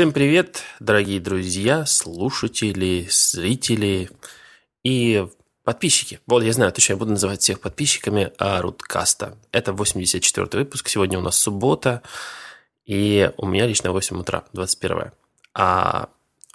Всем 0.00 0.12
привет, 0.12 0.62
дорогие 0.80 1.20
друзья, 1.20 1.84
слушатели, 1.84 3.06
зрители 3.10 4.08
и 4.82 5.26
подписчики. 5.62 6.20
Вот, 6.26 6.42
я 6.42 6.54
знаю, 6.54 6.72
точно 6.72 6.94
я 6.94 6.96
буду 6.96 7.10
называть 7.10 7.42
всех 7.42 7.60
подписчиками 7.60 8.32
Руткаста. 8.38 9.36
Это 9.52 9.72
84-й 9.72 10.56
выпуск, 10.56 10.88
сегодня 10.88 11.18
у 11.18 11.20
нас 11.20 11.38
суббота, 11.38 12.00
и 12.86 13.30
у 13.36 13.46
меня 13.46 13.66
лично 13.66 13.92
8 13.92 14.20
утра, 14.20 14.44
21 14.54 15.10
А 15.52 16.08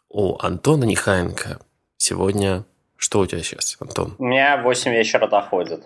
у 0.09 0.39
Антона 0.39 0.85
Нехаенко 0.85 1.59
сегодня... 1.97 2.65
Что 2.97 3.19
у 3.19 3.27
тебя 3.27 3.43
сейчас, 3.43 3.77
Антон? 3.79 4.15
У 4.17 4.25
меня 4.25 4.59
8 4.63 4.91
вечера 4.91 5.27
доходит. 5.27 5.85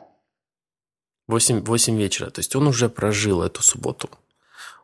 8, 1.28 1.66
8 1.66 1.98
вечера, 1.98 2.30
то 2.30 2.39
есть 2.39 2.55
он 2.55 2.68
уже 2.68 2.88
прожил 2.88 3.44
эту 3.44 3.62
субботу. 3.64 4.10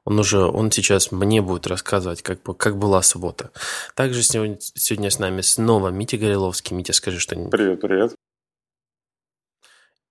Он 0.06 0.20
уже, 0.20 0.46
он 0.46 0.72
сейчас 0.72 1.12
мне 1.12 1.42
будет 1.42 1.66
рассказывать, 1.66 2.22
как, 2.22 2.42
как 2.58 2.78
была 2.78 3.02
суббота. 3.02 3.52
Также 3.96 4.22
сегодня, 4.22 4.58
сегодня 4.60 5.10
с 5.10 5.18
нами 5.18 5.42
снова 5.42 5.90
Митя 5.90 6.18
Гореловский. 6.18 6.76
Митя, 6.76 6.94
скажи 6.94 7.20
что-нибудь. 7.20 7.52
Привет, 7.52 7.82
привет. 7.82 8.16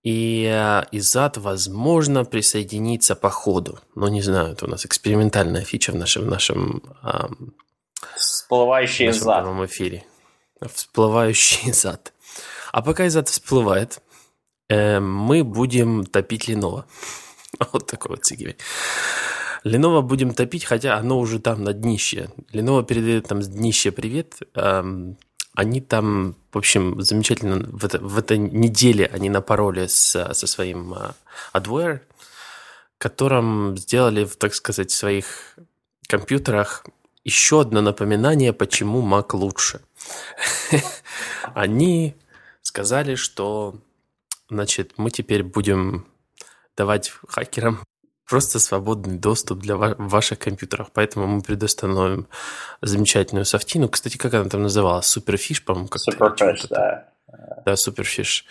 И 0.03 0.45
э, 0.51 0.83
Изат, 0.91 1.37
возможно, 1.37 2.25
присоединиться 2.25 3.15
по 3.15 3.29
ходу. 3.29 3.79
Но 3.95 4.09
не 4.09 4.21
знаю, 4.21 4.51
это 4.51 4.65
у 4.65 4.69
нас 4.69 4.85
экспериментальная 4.85 5.63
фича 5.63 5.93
в 5.93 5.95
нашем, 5.95 6.25
в 6.25 6.27
нашем, 6.27 6.83
эм, 7.01 7.55
Всплывающий 8.17 9.07
нашем 9.07 9.23
зад. 9.23 9.37
первом 9.37 9.65
эфире. 9.65 10.03
Всплывающий 10.61 11.71
Изат. 11.71 12.13
А 12.73 12.81
пока 12.81 13.07
Изат 13.07 13.29
всплывает, 13.29 14.01
э, 14.67 14.99
мы 14.99 15.45
будем 15.45 16.05
топить 16.05 16.49
Ленова. 16.49 16.85
Вот 17.71 17.87
такой 17.87 18.17
вот 18.17 18.25
сигель. 18.25 18.57
Lenovo 19.65 20.01
будем 20.01 20.33
топить, 20.33 20.63
хотя 20.63 20.95
оно 20.95 21.19
уже 21.19 21.39
там 21.39 21.63
на 21.63 21.73
днище. 21.73 22.29
Lenovo 22.53 22.85
передает 22.85 23.27
там 23.27 23.41
с 23.41 23.47
днище 23.47 23.91
привет. 23.91 24.37
Эм, 24.53 25.17
они 25.55 25.81
там, 25.81 26.35
в 26.51 26.57
общем, 26.57 27.01
замечательно 27.01 27.67
в, 27.71 27.83
это, 27.83 27.99
в 27.99 28.17
этой 28.17 28.37
неделе 28.37 29.09
они 29.11 29.29
напороли 29.29 29.87
с, 29.87 30.33
со 30.33 30.47
своим 30.47 30.93
uh, 30.93 31.15
Adware, 31.53 32.01
которым 32.99 33.75
сделали, 33.77 34.25
так 34.25 34.53
сказать, 34.53 34.91
в 34.91 34.95
своих 34.95 35.57
компьютерах 36.07 36.85
еще 37.23 37.61
одно 37.61 37.81
напоминание, 37.81 38.53
почему 38.53 39.01
Mac 39.01 39.35
лучше. 39.35 39.81
Они 41.55 42.15
сказали, 42.61 43.15
что, 43.15 43.79
значит, 44.49 44.93
мы 44.97 45.09
теперь 45.09 45.43
будем 45.43 46.05
давать 46.77 47.11
хакерам 47.27 47.79
просто 48.27 48.59
свободный 48.59 49.17
доступ 49.17 49.59
для 49.59 49.77
ва- 49.77 49.95
ваших 49.97 50.39
компьютеров. 50.39 50.89
Поэтому 50.93 51.27
мы 51.27 51.41
предоставим 51.41 52.27
замечательную 52.81 53.45
софтину. 53.45 53.89
Кстати, 53.89 54.17
как 54.17 54.33
она 54.33 54.49
там 54.49 54.63
называлась? 54.63 55.05
Superfish, 55.05 55.63
по-моему, 55.63 55.87
как 55.87 56.01
Superfish, 56.01 56.67
да. 56.69 57.09
Да, 57.65 57.75
Superfish. 57.75 58.45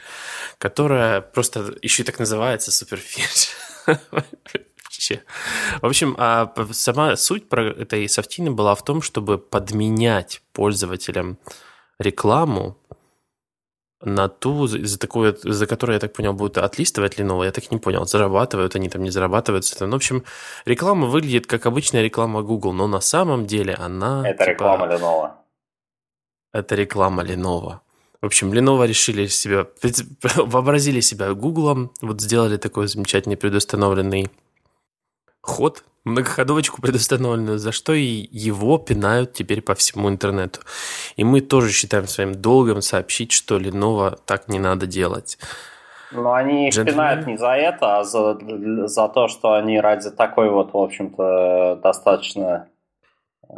Которая 0.59 1.21
просто 1.21 1.75
еще 1.83 2.03
и 2.03 2.07
так 2.07 2.19
называется 2.19 2.73
Superfish. 2.73 3.49
В 3.87 5.87
общем, 5.87 6.15
а 6.19 6.53
сама 6.73 7.17
суть 7.17 7.49
про 7.49 7.71
этой 7.71 8.09
софтины 8.09 8.51
была 8.51 8.75
в 8.75 8.85
том, 8.85 9.03
чтобы 9.03 9.39
подменять 9.39 10.43
пользователям 10.53 11.39
рекламу 11.99 12.79
на 14.05 14.29
ту, 14.29 14.67
за, 14.67 14.99
такую, 14.99 15.37
за 15.43 15.67
которую, 15.67 15.95
я 15.95 16.01
так 16.01 16.13
понял, 16.13 16.33
будут 16.33 16.59
отлистывать 16.59 17.19
Lenovo, 17.19 17.45
я 17.45 17.51
так 17.51 17.71
не 17.71 17.79
понял, 17.79 18.07
зарабатывают 18.07 18.77
они 18.77 18.89
там, 18.89 19.03
не 19.03 19.11
зарабатывают. 19.11 19.65
Ну, 19.81 19.91
в 19.91 19.95
общем, 19.95 20.25
реклама 20.67 21.07
выглядит 21.07 21.47
как 21.47 21.67
обычная 21.67 22.03
реклама 22.03 22.43
Google, 22.43 22.73
но 22.73 22.87
на 22.87 23.01
самом 23.01 23.47
деле 23.47 23.75
она... 23.75 24.29
Это 24.29 24.45
типа, 24.45 24.51
реклама 24.51 24.87
Lenovo. 24.87 25.31
Это 26.53 26.75
реклама 26.75 27.23
Lenovo. 27.25 27.81
В 28.21 28.27
общем, 28.27 28.53
Lenovo 28.53 28.87
решили 28.87 29.27
себя, 29.27 29.67
вообразили 30.37 31.01
себя 31.01 31.35
Google, 31.35 31.91
вот 32.01 32.21
сделали 32.21 32.57
такой 32.57 32.89
замечательный 32.89 33.37
предустановленный 33.37 34.31
ход, 35.41 35.85
многоходовочку 36.05 36.81
предустановленную, 36.83 37.59
за 37.59 37.73
что 37.73 37.93
и 37.93 38.29
его 38.31 38.79
пинают 38.79 39.33
теперь 39.33 39.63
по 39.63 39.75
всему 39.75 40.09
интернету. 40.09 40.61
И 41.17 41.25
мы 41.25 41.41
тоже 41.41 41.71
считаем 41.73 42.07
своим 42.07 42.35
долгом 42.35 42.83
сообщить, 42.83 43.33
что 43.33 43.59
Lenovo 43.59 44.19
так 44.25 44.49
не 44.49 44.59
надо 44.59 44.87
делать. 44.87 45.39
Но 46.13 46.33
они 46.33 46.69
их 46.69 46.75
пинают 46.75 47.27
не 47.27 47.37
за 47.37 47.53
это, 47.57 47.99
а 47.99 48.05
за, 48.05 48.39
за 48.87 49.09
то, 49.09 49.27
что 49.29 49.55
они 49.55 49.81
ради 49.81 50.11
такой 50.11 50.49
вот, 50.49 50.73
в 50.73 50.77
общем-то, 50.77 51.81
достаточно, 51.83 52.69
э, 53.49 53.55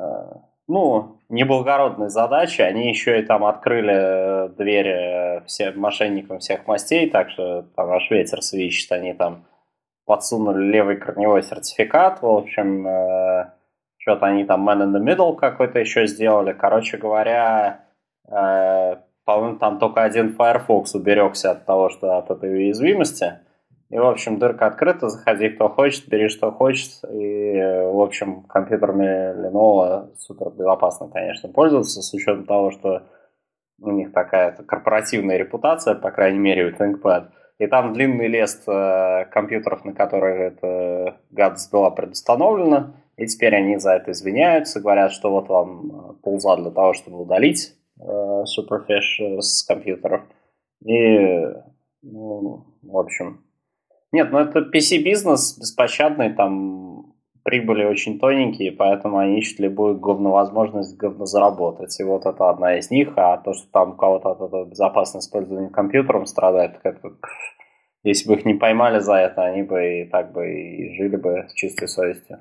ну, 0.66 1.18
неблагородной 1.28 2.08
задачи, 2.08 2.62
они 2.62 2.88
еще 2.88 3.20
и 3.20 3.24
там 3.24 3.44
открыли 3.44 4.48
двери 4.56 5.44
всем 5.46 5.78
мошенникам 5.78 6.38
всех 6.38 6.66
мастей, 6.66 7.10
так 7.10 7.30
что 7.30 7.66
там 7.74 7.90
аж 7.90 8.10
ветер 8.10 8.40
свищет, 8.40 8.90
они 8.92 9.12
там 9.12 9.44
подсунули 10.06 10.64
левый 10.64 10.96
корневой 10.96 11.42
сертификат, 11.42 12.22
в 12.22 12.26
общем, 12.26 12.86
э, 12.86 13.50
что-то 13.98 14.26
они 14.26 14.44
там 14.44 14.68
man 14.68 14.82
in 14.82 14.94
the 14.94 15.02
middle 15.02 15.36
какой-то 15.36 15.80
еще 15.80 16.06
сделали. 16.06 16.52
Короче 16.52 16.96
говоря, 16.96 17.84
э, 18.28 18.96
по-моему, 19.24 19.58
там 19.58 19.78
только 19.78 20.04
один 20.04 20.34
Firefox 20.34 20.94
уберегся 20.94 21.50
от 21.50 21.66
того, 21.66 21.90
что 21.90 22.16
от 22.16 22.30
этой 22.30 22.48
уязвимости. 22.54 23.40
И, 23.90 23.98
в 23.98 24.06
общем, 24.06 24.38
дырка 24.38 24.66
открыта, 24.66 25.08
заходи 25.08 25.48
кто 25.48 25.68
хочет, 25.68 26.08
бери 26.08 26.28
что 26.28 26.50
хочет. 26.52 26.90
И, 27.10 27.60
в 27.92 28.00
общем, 28.00 28.42
компьютерами 28.44 29.46
Lenovo 29.46 30.14
супер 30.18 30.50
безопасно, 30.50 31.08
конечно, 31.08 31.48
пользоваться, 31.48 32.02
с 32.02 32.14
учетом 32.14 32.46
того, 32.46 32.70
что 32.70 33.02
у 33.80 33.90
них 33.90 34.12
такая 34.12 34.52
корпоративная 34.52 35.36
репутация, 35.36 35.94
по 35.94 36.10
крайней 36.10 36.38
мере, 36.38 36.66
у 36.66 36.70
ThinkPad. 36.70 37.28
И 37.58 37.66
там 37.66 37.94
длинный 37.94 38.28
лист 38.28 38.64
э, 38.68 39.24
компьютеров, 39.30 39.84
на 39.84 39.92
которых 39.94 40.36
эта 40.36 41.16
гадость 41.30 41.72
была 41.72 41.90
предустановлена. 41.90 42.94
И 43.16 43.26
теперь 43.26 43.54
они 43.54 43.78
за 43.78 43.92
это 43.92 44.12
извиняются, 44.12 44.80
говорят, 44.80 45.12
что 45.12 45.30
вот 45.30 45.48
вам 45.48 46.18
полза 46.22 46.56
для 46.56 46.70
того, 46.70 46.92
чтобы 46.92 47.22
удалить 47.22 47.74
э, 47.98 48.04
Superfish 48.04 49.40
с 49.40 49.64
компьютеров. 49.64 50.22
И, 50.84 51.46
ну, 52.02 52.66
в 52.82 52.96
общем... 52.98 53.42
Нет, 54.12 54.30
ну 54.30 54.38
это 54.38 54.60
PC-бизнес 54.60 55.58
беспощадный, 55.58 56.32
там 56.32 56.85
прибыли 57.46 57.84
очень 57.84 58.18
тоненькие, 58.18 58.72
поэтому 58.72 59.18
они 59.18 59.38
ищут 59.38 59.60
любую 59.60 60.00
говновозможность 60.00 60.96
говно 60.96 61.26
заработать. 61.26 61.98
И 62.00 62.02
вот 62.02 62.26
это 62.26 62.50
одна 62.50 62.76
из 62.76 62.90
них, 62.90 63.12
а 63.14 63.36
то, 63.36 63.54
что 63.54 63.70
там 63.70 63.92
у 63.92 63.96
кого-то 63.96 64.32
от 64.32 64.40
этого 64.40 64.64
безопасность 64.64 65.28
использования 65.28 65.70
компьютером 65.70 66.26
страдает, 66.26 66.80
как 66.82 67.00
если 68.02 68.28
бы 68.28 68.34
их 68.34 68.44
не 68.44 68.54
поймали 68.54 68.98
за 68.98 69.14
это, 69.14 69.44
они 69.44 69.62
бы 69.62 70.00
и 70.00 70.04
так 70.06 70.32
бы 70.32 70.44
и 70.44 70.96
жили 70.96 71.14
бы 71.14 71.46
с 71.48 71.54
чистой 71.54 71.86
совестью. 71.86 72.40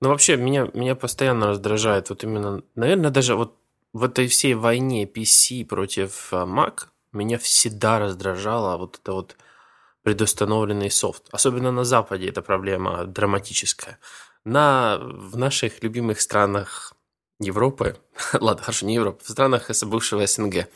Ну, 0.00 0.08
вообще, 0.08 0.36
меня, 0.36 0.68
меня 0.74 0.96
постоянно 0.96 1.46
раздражает 1.46 2.10
вот 2.10 2.24
именно, 2.24 2.62
наверное, 2.74 3.10
даже 3.10 3.36
вот 3.36 3.56
в 3.92 4.02
этой 4.02 4.26
всей 4.26 4.54
войне 4.54 5.04
PC 5.04 5.64
против 5.66 6.32
Mac 6.32 6.88
меня 7.12 7.38
всегда 7.38 8.00
раздражало 8.00 8.76
вот 8.76 8.98
это 9.00 9.12
вот 9.12 9.36
предустановленный 10.02 10.90
софт. 10.90 11.28
Особенно 11.30 11.72
на 11.72 11.84
Западе 11.84 12.28
эта 12.28 12.42
проблема 12.42 13.04
драматическая. 13.04 13.98
На, 14.44 14.98
в 15.00 15.36
наших 15.36 15.82
любимых 15.82 16.20
странах 16.20 16.94
Европы, 17.42 17.96
ладно, 18.32 18.62
хорошо, 18.62 18.86
не 18.86 18.94
Европы, 18.94 19.20
в 19.22 19.30
странах 19.30 19.70
бывшего 19.84 20.26
СНГ, 20.26 20.68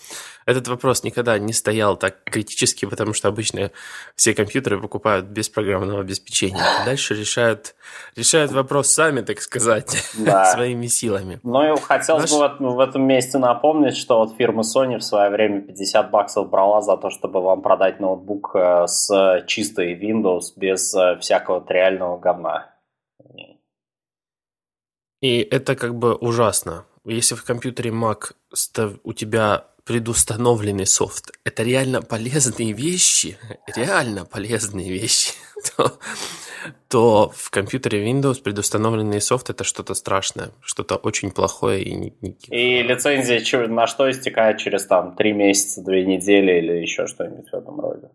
этот 0.46 0.68
вопрос 0.68 1.02
никогда 1.02 1.38
не 1.38 1.52
стоял 1.52 1.96
так 1.96 2.22
критически, 2.22 2.84
потому 2.84 3.12
что 3.14 3.26
обычно 3.26 3.72
все 4.14 4.32
компьютеры 4.32 4.80
покупают 4.80 5.26
без 5.26 5.48
программного 5.48 6.00
обеспечения. 6.00 6.62
Дальше 6.84 7.14
решают, 7.14 7.74
решают 8.14 8.52
вопрос 8.52 8.88
сами, 8.88 9.22
так 9.22 9.40
сказать, 9.40 9.96
да. 10.18 10.52
своими 10.52 10.86
силами. 10.86 11.40
Ну 11.42 11.74
и 11.74 11.80
хотелось 11.80 12.30
Наш... 12.30 12.58
бы 12.58 12.68
в, 12.68 12.74
в 12.76 12.80
этом 12.80 13.02
месте 13.02 13.38
напомнить, 13.38 13.96
что 13.96 14.18
вот 14.18 14.36
фирма 14.36 14.62
Sony 14.62 14.98
в 14.98 15.02
свое 15.02 15.30
время 15.30 15.62
50 15.62 16.10
баксов 16.10 16.48
брала 16.48 16.80
за 16.80 16.96
то, 16.96 17.10
чтобы 17.10 17.42
вам 17.42 17.60
продать 17.60 17.98
ноутбук 17.98 18.52
э, 18.54 18.86
с 18.86 19.44
чистой 19.48 19.98
Windows 19.98 20.52
без 20.54 20.94
э, 20.94 21.18
всякого 21.18 21.64
реального 21.68 22.18
говна. 22.18 22.75
И 25.20 25.40
это 25.40 25.76
как 25.76 25.94
бы 25.94 26.14
ужасно. 26.14 26.84
Если 27.04 27.34
в 27.34 27.44
компьютере 27.44 27.90
Mac 27.90 28.32
у 29.04 29.12
тебя 29.12 29.64
предустановленный 29.84 30.86
софт, 30.86 31.30
это 31.44 31.62
реально 31.62 32.02
полезные 32.02 32.72
вещи, 32.72 33.38
реально 33.76 34.24
полезные 34.24 34.90
вещи, 34.90 35.32
то, 35.76 35.98
то 36.88 37.32
в 37.34 37.50
компьютере 37.50 38.04
Windows 38.04 38.42
предустановленный 38.42 39.20
софт 39.20 39.48
это 39.48 39.62
что-то 39.62 39.94
страшное, 39.94 40.50
что-то 40.60 40.96
очень 40.96 41.30
плохое. 41.30 41.82
И, 41.84 42.12
и 42.50 42.82
лицензия 42.82 43.68
на 43.68 43.86
что 43.86 44.10
истекает 44.10 44.58
через 44.58 44.86
там 44.86 45.14
три 45.14 45.32
месяца, 45.32 45.82
две 45.82 46.04
недели 46.04 46.58
или 46.58 46.72
еще 46.82 47.06
что-нибудь 47.06 47.48
в 47.50 47.54
этом 47.54 47.80
роде. 47.80 48.10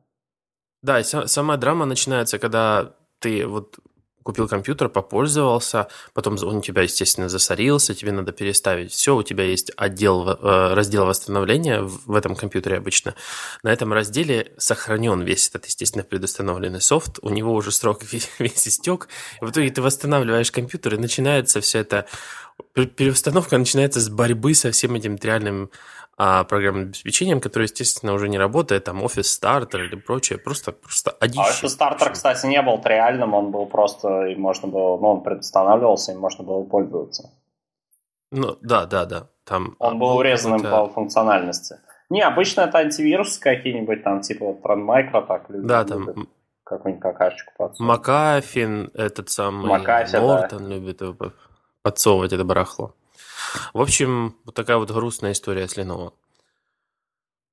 Да, 0.83 0.99
и 0.99 1.03
сама 1.03 1.57
драма 1.57 1.85
начинается, 1.85 2.37
когда 2.39 2.93
ты 3.19 3.45
вот 3.45 3.79
купил 4.23 4.47
компьютер, 4.47 4.89
попользовался, 4.89 5.87
потом 6.13 6.37
он 6.43 6.57
у 6.57 6.61
тебя, 6.61 6.83
естественно, 6.83 7.29
засорился, 7.29 7.93
тебе 7.93 8.11
надо 8.11 8.31
переставить. 8.31 8.91
Все, 8.91 9.15
у 9.15 9.23
тебя 9.23 9.43
есть 9.43 9.71
отдел, 9.77 10.29
э, 10.29 10.73
раздел 10.73 11.05
восстановления 11.05 11.81
в 11.81 12.13
этом 12.13 12.35
компьютере 12.35 12.77
обычно. 12.77 13.15
На 13.63 13.71
этом 13.71 13.93
разделе 13.93 14.53
сохранен 14.57 15.21
весь 15.21 15.49
этот, 15.49 15.65
естественно, 15.65 16.03
предустановленный 16.03 16.81
софт, 16.81 17.19
у 17.21 17.29
него 17.29 17.53
уже 17.53 17.71
срок 17.71 18.01
весь, 18.39 18.67
истек, 18.67 19.07
в 19.39 19.49
итоге 19.49 19.69
ты 19.69 19.81
восстанавливаешь 19.81 20.51
компьютер, 20.51 20.95
и 20.95 20.97
начинается 20.97 21.61
все 21.61 21.79
это, 21.79 22.05
переустановка 22.73 23.57
начинается 23.57 23.99
с 23.99 24.09
борьбы 24.09 24.53
со 24.53 24.71
всем 24.71 24.95
этим 24.95 25.17
реальным 25.21 25.69
а 26.23 26.43
программным 26.43 26.89
обеспечением, 26.89 27.41
которое, 27.41 27.63
естественно, 27.63 28.13
уже 28.13 28.29
не 28.29 28.37
работает, 28.37 28.83
там 28.83 29.03
Office 29.03 29.41
Starter 29.41 29.83
или 29.85 29.95
прочее, 29.95 30.37
просто, 30.37 30.71
просто 30.71 31.09
одище. 31.09 31.41
А 31.41 31.65
Office 31.65 31.79
Starter, 31.79 32.11
кстати, 32.11 32.45
не 32.45 32.61
был 32.61 32.79
реальным, 32.85 33.33
он 33.33 33.49
был 33.49 33.65
просто, 33.65 34.27
и 34.27 34.35
можно 34.35 34.67
было, 34.67 34.99
ну, 34.99 35.07
он 35.07 35.23
предустанавливался, 35.23 36.11
и 36.11 36.15
можно 36.15 36.43
было 36.43 36.63
пользоваться. 36.63 37.31
Ну, 38.29 38.55
да, 38.61 38.85
да, 38.85 39.05
да. 39.05 39.29
Там 39.45 39.75
он 39.79 39.97
был 39.97 40.15
урезанным 40.15 40.61
по 40.61 40.89
функциональности. 40.89 41.79
Не, 42.11 42.21
обычно 42.21 42.61
это 42.61 42.77
антивирусы 42.77 43.39
какие-нибудь, 43.41 44.03
там, 44.03 44.21
типа 44.21 44.45
вот 44.45 44.61
Trend 44.61 44.85
Micro, 44.85 45.25
так, 45.25 45.49
люди 45.49 45.67
Да, 45.67 45.83
там... 45.85 46.27
Какую-нибудь 46.63 47.01
какашечку 47.01 47.51
подсовывать. 47.57 47.97
Макафин, 47.97 48.91
этот 48.93 49.31
самый, 49.31 49.67
Макафи, 49.67 50.17
Нортон 50.17 50.69
да. 50.69 50.75
любит 50.75 51.01
подсовывать 51.81 52.31
это 52.31 52.43
барахло. 52.43 52.93
В 53.73 53.81
общем, 53.81 54.35
вот 54.45 54.55
такая 54.55 54.77
вот 54.77 54.91
грустная 54.91 55.31
история 55.31 55.67
с 55.67 55.77
Lenovo. 55.77 56.13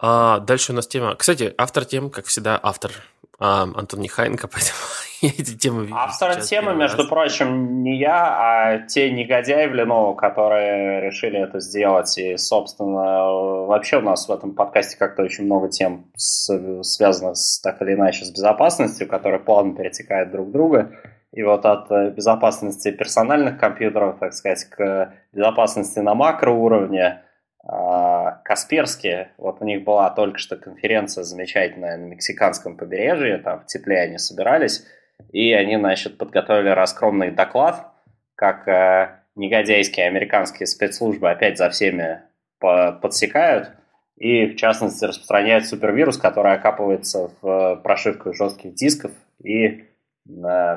А 0.00 0.38
дальше 0.40 0.72
у 0.72 0.74
нас 0.74 0.86
тема... 0.86 1.14
Кстати, 1.16 1.52
автор 1.58 1.84
тем, 1.84 2.10
как 2.10 2.26
всегда, 2.26 2.58
автор 2.62 2.92
а, 3.40 3.62
Антон 3.62 4.00
Нехайенко, 4.00 4.48
поэтому 4.52 4.78
я 5.20 5.30
эти 5.30 5.56
темы 5.56 5.82
вижу 5.82 5.96
Автор 5.96 6.40
темы, 6.42 6.74
между 6.74 6.98
раз. 6.98 7.08
прочим, 7.08 7.82
не 7.82 7.98
я, 7.98 8.36
а 8.38 8.78
те 8.86 9.10
негодяи 9.10 9.66
в 9.66 9.74
Lenovo, 9.74 10.14
которые 10.14 11.00
решили 11.00 11.40
это 11.40 11.58
сделать. 11.58 12.16
И, 12.18 12.36
собственно, 12.36 13.66
вообще 13.66 13.98
у 13.98 14.02
нас 14.02 14.28
в 14.28 14.32
этом 14.32 14.54
подкасте 14.54 14.96
как-то 14.96 15.22
очень 15.22 15.44
много 15.44 15.68
тем, 15.68 16.06
с, 16.16 16.82
связанных 16.82 17.36
с, 17.36 17.60
так 17.60 17.82
или 17.82 17.94
иначе 17.94 18.24
с 18.24 18.30
безопасностью, 18.30 19.08
которые 19.08 19.40
плавно 19.40 19.74
перетекают 19.74 20.30
друг 20.30 20.48
в 20.48 20.52
друга. 20.52 20.92
И 21.32 21.42
вот 21.42 21.66
от 21.66 21.90
э, 21.90 22.10
безопасности 22.10 22.90
персональных 22.90 23.58
компьютеров, 23.58 24.18
так 24.18 24.32
сказать, 24.32 24.64
к 24.64 25.14
безопасности 25.32 25.98
на 25.98 26.14
макроуровне, 26.14 27.22
а, 27.70 28.40
Касперские, 28.44 29.32
вот 29.36 29.60
у 29.60 29.64
них 29.64 29.84
была 29.84 30.08
только 30.10 30.38
что 30.38 30.56
конференция 30.56 31.24
замечательная 31.24 31.98
на 31.98 32.04
мексиканском 32.04 32.78
побережье, 32.78 33.38
там 33.38 33.60
в 33.60 33.66
тепле 33.66 34.00
они 34.00 34.16
собирались, 34.16 34.86
и 35.32 35.52
они, 35.52 35.76
значит, 35.76 36.16
подготовили 36.16 36.70
раскромный 36.70 37.30
доклад, 37.30 37.92
как 38.36 38.66
э, 38.68 39.20
негодяйские 39.34 40.06
американские 40.06 40.66
спецслужбы 40.66 41.30
опять 41.30 41.58
за 41.58 41.68
всеми 41.68 42.22
подсекают, 42.58 43.72
и, 44.16 44.46
в 44.46 44.56
частности, 44.56 45.04
распространяют 45.04 45.66
супервирус, 45.66 46.16
который 46.16 46.54
окапывается 46.54 47.30
в 47.40 47.46
э, 47.46 47.76
прошивках 47.76 48.34
жестких 48.34 48.74
дисков 48.74 49.12
и 49.42 49.84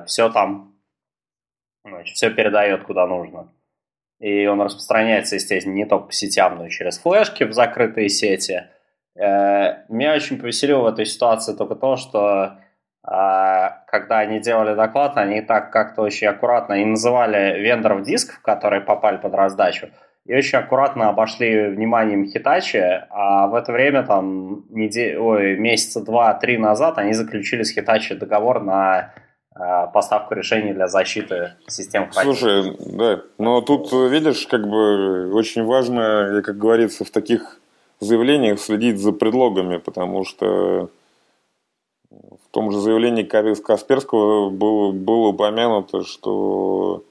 все 0.05 0.29
там, 0.29 0.75
значит, 1.83 2.15
все 2.15 2.29
передает 2.29 2.83
куда 2.83 3.05
нужно. 3.05 3.53
И 4.19 4.45
он 4.45 4.61
распространяется, 4.61 5.35
естественно, 5.35 5.73
не 5.73 5.85
только 5.85 6.07
по 6.07 6.13
сетям, 6.13 6.57
но 6.57 6.67
и 6.67 6.69
через 6.69 6.99
флешки 6.99 7.43
в 7.43 7.53
закрытые 7.53 8.07
сети. 8.07 8.65
Э, 9.15 9.83
меня 9.89 10.13
очень 10.13 10.39
повеселило 10.39 10.83
в 10.83 10.93
этой 10.93 11.05
ситуации 11.05 11.55
только 11.55 11.75
то, 11.75 11.95
что 11.95 12.59
а, 13.03 13.83
когда 13.87 14.19
они 14.19 14.39
делали 14.39 14.75
доклад, 14.75 15.17
они 15.17 15.41
так 15.41 15.71
как-то 15.71 16.03
очень 16.03 16.27
аккуратно 16.27 16.75
и 16.75 16.85
называли 16.85 17.59
вендоров 17.59 18.03
дисков, 18.03 18.41
которые 18.43 18.81
попали 18.81 19.17
под 19.17 19.33
раздачу, 19.33 19.89
и 20.25 20.35
очень 20.35 20.59
аккуратно 20.59 21.09
обошли 21.09 21.69
вниманием 21.69 22.27
Хитачи, 22.27 22.77
а 23.09 23.47
в 23.47 23.55
это 23.55 23.71
время, 23.71 24.03
там, 24.03 24.65
недель... 24.69 25.17
Ой, 25.17 25.57
месяца 25.57 26.05
два-три 26.05 26.59
назад 26.59 26.99
они 26.99 27.13
заключили 27.13 27.63
с 27.63 27.73
Хитачи 27.73 28.13
договор 28.13 28.61
на 28.61 29.15
Э, 29.15 29.30
поставку 29.53 30.33
решений 30.33 30.73
для 30.73 30.87
защиты 30.87 31.53
систем 31.67 32.09
Слушай, 32.11 32.75
да, 32.79 33.21
но 33.37 33.61
тут, 33.61 33.91
видишь, 33.91 34.47
как 34.47 34.67
бы 34.67 35.31
очень 35.33 35.65
важно, 35.65 36.41
как 36.43 36.57
говорится, 36.57 37.03
в 37.03 37.11
таких 37.11 37.59
заявлениях 37.99 38.59
следить 38.59 38.99
за 38.99 39.11
предлогами, 39.11 39.77
потому 39.77 40.23
что 40.23 40.89
в 42.09 42.51
том 42.51 42.71
же 42.71 42.79
заявлении 42.79 43.23
Касперского 43.23 44.49
было, 44.49 44.91
было 44.91 45.27
упомянуто, 45.27 46.03
что 46.03 47.03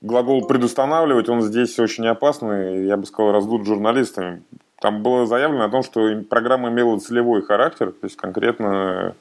глагол 0.00 0.46
«предустанавливать», 0.46 1.28
он 1.28 1.42
здесь 1.42 1.78
очень 1.78 2.06
опасный, 2.06 2.86
я 2.86 2.96
бы 2.96 3.06
сказал, 3.06 3.32
раздут 3.32 3.66
журналистами. 3.66 4.42
Там 4.80 5.02
было 5.02 5.26
заявлено 5.26 5.64
о 5.64 5.70
том, 5.70 5.82
что 5.82 6.22
программа 6.28 6.68
имела 6.68 6.98
целевой 6.98 7.42
характер, 7.42 7.92
то 7.92 8.04
есть 8.04 8.16
конкретно 8.16 9.14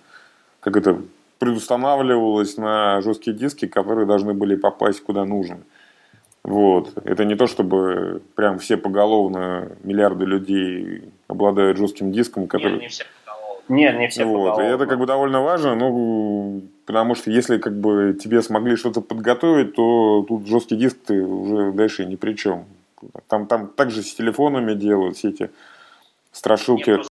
как 0.65 0.77
это 0.77 0.99
предустанавливалось 1.37 2.57
на 2.57 2.99
жесткие 3.01 3.37
диски, 3.37 3.67
которые 3.67 4.07
должны 4.07 4.33
были 4.33 4.55
попасть 4.55 5.03
куда 5.03 5.23
нужно. 5.23 5.59
Вот. 6.43 6.91
Это 7.05 7.23
не 7.23 7.35
то, 7.35 7.45
чтобы 7.45 8.23
прям 8.33 8.57
все 8.57 8.75
поголовно, 8.75 9.69
миллиарды 9.83 10.25
людей 10.25 11.03
обладают 11.27 11.77
жестким 11.77 12.11
диском, 12.11 12.47
который... 12.47 12.73
Нет, 12.73 12.81
не 12.81 12.87
все 12.87 13.03
Нет, 13.69 13.99
не 13.99 14.07
все 14.07 14.25
вот. 14.25 14.59
И 14.59 14.63
это 14.63 14.87
как 14.87 14.97
бы 14.97 15.05
довольно 15.05 15.41
важно, 15.43 15.75
ну, 15.75 16.63
потому 16.87 17.13
что 17.13 17.29
если 17.29 17.59
как 17.59 17.79
бы 17.79 18.17
тебе 18.19 18.41
смогли 18.41 18.75
что-то 18.75 19.01
подготовить, 19.01 19.75
то 19.75 20.25
тут 20.27 20.47
жесткий 20.47 20.77
диск 20.77 20.97
ты 21.05 21.21
уже 21.21 21.73
дальше 21.73 22.05
ни 22.05 22.15
при 22.15 22.33
чем. 22.33 22.65
Там, 23.27 23.45
там 23.45 23.67
также 23.67 24.01
с 24.01 24.15
телефонами 24.15 24.73
делают 24.73 25.15
все 25.15 25.29
эти 25.29 25.51
страшилки. 26.31 26.89
Нет, 26.89 27.07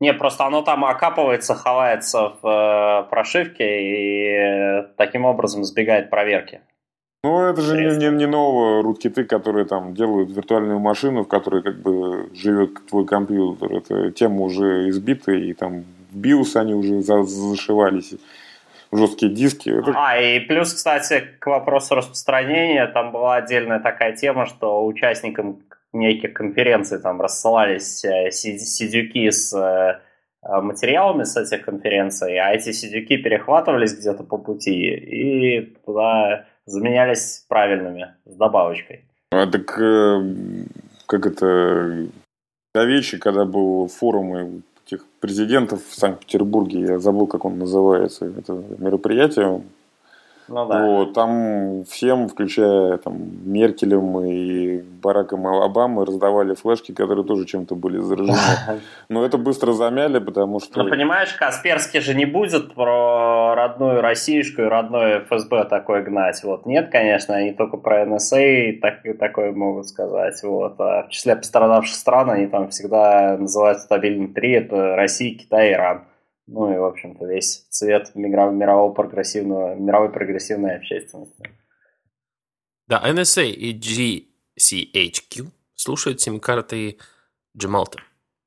не, 0.00 0.12
просто 0.12 0.44
оно 0.44 0.62
там 0.62 0.84
окапывается, 0.84 1.54
ховается 1.54 2.32
в 2.42 2.46
э, 2.46 3.10
прошивке 3.10 3.64
и 3.80 4.86
таким 4.96 5.24
образом 5.24 5.62
избегает 5.62 6.10
проверки. 6.10 6.60
Ну, 7.22 7.40
это 7.40 7.62
же 7.62 7.76
не, 7.76 7.96
не, 7.96 8.10
не 8.16 8.26
новые 8.26 8.82
руткиты, 8.82 9.24
которые 9.24 9.64
там 9.64 9.94
делают 9.94 10.30
виртуальную 10.30 10.78
машину, 10.78 11.24
в 11.24 11.28
которой 11.28 11.62
как 11.62 11.80
бы 11.80 12.28
живет 12.34 12.86
твой 12.86 13.06
компьютер. 13.06 13.72
Это 13.72 14.10
тема 14.10 14.42
уже 14.42 14.90
избита, 14.90 15.32
и 15.32 15.54
там 15.54 15.84
в 16.12 16.18
BIOS 16.18 16.56
они 16.56 16.74
уже 16.74 17.00
за, 17.00 17.22
зашивались 17.22 18.14
жесткие 18.92 19.32
диски. 19.32 19.72
А, 19.94 20.18
и 20.18 20.40
плюс, 20.40 20.74
кстати, 20.74 21.24
к 21.38 21.46
вопросу 21.46 21.94
распространения, 21.94 22.86
там 22.86 23.10
была 23.10 23.36
отдельная 23.36 23.80
такая 23.80 24.14
тема, 24.14 24.46
что 24.46 24.84
участникам 24.84 25.60
неких 25.94 26.34
конференций 26.34 26.98
там 27.00 27.20
рассылались 27.20 28.04
э, 28.04 28.30
сидюки 28.30 29.30
с 29.30 29.54
э, 29.54 30.00
материалами 30.42 31.24
с 31.24 31.36
этих 31.36 31.64
конференций, 31.64 32.38
а 32.38 32.52
эти 32.52 32.72
сидюки 32.72 33.16
перехватывались 33.16 33.96
где-то 33.96 34.24
по 34.24 34.36
пути 34.36 34.88
и 34.88 35.60
туда 35.86 36.46
заменялись 36.66 37.44
правильными, 37.48 38.14
с 38.26 38.34
добавочкой. 38.34 39.04
А 39.30 39.46
так 39.46 39.78
э, 39.80 40.22
как 41.06 41.26
это 41.26 42.08
до 42.74 42.84
вечи, 42.84 43.18
когда 43.18 43.44
был 43.44 43.88
форум 43.88 44.62
этих 44.86 45.06
президентов 45.20 45.80
в 45.86 45.94
Санкт-Петербурге, 45.94 46.80
я 46.80 46.98
забыл, 46.98 47.26
как 47.26 47.44
он 47.44 47.58
называется, 47.58 48.26
это 48.26 48.52
мероприятие, 48.78 49.62
ну, 50.48 50.66
да. 50.66 50.82
вот, 50.82 51.14
там 51.14 51.84
всем, 51.84 52.28
включая 52.28 52.98
там, 52.98 53.16
Меркелем 53.44 54.20
и 54.20 54.82
Бараком 55.02 55.46
Обамы, 55.46 56.04
раздавали 56.04 56.54
флешки, 56.54 56.92
которые 56.92 57.24
тоже 57.24 57.46
чем-то 57.46 57.74
были 57.74 57.98
заражены. 57.98 58.36
Но 59.08 59.24
это 59.24 59.38
быстро 59.38 59.72
замяли, 59.72 60.18
потому 60.18 60.60
что... 60.60 60.82
Ну, 60.82 60.90
понимаешь, 60.90 61.32
Касперский 61.34 62.00
же 62.00 62.14
не 62.14 62.26
будет 62.26 62.74
про 62.74 63.54
родную 63.54 64.02
российскую 64.02 64.66
и 64.66 64.70
родное 64.70 65.20
ФСБ 65.20 65.64
такое 65.64 66.02
гнать. 66.02 66.42
Вот. 66.44 66.66
Нет, 66.66 66.90
конечно, 66.90 67.34
они 67.34 67.52
только 67.52 67.76
про 67.76 68.04
НСА 68.04 68.74
так, 68.82 69.02
такое 69.18 69.52
могут 69.52 69.88
сказать. 69.88 70.42
Вот. 70.42 70.74
А 70.78 71.04
в 71.04 71.08
числе 71.08 71.36
пострадавших 71.36 71.94
стран 71.94 72.30
они 72.30 72.46
там 72.46 72.68
всегда 72.68 73.36
называют 73.38 73.80
стабильным 73.80 74.34
три. 74.34 74.52
Это 74.52 74.96
Россия, 74.96 75.38
Китай, 75.38 75.72
Иран. 75.72 76.02
Ну 76.46 76.72
и, 76.72 76.76
в 76.76 76.84
общем-то, 76.84 77.26
весь 77.26 77.66
цвет 77.70 78.14
мирового 78.14 78.92
прогрессивного, 78.92 79.74
мировой 79.74 80.12
прогрессивной 80.12 80.76
общественности. 80.76 81.50
Да, 82.86 83.02
NSA 83.06 83.46
и 83.50 83.72
GCHQ 84.58 85.46
слушают 85.74 86.20
сим-карты 86.20 86.98
Джемалта. 87.56 88.00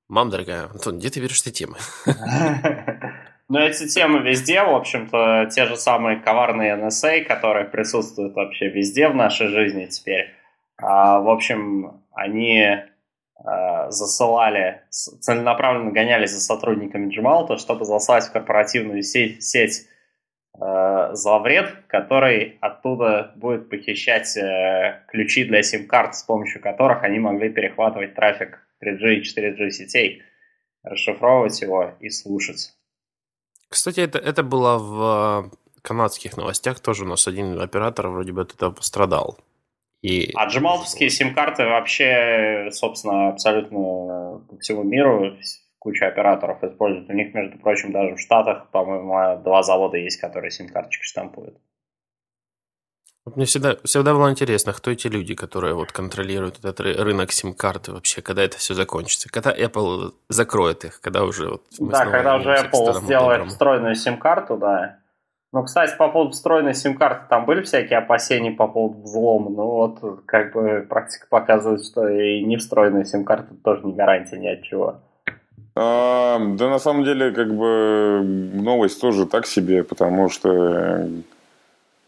Мам, 0.07 0.29
дорогая, 0.29 0.65
Антон, 0.65 0.99
где 0.99 1.09
ты 1.09 1.19
берешь 1.19 1.41
эти 1.41 1.51
темы? 1.51 1.77
Ну, 3.49 3.59
эти 3.59 3.87
темы 3.87 4.19
везде, 4.19 4.61
в 4.61 4.75
общем-то, 4.75 5.49
те 5.49 5.65
же 5.67 5.77
самые 5.77 6.19
коварные 6.19 6.75
NSA, 6.75 7.23
которые 7.23 7.63
присутствуют 7.63 8.35
вообще 8.35 8.67
везде 8.67 9.07
в 9.07 9.15
нашей 9.15 9.47
жизни 9.47 9.85
теперь. 9.85 10.35
А, 10.75 11.21
в 11.21 11.29
общем, 11.29 12.03
они 12.11 12.75
засылали, 13.43 14.81
целенаправленно 14.89 15.91
гонялись 15.91 16.31
за 16.31 16.41
сотрудниками 16.41 17.13
Gmail, 17.13 17.57
чтобы 17.57 17.85
заслать 17.85 18.25
в 18.25 18.31
корпоративную 18.31 19.03
сеть, 19.03 19.43
сеть 19.43 19.87
э, 20.59 20.65
э, 20.65 21.13
зловред, 21.13 21.73
который 21.87 22.57
оттуда 22.61 23.31
будет 23.35 23.69
похищать 23.69 24.35
э, 24.37 25.03
ключи 25.07 25.45
для 25.45 25.63
сим-карт, 25.63 26.15
с 26.15 26.23
помощью 26.23 26.61
которых 26.61 27.03
они 27.03 27.19
могли 27.19 27.49
перехватывать 27.49 28.15
трафик 28.15 28.59
3G 28.83 29.15
и 29.15 29.21
4G 29.21 29.69
сетей, 29.69 30.23
расшифровывать 30.83 31.61
его 31.61 31.93
и 31.99 32.09
слушать. 32.09 32.73
Кстати, 33.69 33.99
это, 33.99 34.17
это 34.17 34.43
было 34.43 34.77
в 34.77 35.51
канадских 35.81 36.37
новостях, 36.37 36.79
тоже 36.79 37.03
у 37.03 37.07
нас 37.07 37.27
один 37.27 37.59
оператор 37.59 38.07
вроде 38.07 38.31
бы 38.31 38.41
от 38.41 38.53
этого 38.53 38.71
пострадал. 38.71 39.37
И... 40.01 40.31
А 40.35 40.45
джемалтовские 40.45 41.09
сим-карты 41.09 41.65
вообще, 41.65 42.69
собственно, 42.71 43.29
абсолютно 43.29 44.41
по 44.49 44.57
всему 44.59 44.83
миру 44.83 45.35
куча 45.79 46.07
операторов 46.07 46.63
используют. 46.63 47.09
У 47.09 47.13
них, 47.13 47.33
между 47.33 47.57
прочим, 47.57 47.91
даже 47.91 48.15
в 48.15 48.19
Штатах, 48.19 48.69
по-моему, 48.71 49.41
два 49.43 49.63
завода 49.63 49.97
есть, 49.97 50.19
которые 50.19 50.51
сим-карточки 50.51 51.03
штампуют. 51.03 51.57
Мне 53.35 53.45
всегда, 53.45 53.75
всегда 53.83 54.13
было 54.13 54.29
интересно, 54.31 54.71
кто 54.71 54.91
эти 54.91 55.07
люди, 55.07 55.35
которые 55.35 55.73
вот 55.73 55.91
контролируют 55.91 56.59
этот 56.59 56.79
рынок 56.79 57.31
сим-карты 57.31 57.91
вообще, 57.91 58.21
когда 58.21 58.43
это 58.43 58.57
все 58.57 58.73
закончится, 58.73 59.29
когда 59.29 59.53
Apple 59.53 60.13
закроет 60.29 60.85
их, 60.85 61.01
когда 61.01 61.23
уже 61.23 61.49
вот 61.49 61.63
Да, 61.79 62.05
когда 62.05 62.37
уже 62.37 62.55
Apple 62.55 63.01
сделает 63.01 63.47
встроенную 63.47 63.95
сим-карту, 63.95 64.57
да. 64.57 64.99
Ну, 65.53 65.63
кстати, 65.63 65.95
по 65.97 66.09
поводу 66.09 66.31
встроенной 66.31 66.73
сим-карты, 66.73 67.21
там 67.29 67.45
были 67.45 67.61
всякие 67.61 67.99
опасения 67.99 68.51
по 68.51 68.67
поводу 68.67 69.01
взлома, 69.01 69.49
ну 69.49 69.65
вот, 69.65 70.21
как 70.25 70.53
бы 70.53 70.85
практика 70.87 71.25
показывает, 71.29 71.85
что 71.85 72.07
и 72.07 72.43
не 72.43 72.57
встроенная 72.57 73.05
сим-карта 73.05 73.55
тоже 73.63 73.85
не 73.85 73.93
гарантия 73.93 74.37
ни 74.37 74.47
от 74.47 74.63
чего. 74.63 74.97
А, 75.75 76.37
да, 76.39 76.69
на 76.69 76.79
самом 76.79 77.05
деле, 77.05 77.31
как 77.31 77.53
бы 77.53 78.21
новость 78.23 78.99
тоже 78.99 79.25
так 79.25 79.45
себе, 79.45 79.83
потому 79.83 80.27
что 80.27 81.07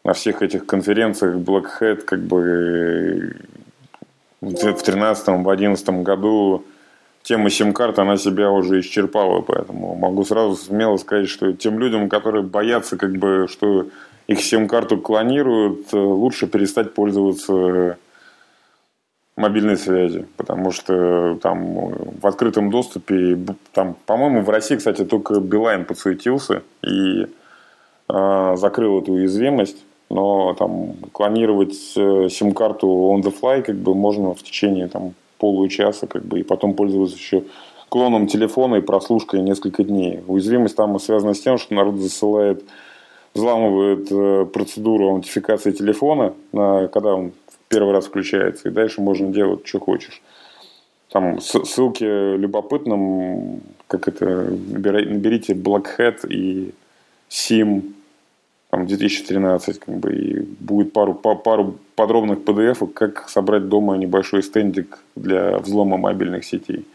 на 0.03 0.13
всех 0.13 0.41
этих 0.41 0.65
конференциях 0.65 1.35
Black 1.35 1.67
Hat 1.79 2.01
как 2.01 2.19
бы 2.19 3.35
в 4.41 4.53
2013-2011 4.53 6.03
году 6.03 6.65
тема 7.23 7.49
сим-карт, 7.49 7.99
она 7.99 8.17
себя 8.17 8.51
уже 8.51 8.79
исчерпала, 8.79 9.41
поэтому 9.41 9.95
могу 9.95 10.23
сразу 10.25 10.55
смело 10.55 10.97
сказать, 10.97 11.29
что 11.29 11.53
тем 11.53 11.79
людям, 11.79 12.09
которые 12.09 12.43
боятся, 12.43 12.97
как 12.97 13.17
бы, 13.17 13.47
что 13.49 13.87
их 14.27 14.41
сим-карту 14.41 14.97
клонируют, 14.97 15.91
лучше 15.93 16.47
перестать 16.47 16.93
пользоваться 16.93 17.97
мобильной 19.35 19.77
связи, 19.77 20.27
потому 20.37 20.71
что 20.71 21.37
там 21.41 21.93
в 22.19 22.27
открытом 22.27 22.69
доступе, 22.69 23.37
там, 23.73 23.95
по-моему, 24.05 24.41
в 24.41 24.49
России, 24.49 24.75
кстати, 24.75 25.05
только 25.05 25.39
Билайн 25.39 25.85
подсуетился 25.85 26.63
и 26.83 27.25
э, 28.09 28.55
закрыл 28.57 29.01
эту 29.01 29.13
уязвимость 29.13 29.77
но 30.09 30.53
там 30.55 30.93
клонировать 31.11 31.93
э, 31.95 32.29
сим-карту 32.29 32.87
on 32.87 33.21
the 33.21 33.33
fly 33.33 33.61
как 33.61 33.75
бы 33.75 33.93
можно 33.93 34.33
в 34.33 34.41
течение 34.41 34.87
там 34.87 35.13
получаса 35.39 36.05
как 36.05 36.23
бы 36.25 36.39
и 36.39 36.43
потом 36.43 36.75
пользоваться 36.75 37.17
еще 37.17 37.43
клоном 37.89 38.27
телефона 38.27 38.75
и 38.75 38.81
прослушкой 38.81 39.41
несколько 39.41 39.83
дней. 39.83 40.19
Уязвимость 40.27 40.75
там 40.75 40.99
связана 40.99 41.33
с 41.33 41.39
тем, 41.39 41.57
что 41.57 41.73
народ 41.73 41.95
засылает, 41.95 42.63
взламывает 43.33 44.07
э, 44.11 44.45
процедуру 44.45 45.09
аутентификации 45.09 45.71
телефона, 45.71 46.33
на, 46.51 46.87
когда 46.87 47.15
он 47.15 47.31
первый 47.67 47.93
раз 47.93 48.05
включается, 48.05 48.69
и 48.69 48.71
дальше 48.71 49.01
можно 49.01 49.31
делать, 49.31 49.65
что 49.65 49.79
хочешь. 49.79 50.21
Там 51.11 51.41
ссылки 51.41 52.03
любопытным, 52.37 53.61
как 53.87 54.07
это, 54.07 54.25
наберите 54.25 55.53
Black 55.53 55.87
Hat 55.97 56.27
и 56.29 56.71
SIM 57.29 57.93
там, 58.69 58.85
2013, 58.85 59.79
как 59.79 59.95
бы, 59.95 60.13
и 60.13 60.41
будет 60.59 60.93
пару, 60.93 61.15
пару 61.15 61.77
подробных 61.95 62.39
PDF, 62.39 62.91
как 62.93 63.27
собрать 63.29 63.67
дома 63.67 63.97
небольшой 63.97 64.43
стендик 64.43 64.99
для 65.15 65.57
взлома 65.57 65.97
мобильных 65.97 66.45
сетей. 66.45 66.85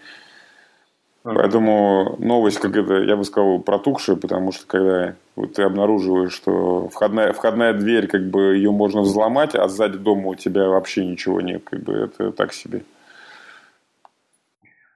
Поэтому 1.25 2.17
новость, 2.19 2.59
как 2.59 2.77
это, 2.77 2.99
я 2.99 3.17
бы 3.17 3.25
сказал, 3.25 3.59
протухшая, 3.59 4.17
потому 4.17 4.53
что 4.53 4.67
когда 4.67 5.15
вот 5.37 5.55
ты 5.55 5.63
обнаруживаешь, 5.63 6.35
что 6.35 6.89
входная, 6.91 7.33
входная 7.33 7.73
дверь, 7.73 8.09
как 8.09 8.29
бы 8.29 8.57
ее 8.57 8.71
можно 8.71 9.01
взломать, 9.01 9.55
а 9.55 9.67
сзади 9.69 9.97
дома 9.97 10.29
у 10.29 10.35
тебя 10.35 10.69
вообще 10.69 11.07
ничего 11.07 11.41
нет, 11.41 11.63
как 11.65 11.83
бы 11.83 11.95
это 11.95 12.31
так 12.31 12.53
себе. 12.53 12.83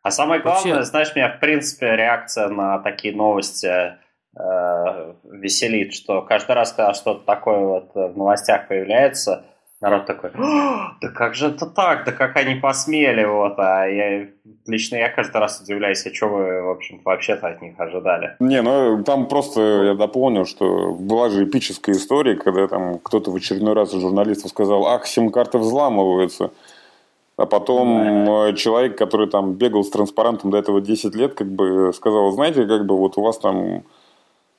А 0.03 0.11
самое 0.11 0.43
главное, 0.43 0.75
Вообще... 0.75 0.91
знаешь, 0.91 1.17
меня 1.17 1.31
в 1.31 1.41
принципе 1.41 1.97
реакция 1.97 2.49
на 2.49 2.79
такие 2.79 3.17
новости 3.17 3.97
Э, 4.39 5.15
веселит, 5.25 5.95
что 5.95 6.23
каждый 6.23 6.53
раз, 6.53 6.73
когда 6.73 6.95
что-то 6.95 7.25
такое 7.25 7.59
вот 7.59 7.91
в 7.95 8.17
новостях 8.17 8.69
появляется, 8.69 9.45
народ 9.81 10.07
такой, 10.07 10.31
да 10.35 11.09
как 11.15 11.35
же 11.35 11.49
это 11.49 11.67
так, 11.67 12.05
да 12.05 12.13
как 12.13 12.37
они 12.37 12.55
посмели, 12.55 13.25
вот, 13.25 13.55
а 13.59 13.87
я, 13.87 14.29
лично 14.67 14.97
я 14.97 15.09
каждый 15.09 15.39
раз 15.39 15.61
удивляюсь, 15.61 16.07
а 16.07 16.15
что 16.15 16.29
вы, 16.29 16.63
в 16.63 16.71
общем 16.71 17.01
вообще-то 17.05 17.49
от 17.49 17.63
них 17.63 17.75
ожидали? 17.79 18.37
Не, 18.39 18.63
ну, 18.63 19.03
там 19.03 19.27
просто, 19.27 19.61
я 19.85 19.95
дополню, 19.95 20.45
что 20.45 20.95
была 20.95 21.31
же 21.31 21.45
эпическая 21.45 21.95
история, 21.95 22.37
когда 22.37 22.69
там 22.69 22.99
кто-то 22.99 23.31
в 23.31 23.37
очередной 23.37 23.75
раз 23.75 23.93
из 23.93 24.01
журналистов 24.01 24.51
сказал, 24.51 24.87
ах, 24.87 25.07
сим-карты 25.07 25.59
взламываются, 25.59 26.53
а 27.37 27.47
потом 27.47 28.25
да. 28.25 28.53
человек, 28.55 28.97
который 28.97 29.29
там 29.29 29.55
бегал 29.55 29.85
с 29.85 29.91
транспарантом 29.91 30.51
до 30.51 30.59
этого 30.59 30.81
10 30.81 31.15
лет, 31.15 31.35
как 31.35 31.49
бы 31.49 31.93
сказал, 31.95 32.31
знаете, 32.33 32.67
как 32.67 32.87
бы 32.87 32.97
вот 32.97 33.17
у 33.17 33.23
вас 33.23 33.39
там 33.39 33.85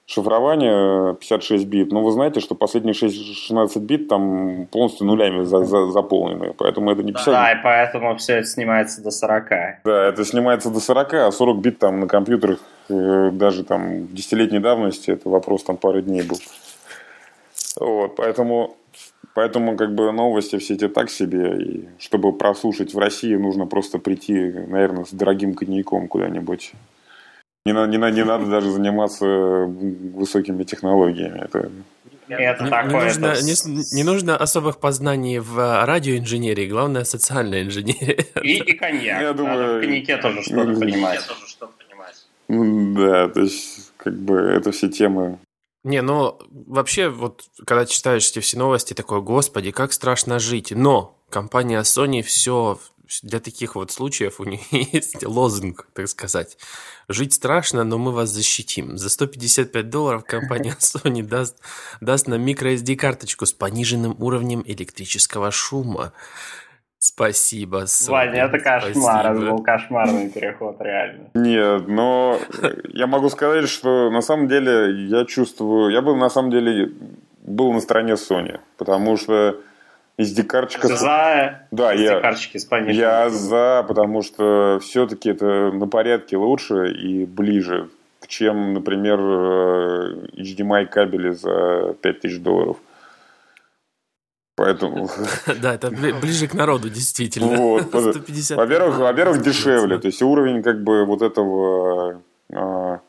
шифрование 0.09 1.13
56 1.15 1.65
бит, 1.65 1.91
но 1.91 2.03
вы 2.03 2.11
знаете, 2.11 2.39
что 2.39 2.55
последние 2.55 2.95
16 2.95 3.77
бит 3.83 4.07
там 4.07 4.65
полностью 4.71 5.05
нулями 5.05 5.43
за, 5.43 5.63
за, 5.63 5.91
заполнены, 5.91 6.53
поэтому 6.57 6.91
это 6.91 7.03
не 7.03 7.11
50... 7.11 7.27
Да, 7.27 7.51
и 7.51 7.55
поэтому 7.63 8.17
все 8.17 8.37
это 8.37 8.47
снимается 8.47 9.03
до 9.03 9.11
40. 9.11 9.49
Да, 9.85 10.07
это 10.07 10.25
снимается 10.25 10.71
до 10.71 10.79
40, 10.79 11.13
а 11.13 11.31
40 11.31 11.57
бит 11.59 11.77
там 11.77 11.99
на 11.99 12.07
компьютерах 12.07 12.59
э, 12.89 13.29
даже 13.31 13.63
там 13.63 14.07
десятилетней 14.07 14.59
давности, 14.59 15.11
это 15.11 15.29
вопрос 15.29 15.63
там 15.63 15.77
пары 15.77 16.01
дней 16.01 16.23
был. 16.23 16.37
Вот, 17.79 18.15
поэтому, 18.15 18.77
поэтому 19.35 19.77
как 19.77 19.93
бы 19.93 20.11
новости 20.11 20.57
все 20.57 20.73
эти 20.73 20.87
так 20.87 21.11
себе, 21.11 21.61
и 21.61 21.89
чтобы 21.99 22.33
прослушать 22.33 22.95
в 22.95 22.97
России, 22.97 23.35
нужно 23.35 23.67
просто 23.67 23.99
прийти, 23.99 24.33
наверное, 24.33 25.05
с 25.05 25.11
дорогим 25.11 25.53
коньяком 25.53 26.07
куда-нибудь 26.07 26.73
не, 27.65 27.73
не, 27.73 28.11
не 28.11 28.23
надо 28.23 28.45
даже 28.45 28.71
заниматься 28.71 29.25
высокими 29.25 30.63
технологиями. 30.63 31.39
Это 31.43 31.71
это 32.29 32.63
не, 32.63 32.69
такое, 32.69 32.99
не, 32.99 33.05
нужно, 33.05 33.25
это... 33.27 33.43
не, 33.43 33.95
не 33.95 34.03
нужно 34.03 34.37
особых 34.37 34.79
познаний 34.79 35.39
в 35.39 35.85
радиоинженерии, 35.85 36.67
главное 36.67 37.03
социальная 37.03 37.63
инженерия. 37.63 38.25
И, 38.43 38.57
и 38.57 38.73
коньяк. 38.73 39.21
Я 39.21 39.33
думаю, 39.33 39.79
в 39.79 39.81
коньяке 39.81 40.17
тоже 40.17 40.43
что-то 40.43 40.73
понимать. 40.79 41.27
Да, 42.47 43.29
то 43.29 43.41
есть, 43.41 43.91
как 43.97 44.17
бы, 44.19 44.35
это 44.37 44.71
все 44.71 44.89
темы. 44.89 45.39
Не, 45.83 46.01
ну, 46.01 46.37
вообще, 46.49 47.09
вот, 47.09 47.43
когда 47.65 47.85
читаешь 47.85 48.27
эти 48.29 48.39
все 48.39 48.57
новости, 48.57 48.93
такой, 48.93 49.21
господи, 49.21 49.71
как 49.71 49.93
страшно 49.93 50.39
жить. 50.39 50.71
Но 50.71 51.15
компания 51.29 51.79
Sony 51.81 52.21
все 52.21 52.79
для 53.23 53.39
таких 53.39 53.75
вот 53.75 53.91
случаев 53.91 54.39
у 54.39 54.43
них 54.43 54.71
есть 54.93 55.25
лозунг, 55.25 55.87
так 55.93 56.07
сказать. 56.07 56.57
Жить 57.07 57.33
страшно, 57.33 57.83
но 57.83 57.97
мы 57.97 58.11
вас 58.11 58.29
защитим. 58.29 58.97
За 58.97 59.09
155 59.09 59.89
долларов 59.89 60.23
компания 60.25 60.75
Sony 60.79 61.23
даст, 61.23 61.57
даст 62.01 62.27
нам 62.27 62.45
microSD-карточку 62.45 63.45
с 63.45 63.53
пониженным 63.53 64.15
уровнем 64.19 64.63
электрического 64.65 65.51
шума. 65.51 66.13
Спасибо, 67.01 67.83
Sony. 67.83 68.11
Ваня, 68.11 68.45
это 68.45 68.59
кошмар, 68.59 69.31
это 69.31 69.51
был 69.51 69.63
кошмарный 69.63 70.29
переход, 70.29 70.81
реально. 70.81 71.29
Нет, 71.33 71.87
но 71.87 72.37
я 72.89 73.07
могу 73.07 73.29
сказать, 73.29 73.69
что 73.69 74.09
на 74.11 74.21
самом 74.21 74.49
деле 74.49 75.07
я 75.07 75.23
чувствую, 75.25 75.91
я 75.91 76.01
бы 76.01 76.15
на 76.15 76.29
самом 76.29 76.51
деле 76.51 76.91
был 77.41 77.71
на 77.71 77.79
стороне 77.79 78.13
Sony, 78.13 78.59
потому 78.77 79.15
что 79.15 79.61
SD-карточка... 80.19 80.87
За 80.89 81.61
да, 81.71 81.93
я, 81.93 82.33
с 82.33 82.67
Я 82.89 83.29
за, 83.29 83.85
потому 83.87 84.21
что 84.21 84.79
все-таки 84.81 85.29
это 85.29 85.71
на 85.71 85.87
порядке 85.87 86.35
лучше 86.35 86.91
и 86.91 87.25
ближе, 87.25 87.89
чем, 88.27 88.73
например, 88.73 89.17
э, 89.17 90.27
HDMI 90.37 90.87
кабели 90.87 91.31
за 91.31 91.95
5000 92.01 92.39
долларов. 92.39 92.77
Поэтому... 94.57 95.09
Да, 95.61 95.75
это 95.75 95.89
ближе 95.89 96.47
к 96.47 96.53
народу, 96.53 96.89
действительно. 96.89 97.55
Вот. 97.55 97.93
Во-первых, 97.93 98.99
во-первых, 98.99 99.41
дешевле. 99.41 99.99
То 99.99 100.07
есть 100.07 100.21
уровень 100.21 100.61
как 100.63 100.83
бы 100.83 101.05
вот 101.05 101.21
этого 101.21 102.21
а, 102.51 102.99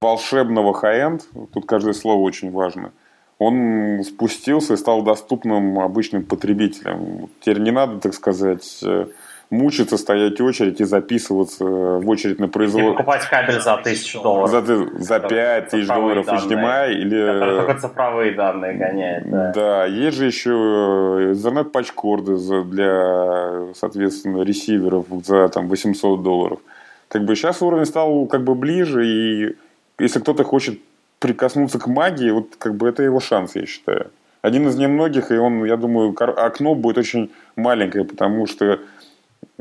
волшебного 0.00 0.72
хай-энд, 0.72 1.22
тут 1.52 1.66
каждое 1.66 1.94
слово 1.94 2.20
очень 2.20 2.52
важно– 2.52 2.92
он 3.38 4.02
спустился 4.04 4.74
и 4.74 4.76
стал 4.76 5.02
доступным 5.02 5.80
обычным 5.80 6.24
потребителям. 6.24 7.28
Теперь 7.40 7.60
не 7.60 7.72
надо, 7.72 7.98
так 8.00 8.14
сказать, 8.14 8.80
э, 8.84 9.06
мучиться, 9.50 9.96
стоять 9.98 10.40
в 10.40 10.44
очередь 10.44 10.80
и 10.80 10.84
записываться 10.84 11.64
в 11.64 12.08
очередь 12.08 12.38
на 12.38 12.48
производство. 12.48 12.92
И 12.92 12.96
покупать 12.96 13.28
кабель 13.28 13.60
за 13.60 13.76
тысячу 13.78 14.22
долларов. 14.22 14.50
За, 14.50 15.00
за 15.00 15.20
5 15.20 15.68
тысяч 15.68 15.86
долларов 15.86 16.28
HDMI 16.28 16.92
или... 16.92 17.56
только 17.56 17.80
цифровые 17.80 18.32
данные 18.32 18.74
гоняет, 18.74 19.30
да. 19.30 19.52
Да, 19.52 19.84
есть 19.86 20.16
же 20.16 20.26
еще 20.26 20.50
Ethernet 20.50 21.64
патчкорды 21.64 22.36
для, 22.64 23.74
соответственно, 23.74 24.42
ресиверов 24.42 25.06
за 25.24 25.48
там 25.48 25.68
800 25.68 26.22
долларов. 26.22 26.60
Как 27.08 27.24
бы 27.24 27.36
сейчас 27.36 27.62
уровень 27.62 27.86
стал 27.86 28.26
как 28.26 28.44
бы 28.44 28.54
ближе, 28.54 29.06
и 29.06 29.56
если 29.98 30.20
кто-то 30.20 30.44
хочет 30.44 30.80
прикоснуться 31.24 31.78
к 31.78 31.86
магии, 31.86 32.30
вот 32.30 32.56
как 32.58 32.74
бы 32.74 32.86
это 32.86 33.02
его 33.02 33.18
шанс, 33.18 33.56
я 33.56 33.64
считаю. 33.64 34.10
Один 34.42 34.68
из 34.68 34.76
немногих, 34.76 35.30
и 35.30 35.38
он, 35.38 35.64
я 35.64 35.76
думаю, 35.78 36.14
окно 36.20 36.74
будет 36.74 36.98
очень 36.98 37.30
маленькое, 37.56 38.04
потому 38.04 38.46
что 38.46 38.78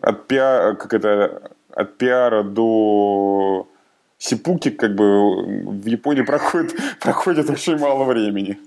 от 0.01 0.27
пиара, 0.27 0.75
как 0.75 0.93
это, 0.93 1.51
от 1.71 1.97
пиара 1.97 2.43
до 2.43 3.65
сипуки, 4.17 4.71
как 4.71 4.93
бы 4.95 5.05
в 5.81 5.85
Японии 5.85 6.23
проходит, 6.23 6.73
проходит 6.99 7.49
очень 7.49 7.77
мало 7.77 8.03
времени. 8.03 8.57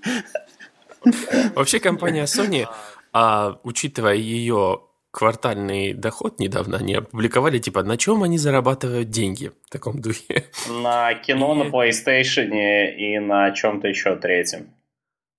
Вообще 1.54 1.78
компания 1.78 2.24
Sony, 2.24 2.66
а, 3.12 3.58
учитывая 3.62 4.14
ее 4.14 4.80
квартальный 5.16 5.94
доход 5.94 6.38
недавно 6.38 6.76
они 6.76 6.92
опубликовали, 6.92 7.58
типа, 7.58 7.82
на 7.82 7.96
чем 7.96 8.22
они 8.22 8.36
зарабатывают 8.36 9.08
деньги 9.08 9.50
в 9.66 9.70
таком 9.70 10.02
духе. 10.02 10.44
На 10.68 11.14
кино, 11.14 11.54
и... 11.54 11.58
на 11.58 11.70
PlayStation 11.70 12.50
и 12.98 13.18
на 13.18 13.50
чем-то 13.52 13.88
еще 13.88 14.16
третьем. 14.16 14.74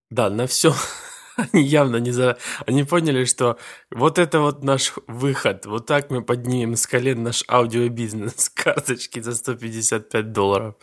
Да, 0.09 0.31
на 0.31 0.47
все. 0.47 0.73
Они 1.53 1.61
явно 1.61 1.97
не 1.97 2.09
за... 2.09 2.39
Они 2.65 2.83
поняли, 2.85 3.25
что 3.25 3.59
вот 3.91 4.17
это 4.17 4.39
вот 4.39 4.63
наш 4.63 4.93
выход. 5.05 5.67
Вот 5.67 5.85
так 5.85 6.09
мы 6.09 6.23
поднимем 6.23 6.75
с 6.75 6.87
колен 6.87 7.21
наш 7.21 7.43
аудиобизнес. 7.47 8.49
Карточки 8.49 9.19
за 9.19 9.35
155 9.35 10.31
долларов. 10.31 10.73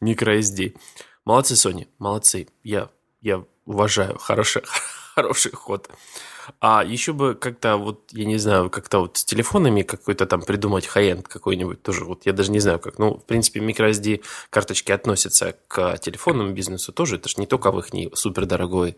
MicroSD. 0.00 0.76
Молодцы, 1.24 1.54
Sony, 1.54 1.86
молодцы. 1.98 2.48
Я, 2.64 2.88
я 3.20 3.44
уважаю. 3.66 4.18
Хороший, 4.18 4.62
хороший 5.14 5.52
ход. 5.52 5.88
А 6.60 6.84
еще 6.84 7.12
бы 7.12 7.34
как-то 7.34 7.76
вот, 7.76 8.10
я 8.12 8.24
не 8.24 8.38
знаю, 8.38 8.70
как-то 8.70 9.00
вот 9.00 9.16
с 9.16 9.24
телефонами 9.24 9.82
какой-то 9.82 10.26
там 10.26 10.42
придумать 10.42 10.86
хай-энд 10.86 11.28
какой-нибудь 11.28 11.82
тоже. 11.82 12.04
Вот 12.04 12.26
я 12.26 12.32
даже 12.32 12.50
не 12.50 12.60
знаю 12.60 12.78
как. 12.78 12.98
Ну, 12.98 13.16
в 13.16 13.24
принципе, 13.24 13.60
microSD 13.60 14.22
карточки 14.50 14.92
относятся 14.92 15.56
к 15.68 15.98
телефонному 15.98 16.52
бизнесу 16.52 16.92
тоже. 16.92 17.16
Это 17.16 17.28
же 17.28 17.36
не 17.38 17.46
только 17.46 17.70
в 17.70 17.78
их 17.78 17.86
супердорогой 18.14 18.96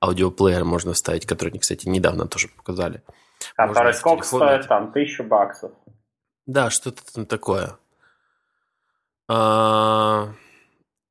аудиоплеер 0.00 0.64
можно 0.64 0.92
вставить, 0.92 1.26
который 1.26 1.50
они, 1.50 1.58
кстати, 1.58 1.88
недавно 1.88 2.26
тоже 2.26 2.48
показали. 2.48 3.02
Который 3.56 3.94
сколько 3.94 4.24
стоит 4.24 4.68
там? 4.68 4.92
Тысячу 4.92 5.24
баксов. 5.24 5.72
Да, 6.46 6.70
что-то 6.70 7.02
там 7.12 7.26
такое. 7.26 7.78
А, 9.28 10.32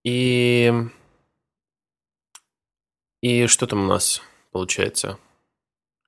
и... 0.04 0.72
И 3.22 3.48
что 3.48 3.68
там 3.68 3.86
у 3.86 3.88
нас 3.88 4.22
получается? 4.52 5.18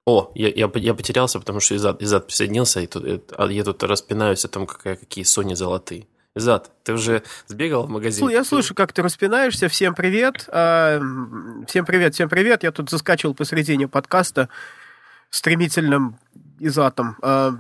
О, 0.06 0.32
я, 0.36 0.50
я, 0.50 0.70
я 0.76 0.94
потерялся, 0.94 1.40
потому 1.40 1.60
что 1.60 1.76
Изад, 1.76 2.02
Изад 2.02 2.28
присоединился, 2.28 2.80
и 2.80 2.88
тут, 2.88 3.34
а 3.36 3.48
я 3.48 3.64
тут 3.64 3.82
распинаюсь 3.84 4.46
о 4.46 4.50
том, 4.50 4.68
какая, 4.68 4.96
какие 4.98 5.26
Sony 5.26 5.56
золотые. 5.56 6.08
Изад, 6.36 6.70
ты 6.84 6.94
уже 6.94 7.24
сбегал 7.48 7.88
в 7.88 7.90
магазин? 7.90 8.28
Я 8.30 8.44
слышу, 8.44 8.76
как 8.76 8.94
ты 8.94 9.02
распинаешься. 9.02 9.68
Всем 9.68 9.96
привет. 9.96 10.48
А, 10.50 11.00
всем 11.66 11.86
привет, 11.86 12.14
всем 12.14 12.30
привет. 12.30 12.64
Я 12.64 12.72
тут 12.72 12.90
заскачивал 12.90 13.34
посредине 13.34 13.88
подкаста 13.88 14.50
стремительным 15.30 16.20
Изатом. 16.60 17.18
А, 17.22 17.54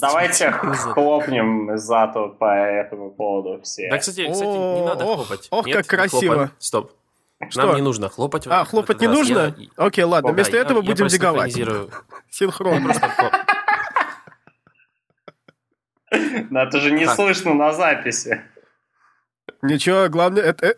Давайте 0.00 0.50
хлопнем 0.94 1.74
Изату 1.76 2.34
по 2.38 2.52
этому 2.52 3.10
поводу 3.10 3.60
все. 3.62 3.90
Да, 3.90 3.98
кстати, 3.98 4.30
кстати 4.30 4.48
не 4.48 4.84
надо 4.86 5.04
хлопать. 5.04 5.48
Ох, 5.50 5.66
как 5.70 5.86
красиво. 5.86 6.50
Стоп. 6.58 6.90
Что? 7.50 7.66
Нам 7.66 7.76
не 7.76 7.82
нужно 7.82 8.08
хлопать. 8.08 8.46
А, 8.46 8.64
хлопать 8.64 9.00
не 9.00 9.08
нужно? 9.08 9.54
Я... 9.56 9.68
Окей, 9.76 10.04
ладно, 10.04 10.30
О, 10.30 10.32
вместо 10.32 10.52
да, 10.52 10.58
этого 10.58 10.80
я, 10.80 10.84
будем 10.84 11.06
диговать. 11.06 11.54
Синхрон. 12.30 12.92
Но 16.50 16.62
это 16.62 16.80
же 16.80 16.92
не 16.92 17.06
слышно 17.06 17.54
на 17.54 17.72
записи. 17.72 18.42
Ничего, 19.62 20.08
главное, 20.08 20.42
это, 20.42 20.66
э, 20.66 20.74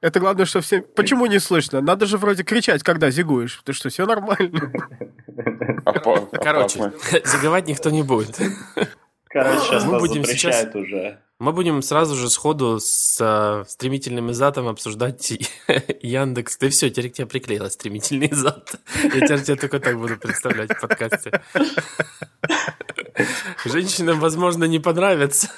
это 0.00 0.20
главное, 0.20 0.44
что 0.44 0.60
все... 0.60 0.82
Почему 0.82 1.26
не 1.26 1.38
слышно? 1.38 1.80
Надо 1.80 2.06
же 2.06 2.18
вроде 2.18 2.42
кричать, 2.42 2.82
когда 2.82 3.10
зигуешь. 3.10 3.60
Ты 3.64 3.72
что, 3.72 3.88
все 3.88 4.06
нормально? 4.06 4.72
Короче, 6.32 6.92
зиговать 7.24 7.68
никто 7.68 7.90
не 7.90 8.02
будет. 8.02 8.38
Короче, 9.28 9.60
сейчас 9.60 9.84
мы 9.84 9.98
будем 9.98 10.24
сейчас 10.24 10.66
уже. 10.74 11.20
Мы 11.40 11.52
будем 11.52 11.82
сразу 11.82 12.14
же 12.14 12.30
сходу 12.30 12.78
с 12.78 13.18
э, 13.20 13.64
стремительным 13.68 14.30
изатом 14.30 14.68
обсуждать 14.68 15.32
Яндекс. 16.00 16.58
Да 16.58 16.68
все, 16.68 16.90
теперь 16.90 17.10
к 17.10 17.14
тебе 17.14 17.26
приклеилось 17.26 17.72
стремительный 17.72 18.28
изат. 18.30 18.76
Я 19.02 19.10
теперь 19.10 19.42
тебя 19.42 19.56
только 19.56 19.80
так 19.80 19.98
буду 19.98 20.16
представлять 20.16 20.70
в 20.70 20.80
подкасте. 20.80 21.42
Женщинам, 23.64 24.20
возможно, 24.20 24.64
не 24.64 24.78
понравится. 24.78 25.50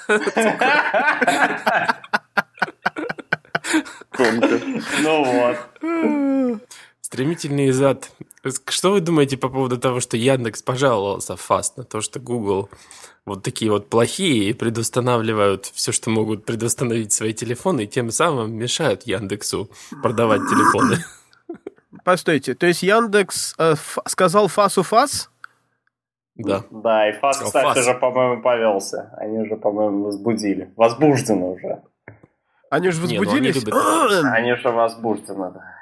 Ну 5.03 5.23
вот. 5.23 5.57
Стремительный 7.07 7.71
зад. 7.71 8.11
Что 8.67 8.91
вы 8.91 8.99
думаете 8.99 9.37
по 9.37 9.47
поводу 9.47 9.77
того, 9.77 10.01
что 10.01 10.17
Яндекс 10.17 10.61
пожаловался 10.61 11.37
фаст 11.37 11.77
на 11.77 11.85
то, 11.85 12.01
что 12.01 12.19
Google 12.19 12.69
вот 13.25 13.43
такие 13.43 13.71
вот 13.71 13.89
плохие 13.89 14.49
и 14.49 14.51
предустанавливают 14.51 15.67
все, 15.67 15.93
что 15.93 16.09
могут 16.09 16.43
предустановить 16.43 17.13
свои 17.13 17.31
телефоны, 17.31 17.85
и 17.85 17.87
тем 17.87 18.11
самым 18.11 18.53
мешают 18.53 19.03
Яндексу 19.03 19.69
продавать 20.03 20.41
телефоны. 20.49 20.97
Постойте, 22.03 22.55
то 22.55 22.65
есть 22.65 22.83
Яндекс 22.83 23.55
э, 23.57 23.75
сказал 24.05 24.49
фасу 24.49 24.83
фас? 24.83 25.31
Да. 26.35 26.65
Да, 26.71 27.09
и 27.09 27.13
фас, 27.13 27.37
кстати, 27.37 27.67
фас. 27.67 27.77
уже, 27.77 27.93
по-моему, 27.93 28.41
повелся. 28.41 29.13
Они 29.15 29.37
уже, 29.37 29.55
по-моему, 29.55 30.03
возбудили. 30.03 30.73
Возбуждены 30.75 31.45
уже. 31.45 31.83
Они 32.69 32.89
уже 32.89 32.99
ну, 32.99 33.07
возбудились? 33.07 33.63
они, 33.65 34.27
они 34.27 34.51
уже 34.51 34.71
возбуждены, 34.71 35.51
да. 35.53 35.76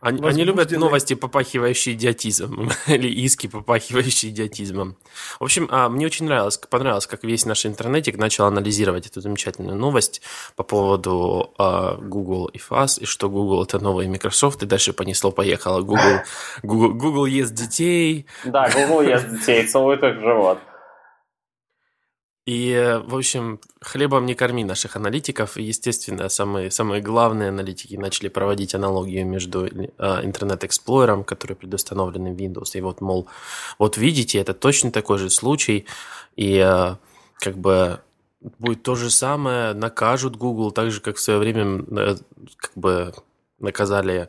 Они, 0.00 0.26
они 0.26 0.44
любят 0.44 0.70
новости, 0.70 1.14
попахивающие 1.14 1.94
идиотизмом, 1.94 2.70
или 2.86 3.08
иски, 3.08 3.48
попахивающие 3.48 4.32
идиотизмом. 4.32 4.96
В 5.38 5.44
общем, 5.44 5.68
а, 5.70 5.90
мне 5.90 6.06
очень 6.06 6.24
нравилось, 6.24 6.56
понравилось, 6.56 7.06
как 7.06 7.22
весь 7.22 7.44
наш 7.44 7.66
интернетик 7.66 8.16
начал 8.16 8.46
анализировать 8.46 9.06
эту 9.06 9.20
замечательную 9.20 9.76
новость 9.76 10.22
по 10.56 10.62
поводу 10.62 11.52
а, 11.58 11.96
Google 11.96 12.46
и 12.46 12.58
FAS, 12.58 13.00
и 13.00 13.04
что 13.04 13.28
Google 13.28 13.62
это 13.62 13.78
новый 13.78 14.08
Microsoft, 14.08 14.62
и 14.62 14.66
дальше 14.66 14.94
понесло-поехало. 14.94 15.82
Google, 15.82 16.22
Google, 16.62 16.94
Google 16.94 17.26
ест 17.26 17.52
детей. 17.52 18.26
Да, 18.44 18.70
Google 18.70 19.02
ест 19.02 19.28
детей, 19.28 19.66
целует 19.66 20.02
их 20.02 20.16
в 20.16 20.20
живот. 20.20 20.58
И, 22.50 23.00
в 23.04 23.14
общем, 23.14 23.60
хлебом 23.80 24.26
не 24.26 24.34
корми 24.34 24.64
наших 24.64 24.96
аналитиков. 24.96 25.56
И, 25.56 25.62
естественно, 25.62 26.28
самые, 26.28 26.72
самые 26.72 27.00
главные 27.00 27.50
аналитики 27.50 27.94
начали 27.94 28.28
проводить 28.28 28.74
аналогию 28.74 29.24
между 29.24 29.66
Internet 29.66 30.58
Explorer, 30.62 31.22
который 31.22 31.54
предустановлен 31.54 32.34
в 32.34 32.36
Windows, 32.36 32.70
и 32.74 32.80
вот, 32.80 33.00
мол, 33.00 33.28
вот 33.78 33.96
видите, 33.96 34.40
это 34.40 34.52
точно 34.52 34.90
такой 34.90 35.18
же 35.18 35.30
случай, 35.30 35.86
и 36.34 36.58
а, 36.58 36.98
как 37.38 37.56
бы 37.56 38.00
будет 38.58 38.82
то 38.82 38.96
же 38.96 39.10
самое, 39.10 39.72
накажут 39.72 40.34
Google, 40.34 40.72
так 40.72 40.90
же, 40.90 41.00
как 41.00 41.18
в 41.18 41.20
свое 41.20 41.38
время 41.38 41.84
э, 41.88 42.16
как 42.56 42.72
бы 42.74 43.12
наказали 43.60 44.28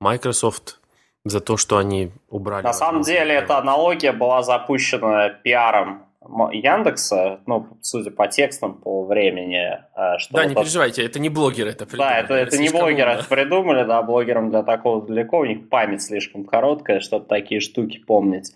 Microsoft 0.00 0.80
за 1.26 1.40
то, 1.40 1.58
что 1.58 1.76
они 1.76 2.10
убрали. 2.30 2.64
На 2.64 2.72
самом 2.72 3.02
деле, 3.02 3.34
эта 3.34 3.58
аналогия 3.58 4.12
была 4.12 4.42
запущена 4.42 5.28
пиаром 5.28 6.06
Яндекса, 6.22 7.40
ну, 7.46 7.78
судя 7.80 8.10
по 8.10 8.28
текстам, 8.28 8.74
по 8.74 9.04
времени. 9.04 9.78
Э, 9.96 10.18
что 10.18 10.34
да, 10.34 10.42
вот 10.42 10.48
не 10.48 10.54
от... 10.54 10.62
переживайте, 10.62 11.04
это 11.04 11.18
не 11.18 11.30
блогеры 11.30 11.70
это 11.70 11.86
придумали. 11.86 12.10
Да, 12.10 12.18
это, 12.18 12.34
это 12.34 12.58
не 12.58 12.68
блогеры 12.68 13.10
это 13.12 13.24
придумали, 13.24 13.84
да, 13.84 14.02
блогерам 14.02 14.50
для 14.50 14.62
такого 14.62 15.06
далеко, 15.06 15.38
у 15.38 15.44
них 15.44 15.68
память 15.68 16.02
слишком 16.02 16.44
короткая, 16.44 17.00
чтобы 17.00 17.26
такие 17.26 17.60
штуки 17.60 17.98
помнить. 17.98 18.52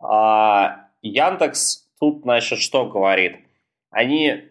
А 0.00 0.88
Яндекс 1.02 1.88
тут, 2.00 2.22
значит, 2.22 2.58
что 2.58 2.86
говорит? 2.86 3.36
Они 3.90 4.50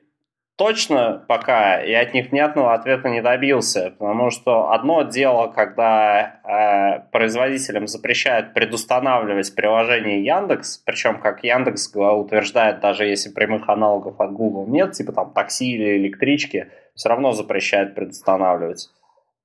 точно 0.63 1.25
пока 1.27 1.81
я 1.81 1.99
от 1.99 2.13
них 2.13 2.31
внятного 2.31 2.73
ответа 2.73 3.09
не 3.09 3.21
добился, 3.21 3.93
потому 3.99 4.29
что 4.29 4.71
одно 4.71 5.01
дело, 5.03 5.47
когда 5.47 6.39
э, 6.41 6.99
производителям 7.11 7.85
запрещают 7.87 8.53
предустанавливать 8.53 9.53
приложение 9.55 10.23
Яндекс, 10.23 10.77
причем 10.77 11.19
как 11.19 11.43
Яндекс 11.43 11.93
утверждает, 11.93 12.79
даже 12.79 13.05
если 13.05 13.29
прямых 13.29 13.67
аналогов 13.67 14.21
от 14.21 14.31
Google 14.31 14.65
нет, 14.67 14.93
типа 14.93 15.11
там 15.11 15.33
такси 15.33 15.73
или 15.73 15.97
электрички, 15.97 16.69
все 16.95 17.09
равно 17.09 17.33
запрещают 17.33 17.93
предустанавливать. 17.93 18.89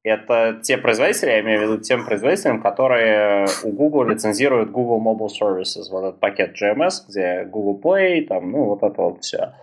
Это 0.05 0.61
те 0.63 0.79
производители, 0.79 1.31
я 1.31 1.41
имею 1.41 1.59
в 1.59 1.63
виду 1.65 1.79
тем 1.79 2.05
производителям, 2.07 2.63
которые 2.63 3.49
у 3.65 3.73
Google 3.73 4.05
лицензируют 4.05 4.71
Google 4.71 5.03
Mobile 5.03 5.31
Services, 5.41 5.91
вот 5.91 6.05
этот 6.05 6.21
пакет 6.21 6.55
GMS, 6.55 7.09
где 7.09 7.43
Google 7.43 7.81
Play, 7.83 8.25
там, 8.25 8.53
ну, 8.53 8.67
вот 8.67 8.85
это 8.85 9.03
вот 9.03 9.25
все. 9.25 9.55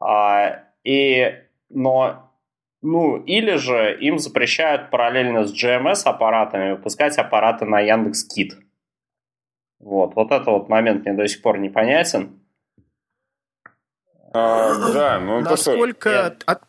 А, 0.00 0.65
и, 0.86 1.42
но, 1.68 2.30
ну, 2.80 3.16
или 3.16 3.56
же 3.56 3.98
им 4.00 4.18
запрещают 4.18 4.90
параллельно 4.90 5.44
с 5.44 5.52
GMS 5.52 6.02
аппаратами 6.04 6.72
выпускать 6.72 7.18
аппараты 7.18 7.64
на 7.64 7.80
Яндекс 7.80 8.24
Кит. 8.24 8.54
Вот, 9.80 10.14
вот 10.14 10.30
это 10.30 10.48
вот 10.52 10.68
момент 10.68 11.04
мне 11.04 11.14
до 11.14 11.26
сих 11.26 11.42
пор 11.42 11.58
непонятен. 11.58 12.40
А, 14.32 14.92
да, 14.92 15.18
ну 15.18 15.40
Насколько... 15.40 16.36
То, 16.46 16.52
что... 16.52 16.60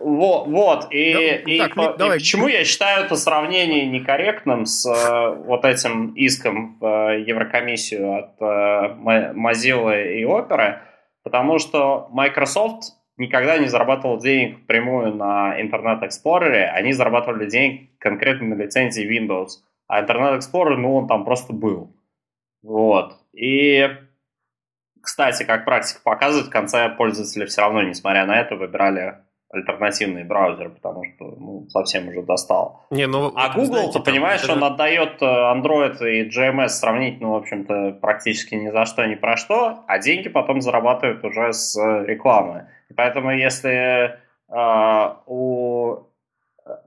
Вот, 0.00 0.46
вот. 0.46 0.86
И, 0.90 1.12
ну, 1.12 1.52
и, 1.52 1.58
так, 1.58 1.74
по, 1.74 1.92
давай. 1.92 2.16
и 2.16 2.20
почему 2.20 2.48
я 2.48 2.64
считаю 2.64 3.04
это 3.04 3.16
сравнение 3.16 3.84
некорректным 3.84 4.64
с 4.64 4.86
э, 4.86 5.34
вот 5.44 5.66
этим 5.66 6.14
иском 6.14 6.78
в 6.78 6.86
э, 6.86 7.20
Еврокомиссию 7.26 8.14
от 8.14 8.40
э, 8.40 9.34
Mozilla 9.34 10.10
и 10.10 10.24
Opera? 10.24 10.78
Потому 11.22 11.58
что 11.58 12.08
Microsoft 12.12 12.97
никогда 13.18 13.58
не 13.58 13.66
зарабатывал 13.66 14.18
денег 14.18 14.66
прямую 14.66 15.14
на 15.14 15.60
Internet 15.60 16.02
Explorer, 16.02 16.64
они 16.66 16.92
зарабатывали 16.92 17.48
денег 17.48 17.90
конкретно 17.98 18.48
на 18.48 18.54
лицензии 18.54 19.06
Windows. 19.06 19.62
А 19.86 20.02
Internet 20.02 20.38
Explorer, 20.38 20.76
ну, 20.76 20.96
он 20.96 21.08
там 21.08 21.24
просто 21.24 21.52
был. 21.52 21.94
Вот. 22.62 23.16
И, 23.32 23.88
кстати, 25.00 25.44
как 25.44 25.64
практика 25.64 26.00
показывает, 26.02 26.48
в 26.48 26.50
конце 26.50 26.88
пользователи 26.88 27.46
все 27.46 27.62
равно, 27.62 27.82
несмотря 27.82 28.26
на 28.26 28.40
это, 28.40 28.56
выбирали 28.56 29.18
альтернативный 29.50 30.24
браузер, 30.24 30.70
потому 30.70 31.04
что 31.04 31.24
ну, 31.24 31.66
совсем 31.68 32.08
уже 32.08 32.22
достал. 32.22 32.84
Не, 32.90 33.06
ну, 33.06 33.32
а 33.34 33.54
Google, 33.54 33.90
ты 33.90 34.00
понимаешь, 34.00 34.44
это... 34.44 34.52
он 34.52 34.64
отдает 34.64 35.22
э, 35.22 35.24
Android 35.24 35.96
и 36.06 36.28
GMS 36.28 36.68
сравнительно, 36.68 37.30
в 37.30 37.36
общем-то, 37.36 37.98
практически 38.00 38.54
ни 38.56 38.70
за 38.70 38.84
что, 38.84 39.06
ни 39.06 39.14
про 39.14 39.36
что, 39.36 39.84
а 39.86 39.98
деньги 39.98 40.28
потом 40.28 40.60
зарабатывают 40.60 41.24
уже 41.24 41.52
с 41.52 41.76
рекламы. 41.78 42.68
И 42.90 42.94
поэтому 42.94 43.30
если 43.30 44.18
э, 44.50 45.14
у 45.26 46.08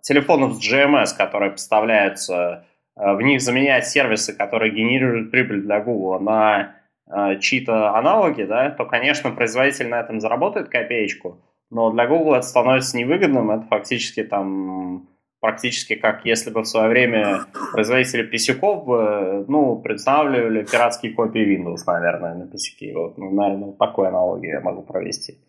телефонов 0.02 0.54
с 0.54 0.72
GMS, 0.72 1.16
которые 1.18 1.52
поставляются, 1.52 2.66
э, 2.96 3.14
в 3.14 3.22
них 3.22 3.42
заменять 3.42 3.88
сервисы, 3.88 4.34
которые 4.34 4.72
генерируют 4.72 5.32
прибыль 5.32 5.62
для 5.62 5.80
Google 5.80 6.20
на 6.20 6.76
э, 7.08 7.40
чьи-то 7.40 7.96
аналоги, 7.96 8.44
да, 8.44 8.70
то, 8.72 8.86
конечно, 8.86 9.32
производитель 9.32 9.90
на 9.90 10.00
этом 10.00 10.20
заработает 10.20 10.70
копеечку, 10.70 11.42
но 11.72 11.90
для 11.92 12.06
Google 12.06 12.36
это 12.36 12.46
становится 12.46 12.98
невыгодным, 12.98 13.50
это 13.50 13.66
фактически 13.68 14.24
там 14.24 15.08
практически 15.40 15.96
как 15.96 16.24
если 16.24 16.52
бы 16.52 16.62
в 16.62 16.68
свое 16.68 16.88
время 16.88 17.46
производители 17.74 18.24
писюков 18.24 18.86
бы, 18.86 19.44
ну, 19.48 19.78
предоставляли 19.78 20.64
пиратские 20.64 21.14
копии 21.14 21.58
Windows, 21.58 21.80
наверное, 21.88 22.36
на 22.36 22.48
писюки. 22.48 22.94
Вот, 22.94 23.18
ну, 23.18 23.32
наверное, 23.32 23.74
такую 23.74 24.08
аналогию 24.08 24.54
я 24.54 24.62
могу 24.62 24.84
провести. 24.84 25.40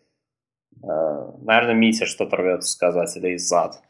Э, 0.83 1.33
наверное, 1.43 1.75
Митя 1.75 2.07
что-то 2.07 2.37
рвется 2.37 2.73
сказать, 2.73 3.15
или 3.17 3.37
Иззад. 3.37 3.83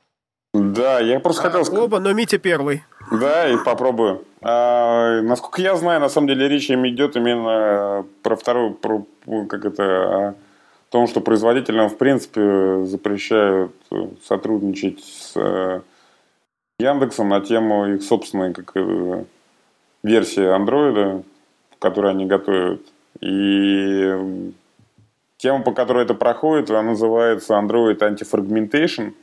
Да, 0.52 1.00
я 1.00 1.20
просто 1.20 1.42
хотел 1.42 1.64
сказать... 1.64 1.84
Оба, 1.84 2.00
но 2.00 2.12
Митя 2.12 2.38
первый. 2.38 2.82
Да, 3.10 3.48
и 3.48 3.56
попробую. 3.64 4.24
А, 4.42 5.22
насколько 5.22 5.62
я 5.62 5.76
знаю, 5.76 6.00
на 6.00 6.08
самом 6.08 6.28
деле 6.28 6.48
речь 6.48 6.68
идет 6.68 7.16
именно 7.16 8.04
про 8.22 8.36
вторую, 8.36 8.74
про, 8.74 9.06
как 9.48 9.64
это, 9.64 10.34
том, 10.92 11.06
что 11.08 11.22
производителям, 11.22 11.88
в 11.88 11.96
принципе, 11.96 12.84
запрещают 12.84 13.72
э, 13.90 14.08
сотрудничать 14.22 15.02
с 15.02 15.32
э, 15.36 15.80
Яндексом 16.78 17.30
на 17.30 17.40
тему 17.40 17.94
их 17.94 18.02
собственной 18.02 18.52
как, 18.52 18.72
э, 18.76 19.24
версии 20.02 20.44
андроида, 20.44 21.22
которую 21.78 22.10
они 22.10 22.26
готовят. 22.26 22.82
И 23.22 24.52
тема, 25.38 25.62
по 25.62 25.72
которой 25.72 26.04
это 26.04 26.12
проходит, 26.12 26.68
она 26.68 26.82
называется 26.82 27.54
Android 27.54 27.98
Anti-Fragmentation. 27.98 29.14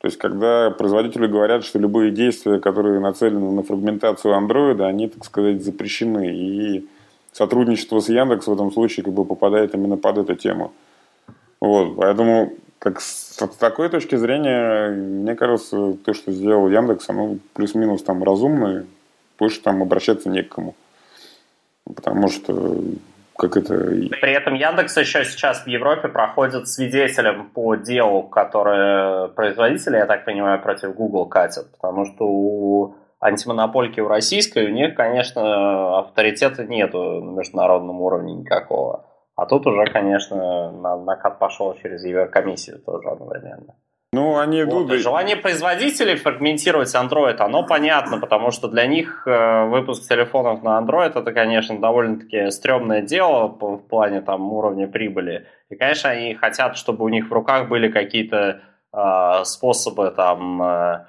То 0.00 0.08
есть, 0.08 0.18
когда 0.18 0.70
производители 0.70 1.26
говорят, 1.26 1.64
что 1.64 1.78
любые 1.78 2.10
действия, 2.10 2.60
которые 2.60 3.00
нацелены 3.00 3.50
на 3.50 3.62
фрагментацию 3.62 4.34
андроида, 4.34 4.86
они, 4.86 5.08
так 5.08 5.24
сказать, 5.24 5.64
запрещены. 5.64 6.34
И 6.34 6.86
сотрудничество 7.32 8.00
с 8.00 8.10
Яндекс 8.10 8.46
в 8.46 8.52
этом 8.52 8.70
случае 8.72 9.04
как 9.04 9.14
бы 9.14 9.24
попадает 9.24 9.74
именно 9.74 9.96
под 9.96 10.18
эту 10.18 10.34
тему. 10.34 10.72
Вот, 11.60 11.96
поэтому 11.96 12.52
как 12.78 13.00
с, 13.00 13.34
с 13.36 13.56
такой 13.56 13.88
точки 13.88 14.16
зрения, 14.16 14.90
мне 14.90 15.34
кажется, 15.34 15.94
то, 15.94 16.14
что 16.14 16.32
сделал 16.32 16.68
Яндекс, 16.68 17.08
оно 17.10 17.36
плюс-минус 17.54 18.02
там 18.02 18.22
разумное, 18.22 18.86
больше 19.38 19.60
там 19.60 19.82
обращаться 19.82 20.28
не 20.28 20.42
к 20.42 20.54
кому. 20.54 20.74
Потому 21.84 22.28
что 22.28 22.80
как 23.36 23.56
это... 23.56 23.74
При 23.74 24.32
этом 24.32 24.54
Яндекс 24.54 24.96
еще 24.96 25.24
сейчас 25.24 25.62
в 25.62 25.66
Европе 25.68 26.08
проходит 26.08 26.68
свидетелем 26.68 27.50
по 27.50 27.76
делу, 27.76 28.24
которое 28.24 29.28
производители, 29.28 29.96
я 29.96 30.06
так 30.06 30.24
понимаю, 30.24 30.60
против 30.60 30.94
Google 30.94 31.26
катят, 31.26 31.70
потому 31.72 32.04
что 32.04 32.26
у 32.26 32.94
антимонопольки 33.20 34.00
у 34.00 34.08
российской, 34.08 34.66
у 34.66 34.70
них, 34.70 34.94
конечно, 34.94 35.98
авторитета 35.98 36.64
нету 36.64 37.20
на 37.20 37.38
международном 37.38 38.00
уровне 38.00 38.34
никакого. 38.34 39.04
А 39.38 39.46
тут 39.46 39.68
уже, 39.68 39.84
конечно, 39.84 40.72
на, 40.72 40.96
накат 40.96 41.38
пошел 41.38 41.72
через 41.80 42.04
Еврокомиссию 42.04 42.80
тоже 42.80 43.08
одновременно. 43.08 43.76
Ну, 44.12 44.36
они 44.36 44.62
идут... 44.62 44.88
Вот. 44.88 44.98
Желание 44.98 45.36
производителей 45.36 46.16
фрагментировать 46.16 46.92
Android, 46.92 47.36
оно 47.36 47.64
понятно, 47.64 48.18
потому 48.18 48.50
что 48.50 48.66
для 48.66 48.88
них 48.88 49.28
э, 49.28 49.66
выпуск 49.66 50.08
телефонов 50.08 50.64
на 50.64 50.80
Android 50.80 51.16
это, 51.16 51.32
конечно, 51.32 51.78
довольно-таки 51.78 52.50
стрёмное 52.50 53.02
дело 53.02 53.46
в 53.46 53.78
плане 53.88 54.22
там 54.22 54.52
уровня 54.52 54.88
прибыли. 54.88 55.46
И, 55.70 55.76
конечно, 55.76 56.10
они 56.10 56.34
хотят, 56.34 56.76
чтобы 56.76 57.04
у 57.04 57.08
них 57.08 57.30
в 57.30 57.32
руках 57.32 57.68
были 57.68 57.92
какие-то 57.92 58.62
э, 58.92 59.44
способы 59.44 60.10
там 60.10 60.62
э, 60.62 61.06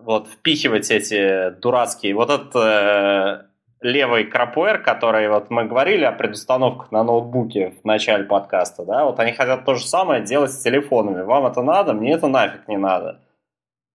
вот 0.00 0.28
впихивать 0.28 0.92
эти 0.92 1.50
дурацкие... 1.50 2.14
Вот 2.14 2.30
этот 2.30 2.54
э, 2.54 3.48
левый 3.80 4.24
крапуэр, 4.24 4.82
который 4.82 5.28
вот 5.28 5.50
мы 5.50 5.64
говорили 5.64 6.04
о 6.04 6.12
предустановках 6.12 6.90
на 6.90 7.04
ноутбуке 7.04 7.74
в 7.82 7.84
начале 7.84 8.24
подкаста, 8.24 8.84
да, 8.84 9.04
вот 9.04 9.20
они 9.20 9.32
хотят 9.32 9.64
то 9.64 9.74
же 9.74 9.86
самое 9.86 10.22
делать 10.22 10.52
с 10.52 10.62
телефонами. 10.62 11.22
Вам 11.22 11.46
это 11.46 11.62
надо, 11.62 11.92
мне 11.92 12.12
это 12.12 12.28
нафиг 12.28 12.66
не 12.68 12.76
надо. 12.76 13.20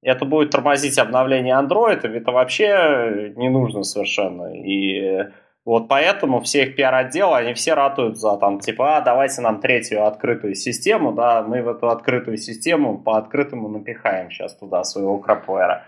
Это 0.01 0.25
будет 0.25 0.51
тормозить 0.51 0.97
обновление 0.97 1.55
Android, 1.55 2.05
это 2.05 2.31
вообще 2.31 3.33
не 3.35 3.49
нужно 3.49 3.83
совершенно. 3.83 4.53
И 4.53 5.29
вот 5.65 5.87
поэтому 5.87 6.41
все 6.41 6.63
их 6.63 6.75
пиар-отделы, 6.75 7.37
они 7.37 7.53
все 7.53 7.73
ратуют 7.73 8.17
за 8.17 8.35
там, 8.37 8.59
типа, 8.59 8.97
а, 8.97 9.01
давайте 9.01 9.41
нам 9.41 9.61
третью 9.61 10.05
открытую 10.05 10.55
систему, 10.55 11.13
да, 11.13 11.41
мы 11.41 11.61
в 11.61 11.69
эту 11.69 11.87
открытую 11.89 12.35
систему 12.37 12.97
по 12.97 13.17
открытому 13.17 13.69
напихаем 13.69 14.29
сейчас 14.29 14.55
туда 14.57 14.83
своего 14.83 15.19
крапуэра. 15.19 15.85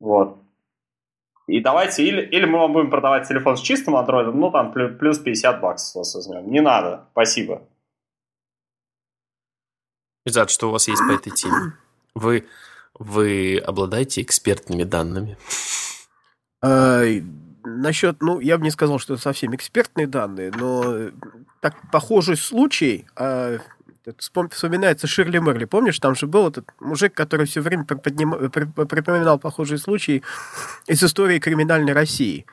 Вот. 0.00 0.41
И 1.52 1.60
давайте, 1.60 2.02
или, 2.02 2.22
или 2.22 2.46
мы 2.46 2.60
вам 2.60 2.72
будем 2.72 2.88
продавать 2.88 3.28
телефон 3.28 3.58
с 3.58 3.60
чистым 3.60 3.94
андроидом, 3.96 4.40
ну 4.40 4.50
там 4.50 4.72
плюс 4.72 5.18
50 5.18 5.60
баксов 5.60 5.96
вас 5.96 6.14
возьмем. 6.14 6.50
Не 6.50 6.62
надо, 6.62 7.04
спасибо. 7.12 7.60
Ребят, 10.24 10.48
что 10.48 10.70
у 10.70 10.72
вас 10.72 10.88
есть 10.88 11.02
по 11.06 11.12
этой 11.12 11.30
теме? 11.30 11.74
Вы, 12.14 12.46
вы 12.98 13.58
обладаете 13.58 14.22
экспертными 14.22 14.84
данными? 14.84 15.36
А, 16.62 17.02
насчет, 17.64 18.22
ну, 18.22 18.40
я 18.40 18.56
бы 18.56 18.64
не 18.64 18.70
сказал, 18.70 18.98
что 18.98 19.12
это 19.12 19.22
совсем 19.22 19.54
экспертные 19.54 20.06
данные, 20.06 20.52
но 20.56 21.10
так 21.60 21.74
похожий 21.90 22.38
случай, 22.38 23.04
а, 23.14 23.58
вспоминается 24.18 25.06
Ширли 25.06 25.38
Мерли. 25.38 25.64
Помнишь, 25.64 25.98
там 25.98 26.14
же 26.14 26.26
был 26.26 26.48
этот 26.48 26.68
мужик, 26.80 27.14
который 27.14 27.46
все 27.46 27.60
время 27.60 27.84
приподним... 27.84 28.50
припоминал 28.50 29.38
похожие 29.38 29.78
случаи 29.78 30.22
из 30.86 31.02
истории 31.02 31.38
криминальной 31.38 31.92
России. 31.92 32.46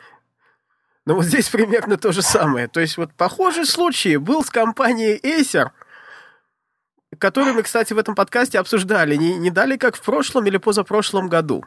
Но 1.05 1.15
вот 1.15 1.25
здесь 1.25 1.49
примерно 1.49 1.97
то 1.97 2.11
же 2.11 2.21
самое. 2.21 2.67
То 2.67 2.79
есть 2.79 2.97
вот 2.97 3.13
похожий 3.13 3.65
случай 3.65 4.17
был 4.17 4.43
с 4.43 4.49
компанией 4.49 5.19
Acer, 5.23 5.71
которую 7.17 7.55
мы, 7.55 7.63
кстати, 7.63 7.93
в 7.93 7.97
этом 7.97 8.15
подкасте 8.15 8.59
обсуждали. 8.59 9.15
Не, 9.15 9.37
не 9.37 9.49
дали 9.49 9.77
как 9.77 9.95
в 9.95 10.01
прошлом 10.01 10.45
или 10.45 10.57
позапрошлом 10.57 11.27
году. 11.27 11.65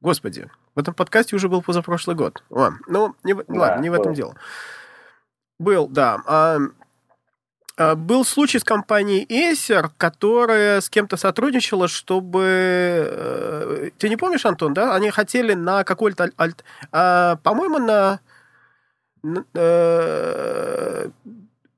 Господи, 0.00 0.50
в 0.74 0.80
этом 0.80 0.94
подкасте 0.94 1.36
уже 1.36 1.48
был 1.48 1.62
позапрошлый 1.62 2.16
год. 2.16 2.42
О, 2.50 2.70
ну, 2.88 3.14
не, 3.22 3.34
да, 3.34 3.44
ладно, 3.48 3.82
не 3.82 3.90
в 3.90 3.94
этом 3.94 4.14
дело. 4.14 4.34
Был, 5.60 5.86
да. 5.86 6.20
А, 6.26 6.58
был 7.96 8.24
случай 8.24 8.58
с 8.58 8.64
компанией 8.64 9.26
Acer, 9.26 9.90
которая 9.96 10.80
с 10.80 10.88
кем-то 10.88 11.16
сотрудничала, 11.16 11.88
чтобы... 11.88 12.42
Э, 12.44 13.90
ты 13.98 14.08
не 14.08 14.16
помнишь, 14.16 14.46
Антон, 14.46 14.74
да? 14.74 14.94
Они 14.94 15.10
хотели 15.10 15.54
на 15.54 15.84
какой-то... 15.84 16.30
Альт... 16.38 16.64
А, 16.92 17.36
по-моему, 17.36 17.78
на... 17.78 18.20
На, 19.22 19.44
э, 19.54 21.08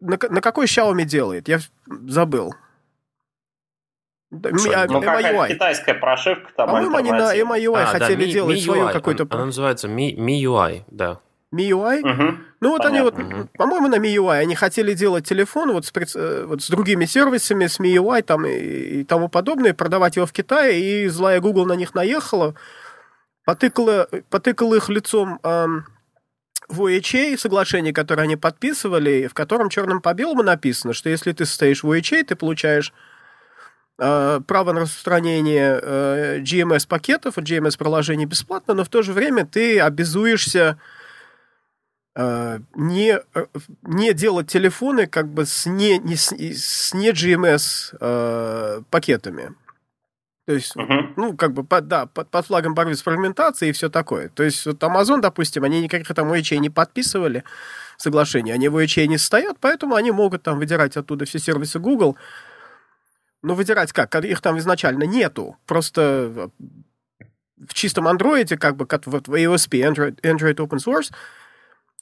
на... 0.00 0.18
на 0.30 0.40
какой 0.40 0.66
Xiaomi 0.66 1.04
делает? 1.04 1.48
Я 1.48 1.60
забыл. 2.06 2.54
Ми, 4.30 4.72
а, 4.74 4.86
ну, 4.88 5.00
какая 5.00 5.48
китайская 5.48 5.94
прошивка 5.94 6.50
там 6.56 6.68
По-моему, 6.68 6.96
они 6.96 7.12
на 7.12 7.36
MIUI 7.36 7.82
а, 7.82 7.86
хотели 7.86 8.26
да, 8.26 8.32
делать 8.32 8.58
Mi, 8.58 8.60
свою 8.60 8.88
какую-то... 8.88 9.26
Она 9.30 9.46
называется 9.46 9.86
Mi, 9.86 10.14
MIUI, 10.16 10.84
да. 10.88 11.20
MIUI? 11.54 12.00
Угу. 12.00 12.38
Ну 12.60 12.70
вот 12.70 12.82
Понятно. 12.82 12.88
они 12.88 13.00
вот, 13.00 13.18
угу. 13.18 13.48
по-моему, 13.56 13.88
на 13.88 13.96
MIUI 13.96 14.38
они 14.38 14.54
хотели 14.54 14.94
делать 14.94 15.26
телефон 15.26 15.72
вот 15.72 15.86
с, 15.86 15.92
э, 15.94 16.44
вот 16.46 16.62
с 16.62 16.68
другими 16.68 17.04
сервисами, 17.04 17.66
с 17.66 17.80
MIUI 17.80 18.22
там 18.22 18.46
и, 18.46 18.52
и 19.00 19.04
тому 19.04 19.28
подобное, 19.28 19.74
продавать 19.74 20.16
его 20.16 20.26
в 20.26 20.32
Китае, 20.32 20.80
и 20.80 21.08
злая 21.08 21.40
Google 21.40 21.66
на 21.66 21.74
них 21.74 21.94
наехала, 21.94 22.54
потыкала, 23.44 24.08
потыкала 24.30 24.74
их 24.74 24.88
лицом 24.88 25.38
эм, 25.42 25.84
в 26.68 26.82
OHA 26.82 27.36
соглашение, 27.38 27.92
которое 27.92 28.22
они 28.22 28.36
подписывали, 28.36 29.26
в 29.26 29.34
котором 29.34 29.68
черным 29.68 30.00
по 30.00 30.14
белому 30.14 30.42
написано, 30.42 30.94
что 30.94 31.10
если 31.10 31.32
ты 31.32 31.44
состоишь 31.44 31.82
в 31.82 31.90
OHA, 31.90 32.24
ты 32.24 32.36
получаешь 32.36 32.92
э, 33.98 34.40
право 34.46 34.72
на 34.72 34.80
распространение 34.80 35.78
э, 35.80 36.38
GMS-пакетов, 36.40 37.38
GMS-приложений 37.38 38.26
бесплатно, 38.26 38.74
но 38.74 38.84
в 38.84 38.88
то 38.88 39.02
же 39.02 39.12
время 39.12 39.46
ты 39.46 39.80
обязуешься 39.80 40.78
не, 42.16 43.20
э, 43.34 43.46
не 43.82 44.12
делать 44.14 44.48
телефоны 44.48 45.06
как 45.06 45.28
бы 45.28 45.46
с 45.46 45.66
не, 45.66 45.98
не, 45.98 46.16
с 46.16 46.94
не 46.94 47.10
GMS 47.10 47.96
э, 48.00 48.82
пакетами. 48.90 49.54
То 50.46 50.52
есть, 50.52 50.76
uh-huh. 50.76 51.14
ну, 51.16 51.36
как 51.36 51.54
бы, 51.54 51.64
под, 51.64 51.88
да, 51.88 52.06
под, 52.06 52.28
под 52.30 52.46
флагом 52.46 52.74
борьбы 52.74 52.94
с 52.94 53.02
фрагментацией 53.02 53.70
и 53.70 53.72
все 53.72 53.88
такое. 53.88 54.28
То 54.28 54.42
есть, 54.42 54.66
вот 54.66 54.82
Amazon, 54.82 55.20
допустим, 55.20 55.64
они 55.64 55.80
никаких 55.80 56.14
там 56.14 56.30
OHA 56.30 56.58
не 56.58 56.68
подписывали 56.68 57.44
соглашения, 57.96 58.52
они 58.52 58.68
в 58.68 58.76
OHA 58.76 59.06
не 59.06 59.16
стоят, 59.16 59.56
поэтому 59.58 59.94
они 59.94 60.10
могут 60.10 60.42
там 60.42 60.58
выдирать 60.58 60.96
оттуда 60.96 61.24
все 61.24 61.38
сервисы 61.38 61.78
Google. 61.78 62.16
Ну, 63.42 63.54
выдирать 63.54 63.92
как? 63.92 64.14
Их 64.16 64.40
там 64.42 64.58
изначально 64.58 65.04
нету. 65.04 65.56
Просто 65.66 66.50
в 67.66 67.72
чистом 67.72 68.06
андроиде, 68.06 68.58
как 68.58 68.76
бы, 68.76 68.86
как 68.86 69.06
вот 69.06 69.28
в 69.28 69.32
AOSP, 69.32 69.80
Android, 69.80 70.20
Android 70.20 70.56
Open 70.56 70.78
Source, 70.78 71.10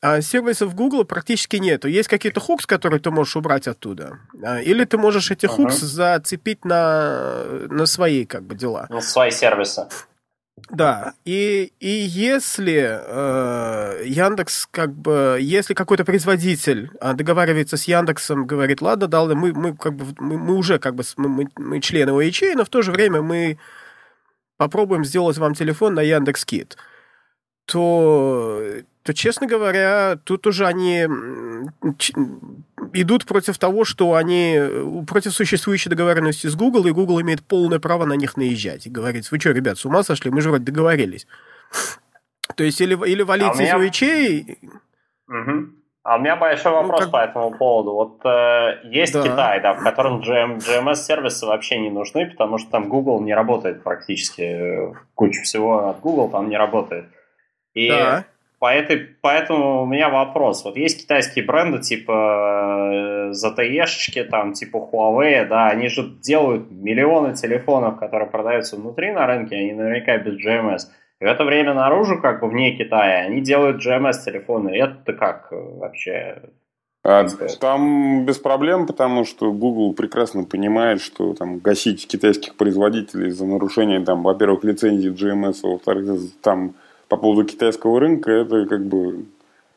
а 0.03 0.21
сервисов 0.21 0.75
Google 0.75 1.05
практически 1.05 1.57
нету. 1.57 1.87
Есть 1.87 2.09
какие-то 2.09 2.41
хукс, 2.41 2.67
которые 2.67 3.01
ты 3.01 3.13
можешь 3.13 3.37
убрать 3.37 3.69
оттуда. 3.69 4.19
А, 4.43 4.61
или 4.61 4.85
ты 4.85 4.99
можешь 4.99 5.31
эти 5.31 5.47
uh-huh. 5.47 5.49
хукс 5.49 5.77
зацепить 5.77 6.65
на, 6.65 7.45
на 7.71 7.87
свои 7.87 8.27
как 8.27 8.43
бы 8.43 8.57
дела. 8.57 8.87
На 8.91 9.01
свои 9.01 9.31
сервисы. 9.31 9.87
Да, 10.71 11.15
и, 11.25 11.73
и 11.79 11.89
если 11.89 13.01
э, 13.01 14.05
Яндекс, 14.05 14.69
как 14.71 14.93
бы, 14.93 15.39
если 15.41 15.73
какой-то 15.73 16.05
производитель 16.05 16.91
э, 17.01 17.15
договаривается 17.15 17.77
с 17.77 17.85
Яндексом, 17.85 18.47
говорит, 18.47 18.83
ладно, 18.83 19.07
дал, 19.07 19.33
мы, 19.35 19.53
мы, 19.53 19.77
как 19.77 19.95
бы, 19.95 20.07
мы, 20.19 20.37
мы 20.37 20.55
уже 20.57 20.79
как 20.79 20.95
бы, 20.95 21.05
мы, 21.17 21.49
мы 21.57 21.81
члены 21.81 22.11
OHA, 22.11 22.55
но 22.57 22.65
в 22.65 22.69
то 22.69 22.83
же 22.83 22.91
время 22.91 23.23
мы 23.23 23.59
попробуем 24.57 25.05
сделать 25.05 25.39
вам 25.39 25.55
телефон 25.55 25.95
на 25.95 26.01
Яндекс.Кит, 26.01 26.77
то 27.65 28.61
то, 29.03 29.13
честно 29.15 29.47
говоря, 29.47 30.17
тут 30.25 30.47
уже 30.47 30.67
они 30.67 31.07
идут 32.93 33.27
против 33.27 33.59
того, 33.59 33.85
что 33.85 34.15
они 34.15 34.59
против 35.09 35.33
существующей 35.33 35.91
договоренности 35.91 36.47
с 36.47 36.55
Google, 36.55 36.87
и 36.87 36.93
Google 36.93 37.21
имеет 37.21 37.43
полное 37.43 37.81
право 37.81 38.05
на 38.05 38.15
них 38.15 38.37
наезжать. 38.37 38.87
И 38.87 38.91
говорит, 38.91 39.31
вы 39.31 39.41
что, 39.41 39.51
ребят, 39.51 39.79
с 39.79 39.85
ума 39.85 40.03
сошли? 40.03 40.31
Мы 40.31 40.41
же 40.41 40.51
вроде 40.51 40.65
договорились. 40.65 41.27
То 42.57 42.65
есть 42.65 42.81
или, 42.81 42.95
или 43.09 43.23
валить 43.23 43.49
а 43.49 43.53
из 43.55 43.59
меня... 43.61 43.77
Угу. 45.29 45.83
А 46.05 46.17
у 46.17 46.19
меня 46.19 46.35
большой 46.35 46.73
ну, 46.73 46.83
вопрос 46.83 47.01
ну, 47.01 47.07
как... 47.07 47.13
по 47.13 47.17
этому 47.25 47.57
поводу. 47.57 47.93
Вот 47.93 48.27
э, 48.27 48.81
есть 48.85 49.13
да. 49.13 49.23
Китай, 49.23 49.61
да, 49.61 49.75
в 49.75 49.85
котором 49.85 50.21
GM, 50.21 50.59
GMS-сервисы 50.59 51.47
вообще 51.47 51.79
не 51.79 51.91
нужны, 51.91 52.29
потому 52.29 52.59
что 52.59 52.71
там 52.71 52.89
Google 52.89 53.21
не 53.21 53.33
работает 53.33 53.85
практически. 53.85 54.95
Куча 55.15 55.43
всего 55.43 55.89
от 55.89 56.01
Google 56.01 56.29
там 56.29 56.49
не 56.49 56.57
работает. 56.57 57.07
И 57.75 57.89
да. 57.89 58.25
По 58.63 58.73
этой, 58.73 58.97
поэтому 59.21 59.83
у 59.83 59.87
меня 59.87 60.09
вопрос. 60.09 60.65
Вот 60.65 60.77
есть 60.77 61.03
китайские 61.03 61.45
бренды 61.45 61.81
типа 61.81 62.13
э, 62.93 63.31
ZTE-шечки, 63.33 64.23
там, 64.23 64.53
типа 64.53 64.77
Huawei, 64.77 65.49
да, 65.49 65.67
они 65.67 65.89
же 65.89 66.05
делают 66.23 66.71
миллионы 66.71 67.35
телефонов, 67.35 67.99
которые 67.99 68.31
продаются 68.31 68.77
внутри 68.77 69.11
на 69.11 69.27
рынке, 69.27 69.57
они 69.57 69.73
наверняка 69.73 70.17
без 70.19 70.35
GMS. 70.35 70.83
И 71.21 71.25
в 71.25 71.27
это 71.27 71.43
время 71.43 71.75
наружу, 71.75 72.21
как 72.23 72.41
бы 72.41 72.49
вне 72.49 72.77
Китая, 72.77 73.27
они 73.27 73.41
делают 73.41 73.85
GMS-телефоны. 73.85 74.69
Это 74.69 75.13
как 75.13 75.49
э, 75.51 75.57
вообще 75.57 76.43
а, 77.03 77.27
там 77.59 78.25
без 78.25 78.39
проблем, 78.39 78.87
потому 78.87 79.25
что 79.25 79.53
Google 79.53 79.93
прекрасно 79.93 80.45
понимает, 80.45 81.01
что 81.01 81.35
там 81.35 81.59
гасить 81.59 82.07
китайских 82.07 82.55
производителей 82.55 83.33
за 83.33 83.45
нарушение, 83.45 84.05
там, 84.05 84.23
во-первых, 84.23 84.63
лицензии 84.63 85.11
GMS, 85.11 85.57
а 85.65 85.67
во-вторых, 85.67 86.21
там 86.43 86.77
по 87.13 87.19
поводу 87.19 87.45
китайского 87.45 88.01
рынка, 88.01 88.31
это 88.31 88.65
как 88.65 88.87
бы 88.87 89.27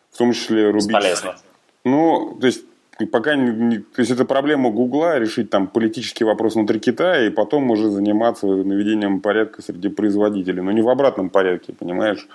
в 0.09 0.17
том 0.17 0.31
числе 0.31 0.69
рубить. 0.69 0.87
Бесполезно. 0.87 1.35
Ну, 1.83 2.37
то 2.39 2.47
есть 2.47 2.63
пока 3.11 3.35
не, 3.35 3.51
не, 3.51 3.77
то 3.79 3.99
есть 3.99 4.09
это 4.09 4.23
проблема 4.23 4.69
Гугла 4.69 5.19
решить 5.19 5.49
там 5.49 5.67
политический 5.67 6.23
вопрос 6.23 6.55
внутри 6.55 6.79
Китая 6.79 7.27
и 7.27 7.29
потом 7.29 7.69
уже 7.71 7.89
заниматься 7.89 8.47
наведением 8.47 9.19
порядка 9.19 9.61
среди 9.61 9.89
производителей, 9.89 10.61
но 10.61 10.71
не 10.71 10.81
в 10.81 10.87
обратном 10.87 11.29
порядке, 11.29 11.73
понимаешь? 11.73 12.25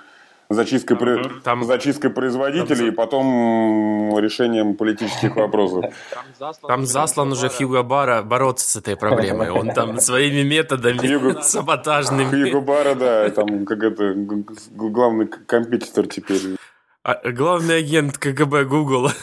Зачисткой, 0.53 0.97
uh-huh. 0.97 1.41
там, 1.43 1.63
зачисткой 1.63 2.09
производителей 2.09 2.85
там, 2.85 2.87
и 2.87 2.91
потом 2.91 4.17
решением 4.19 4.75
политических 4.75 5.35
вопросов. 5.35 5.85
Там 6.13 6.25
заслан, 6.37 6.67
там 6.67 6.85
заслан 6.85 7.31
уже 7.31 7.49
Хьюго 7.49 7.83
Бара 7.83 8.21
бороться 8.21 8.69
с 8.69 8.75
этой 8.75 8.95
проблемой. 8.95 9.49
Он 9.49 9.69
там 9.69 9.97
своими 9.99 10.47
методами 10.47 10.97
Хьюго, 10.97 11.41
саботажными. 11.41 12.29
Хьюго 12.29 12.61
Бара, 12.61 12.95
да, 12.95 13.29
там 13.29 13.65
как 13.65 13.83
это 13.83 14.13
главный 14.15 15.27
компетитор 15.27 16.07
теперь. 16.07 16.57
А, 17.03 17.19
главный 17.31 17.79
агент 17.79 18.17
КГБ 18.17 18.65
Google. 18.65 19.09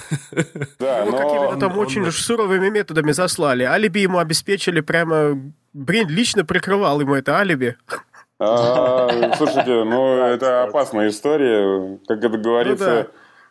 Да, 0.79 1.05
ну, 1.05 1.13
но... 1.13 1.19
Какими-то 1.19 1.57
там 1.57 1.73
он... 1.73 1.79
очень 1.79 2.03
уж 2.03 2.21
суровыми 2.21 2.71
методами 2.71 3.13
заслали. 3.13 3.65
Алиби 3.65 4.01
ему 4.01 4.19
обеспечили 4.19 4.81
прямо... 4.81 5.41
Брин 5.73 6.09
лично 6.09 6.45
прикрывал 6.45 7.01
ему 7.01 7.15
это 7.15 7.37
алиби. 7.39 7.77
А, 8.41 9.35
слушайте, 9.37 9.85
ну 9.85 10.15
это 10.25 10.65
опасная 10.65 11.09
история, 11.09 11.99
как 12.07 12.23
это 12.23 12.39
говорится. 12.39 13.09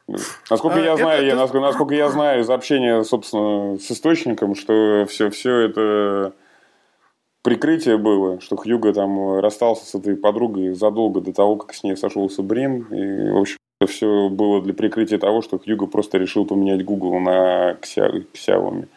Ну, 0.07 0.17
да. 0.17 0.23
Насколько 0.49 0.79
а, 0.79 0.83
я 0.83 0.95
знаю, 0.95 1.17
это, 1.17 1.25
я, 1.25 1.35
насколько, 1.35 1.65
насколько 1.65 1.93
я 1.93 2.09
знаю 2.09 2.41
из 2.41 2.49
общения, 2.49 3.03
собственно, 3.03 3.77
с 3.77 3.91
источником, 3.91 4.55
что 4.55 5.05
все, 5.09 5.29
все 5.29 5.59
это 5.59 6.33
прикрытие 7.43 7.97
было, 7.97 8.39
что 8.39 8.55
Хьюго 8.55 8.93
там 8.93 9.39
расстался 9.39 9.85
с 9.85 9.95
этой 9.95 10.15
подругой 10.15 10.73
задолго 10.73 11.19
до 11.19 11.33
того, 11.33 11.57
как 11.57 11.73
с 11.73 11.83
ней 11.83 11.97
сошелся 11.97 12.41
Брин. 12.41 12.83
И, 12.91 13.31
в 13.31 13.37
общем, 13.37 13.57
все 13.85 14.29
было 14.29 14.61
для 14.61 14.73
прикрытия 14.73 15.19
того, 15.19 15.41
что 15.41 15.59
Хьюго 15.59 15.87
просто 15.87 16.17
решил 16.17 16.45
поменять 16.45 16.85
Google 16.85 17.19
на 17.19 17.73
Xiaomi. 17.81 18.87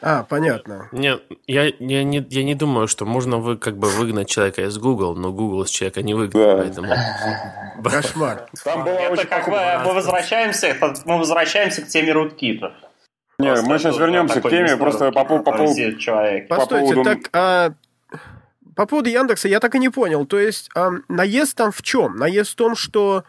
А, 0.00 0.22
понятно. 0.22 0.88
Нет, 0.92 1.22
я, 1.46 1.64
я, 1.64 2.04
не, 2.04 2.24
я 2.30 2.44
не 2.44 2.54
думаю, 2.54 2.86
что 2.86 3.04
можно 3.04 3.38
вы 3.38 3.56
как 3.56 3.76
бы 3.76 3.88
выгнать 3.88 4.28
человека 4.28 4.62
из 4.62 4.78
Google, 4.78 5.16
но 5.16 5.32
Google 5.32 5.64
из 5.64 5.70
человека 5.70 6.02
не 6.02 6.14
выгнать, 6.14 6.34
да. 6.34 6.56
поэтому... 6.56 6.94
Кошмар. 7.84 8.48
Там 8.64 8.84
было 8.84 8.94
это 8.94 9.26
как 9.26 9.48
бы 9.48 9.58
мы 9.84 9.94
возвращаемся, 9.94 10.76
мы 11.04 11.18
возвращаемся 11.18 11.82
к 11.82 11.88
теме 11.88 12.12
руткита. 12.12 12.74
Не, 13.40 13.54
мы 13.62 13.78
сейчас 13.78 13.98
вернемся 13.98 14.40
к 14.40 14.48
теме, 14.48 14.76
просто 14.76 15.10
по, 15.10 15.24
по, 15.24 15.38
по, 15.38 15.52
по, 15.52 15.66
по 16.48 16.66
поводу... 16.66 17.04
так, 17.04 17.18
а, 17.32 17.72
по 18.74 18.86
поводу 18.86 19.10
Яндекса 19.10 19.48
я 19.48 19.58
так 19.58 19.74
и 19.74 19.78
не 19.80 19.88
понял. 19.88 20.26
То 20.26 20.38
есть 20.38 20.70
а, 20.74 20.90
наезд 21.08 21.56
там 21.56 21.72
в 21.72 21.82
чем? 21.82 22.16
Наезд 22.16 22.52
в 22.52 22.54
том, 22.54 22.76
что 22.76 23.24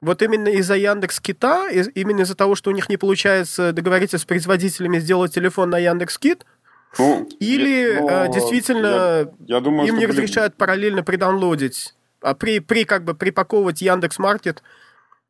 вот 0.00 0.22
именно 0.22 0.48
из-за 0.48 0.76
Яндекс 0.76 1.20
Кита, 1.20 1.68
именно 1.70 2.20
из-за 2.20 2.36
того, 2.36 2.54
что 2.54 2.70
у 2.70 2.72
них 2.72 2.88
не 2.88 2.96
получается 2.96 3.72
договориться 3.72 4.18
с 4.18 4.24
производителями 4.24 4.98
сделать 4.98 5.34
телефон 5.34 5.70
на 5.70 5.78
Яндекс 5.78 6.18
Кит, 6.18 6.44
ну, 6.98 7.28
или 7.40 7.98
ну, 7.98 8.08
э, 8.08 8.32
действительно 8.32 9.30
я, 9.40 9.56
я 9.56 9.60
думаю, 9.60 9.88
им 9.88 9.98
не 9.98 10.06
разрешают 10.06 10.54
были... 10.54 10.58
параллельно 10.58 11.02
придаунлодить, 11.02 11.94
а 12.22 12.34
при, 12.34 12.60
при 12.60 12.84
как 12.84 13.04
бы 13.04 13.14
припаковывать 13.14 13.82
Яндекс 13.82 14.18
Маркет 14.18 14.62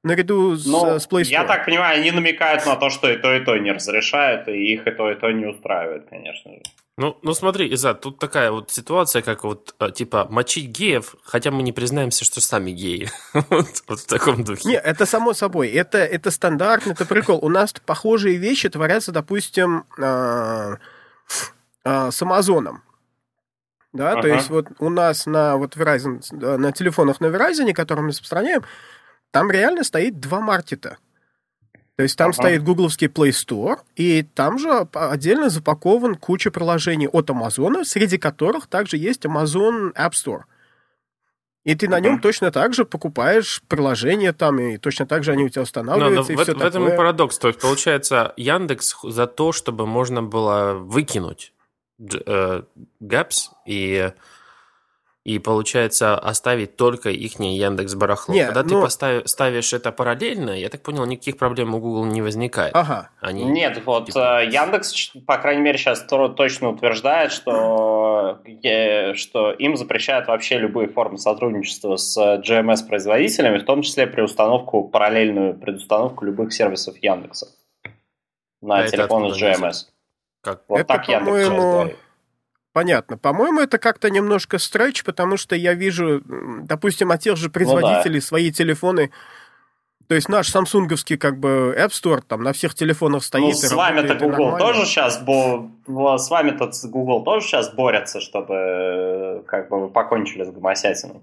наряду 0.02 0.56
с, 0.56 0.66
ну, 0.66 0.98
с 0.98 1.08
Play 1.08 1.22
Store. 1.22 1.30
Я 1.30 1.44
так 1.44 1.64
понимаю, 1.64 1.98
они 1.98 2.10
намекают 2.12 2.64
на 2.66 2.76
то, 2.76 2.90
что 2.90 3.10
и 3.10 3.16
то, 3.16 3.34
и 3.34 3.44
то 3.44 3.56
не 3.56 3.72
разрешают, 3.72 4.48
и 4.48 4.74
их 4.74 4.86
и 4.86 4.90
то, 4.92 5.10
и 5.10 5.14
то 5.16 5.30
не 5.32 5.46
устраивает, 5.46 6.08
конечно 6.08 6.52
же. 6.52 6.62
Ну, 6.98 7.18
ну 7.20 7.34
смотри, 7.34 7.68
Иза, 7.74 7.92
тут 7.92 8.18
такая 8.18 8.50
вот 8.50 8.70
ситуация, 8.70 9.20
как 9.20 9.44
вот, 9.44 9.74
э, 9.80 9.90
типа, 9.90 10.26
мочить 10.30 10.70
геев, 10.70 11.14
хотя 11.22 11.50
мы 11.50 11.62
не 11.62 11.72
признаемся, 11.72 12.24
что 12.24 12.40
сами 12.40 12.70
геи. 12.70 13.10
вот, 13.34 13.82
вот 13.86 14.00
в 14.00 14.06
таком 14.06 14.44
духе. 14.44 14.66
Не, 14.66 14.76
это 14.76 15.04
само 15.04 15.34
собой. 15.34 15.68
Это, 15.68 15.98
это 15.98 16.30
стандартно, 16.30 16.92
это 16.92 17.04
прикол. 17.04 17.38
У 17.42 17.50
нас 17.50 17.74
похожие 17.84 18.38
вещи 18.38 18.70
творятся, 18.70 19.12
допустим, 19.12 19.84
э, 19.98 20.76
э, 21.84 22.10
с 22.10 22.22
Амазоном. 22.22 22.82
Да, 23.92 24.12
ага. 24.12 24.22
то 24.22 24.28
есть 24.28 24.50
вот 24.50 24.66
у 24.78 24.88
нас 24.88 25.26
на 25.26 25.56
вот 25.56 25.76
Verizon, 25.76 26.20
на 26.32 26.72
телефонах 26.72 27.20
на 27.20 27.26
Verizon, 27.26 27.72
которые 27.72 28.04
мы 28.04 28.10
распространяем, 28.10 28.62
там 29.30 29.50
реально 29.50 29.84
стоит 29.84 30.18
два 30.18 30.40
маркета. 30.40 30.96
То 31.96 32.02
есть 32.02 32.16
там 32.16 32.30
ага. 32.30 32.34
стоит 32.34 32.62
гугловский 32.62 33.06
Play 33.06 33.30
Store, 33.30 33.78
и 33.94 34.22
там 34.22 34.58
же 34.58 34.86
отдельно 34.92 35.48
запакован 35.48 36.14
куча 36.14 36.50
приложений 36.50 37.08
от 37.08 37.30
Amazon, 37.30 37.84
среди 37.84 38.18
которых 38.18 38.66
также 38.66 38.98
есть 38.98 39.24
Amazon 39.24 39.94
App 39.94 40.12
Store. 40.12 40.42
И 41.64 41.74
ты 41.74 41.88
на 41.88 41.98
нем 41.98 42.20
точно 42.20 42.52
так 42.52 42.74
же 42.74 42.84
покупаешь 42.84 43.60
приложения 43.66 44.32
там, 44.32 44.60
и 44.60 44.76
точно 44.76 45.04
так 45.06 45.24
же 45.24 45.32
они 45.32 45.44
у 45.44 45.48
тебя 45.48 45.62
устанавливаются. 45.62 46.32
Но, 46.32 46.36
но 46.36 46.42
и 46.42 46.44
в, 46.44 46.48
все 46.48 46.54
в 46.54 46.62
этом 46.62 46.86
и 46.86 46.96
парадокс. 46.96 47.38
То 47.38 47.48
есть, 47.48 47.60
получается, 47.60 48.34
Яндекс 48.36 48.94
за 49.02 49.26
то, 49.26 49.50
чтобы 49.50 49.86
можно 49.86 50.22
было 50.22 50.74
выкинуть 50.74 51.52
э, 51.98 52.62
Gaps 53.02 53.36
и 53.66 54.12
и 55.26 55.40
получается 55.40 56.16
оставить 56.16 56.76
только 56.76 57.10
их 57.10 57.40
Яндекс 57.40 57.96
барахло. 57.96 58.32
Нет, 58.32 58.46
Когда 58.46 58.62
но... 58.62 58.68
ты 58.68 58.74
ну 58.76 58.82
поставишь, 58.82 59.28
ставишь 59.28 59.72
это 59.72 59.90
параллельно, 59.90 60.50
я 60.50 60.68
так 60.68 60.82
понял, 60.82 61.04
никаких 61.04 61.36
проблем 61.36 61.74
у 61.74 61.80
Google 61.80 62.04
не 62.04 62.22
возникает. 62.22 62.76
Ага. 62.76 63.10
Они, 63.20 63.42
Нет, 63.42 63.82
вот 63.84 64.06
типа... 64.06 64.42
Э, 64.42 64.46
Яндекс, 64.46 65.14
по 65.26 65.38
крайней 65.38 65.62
мере, 65.62 65.78
сейчас 65.78 66.06
точно 66.36 66.70
утверждает, 66.70 67.32
что, 67.32 68.38
что 69.14 69.50
им 69.50 69.76
запрещают 69.76 70.28
вообще 70.28 70.58
любые 70.58 70.86
формы 70.86 71.18
сотрудничества 71.18 71.96
с 71.96 72.16
GMS-производителями, 72.16 73.58
в 73.58 73.64
том 73.64 73.82
числе 73.82 74.06
при 74.06 74.20
установку, 74.20 74.84
параллельную 74.84 75.54
предустановку 75.54 76.24
любых 76.24 76.52
сервисов 76.52 76.98
Яндекса 77.02 77.48
на 78.60 78.78
а 78.78 78.86
телефоны 78.86 79.34
с 79.34 79.42
GMS. 79.42 79.86
Как? 80.40 80.62
Вот 80.68 80.78
это, 80.78 80.86
так 80.86 81.08
Яндекс. 81.08 81.96
Понятно. 82.76 83.16
По-моему, 83.16 83.62
это 83.62 83.78
как-то 83.78 84.10
немножко 84.10 84.58
стретч, 84.58 85.02
потому 85.02 85.38
что 85.38 85.56
я 85.56 85.72
вижу, 85.72 86.20
допустим, 86.26 87.10
от 87.10 87.22
тех 87.22 87.38
же 87.38 87.48
производителей 87.48 88.16
ну, 88.16 88.20
да. 88.20 88.26
свои 88.26 88.52
телефоны. 88.52 89.12
То 90.08 90.14
есть 90.14 90.28
наш 90.28 90.50
самсунговский 90.50 91.16
как 91.16 91.38
бы 91.38 91.74
App 91.74 91.88
Store 91.88 92.20
там 92.20 92.42
на 92.42 92.52
всех 92.52 92.74
телефонах 92.74 93.24
стоит. 93.24 93.44
Ну, 93.44 93.52
с 93.54 93.72
вами-то 93.72 94.14
Google 94.16 94.58
тоже 94.58 94.84
сейчас, 94.84 95.18
бо... 95.22 95.70
с 96.18 96.28
вами-то 96.28 96.70
Google 96.88 97.24
тоже 97.24 97.46
сейчас 97.46 97.72
борется, 97.72 98.20
чтобы 98.20 99.42
как 99.46 99.70
бы 99.70 99.80
вы 99.80 99.88
покончили 99.88 100.44
с 100.44 100.50
гомосятиной. 100.50 101.22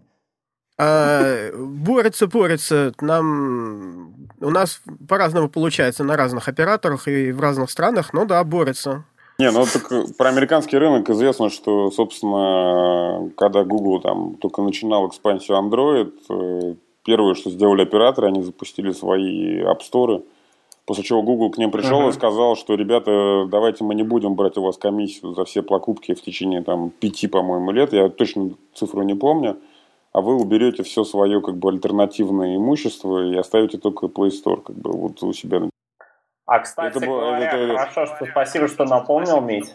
А, 0.80 1.52
борется, 1.56 2.26
борется. 2.26 2.94
Нам 3.00 4.28
у 4.42 4.50
нас 4.50 4.82
по-разному 5.08 5.50
получается 5.50 6.04
на 6.04 6.18
разных 6.18 6.48
операторах 6.48 7.08
и 7.08 7.32
в 7.32 7.40
разных 7.40 7.70
странах, 7.70 8.12
но 8.12 8.26
да, 8.26 8.44
борется. 8.44 9.06
Не, 9.40 9.52
ну 9.52 9.66
так 9.66 9.92
э, 9.92 10.06
про 10.18 10.30
американский 10.30 10.78
рынок 10.78 11.10
известно, 11.10 11.50
что, 11.50 11.90
собственно, 11.90 13.32
когда 13.36 13.64
Google 13.64 14.00
там 14.00 14.36
только 14.36 14.62
начинал 14.62 15.08
экспансию 15.08 15.58
Android, 15.58 16.14
э, 16.30 16.76
первое, 17.04 17.34
что 17.34 17.50
сделали 17.50 17.82
операторы, 17.82 18.28
они 18.28 18.44
запустили 18.44 18.92
свои 18.92 19.62
App 19.62 19.80
Store, 19.80 20.24
после 20.86 21.04
чего 21.04 21.24
Google 21.24 21.50
к 21.50 21.58
ним 21.58 21.72
пришел 21.72 22.02
uh-huh. 22.02 22.10
и 22.10 22.14
сказал, 22.14 22.56
что, 22.56 22.76
ребята, 22.76 23.48
давайте 23.50 23.84
мы 23.84 23.96
не 23.96 24.04
будем 24.04 24.36
брать 24.36 24.58
у 24.58 24.64
вас 24.64 24.78
комиссию 24.78 25.34
за 25.34 25.46
все 25.46 25.64
покупки 25.64 26.14
в 26.14 26.22
течение 26.22 26.62
там 26.62 26.92
пяти, 26.92 27.28
по-моему, 27.28 27.72
лет, 27.72 27.92
я 27.94 28.10
точно 28.10 28.52
цифру 28.76 29.02
не 29.02 29.16
помню, 29.16 29.58
а 30.12 30.22
вы 30.22 30.36
уберете 30.36 30.84
все 30.84 31.04
свое 31.04 31.42
как 31.42 31.58
бы 31.58 31.70
альтернативное 31.70 32.56
имущество 32.56 33.26
и 33.26 33.36
оставите 33.36 33.80
только 33.80 34.06
Play 34.06 34.30
Store 34.30 34.62
как 34.62 34.76
бы 34.76 34.92
вот 34.92 35.24
у 35.24 35.34
себя 35.34 35.68
а, 36.56 36.60
кстати 36.60 36.98
это, 36.98 37.06
говоря, 37.06 37.52
это... 37.52 37.78
хорошо, 37.78 38.16
что 38.16 38.26
спасибо, 38.26 38.68
что 38.68 38.86
напомнил, 38.86 39.42
Мить. 39.42 39.74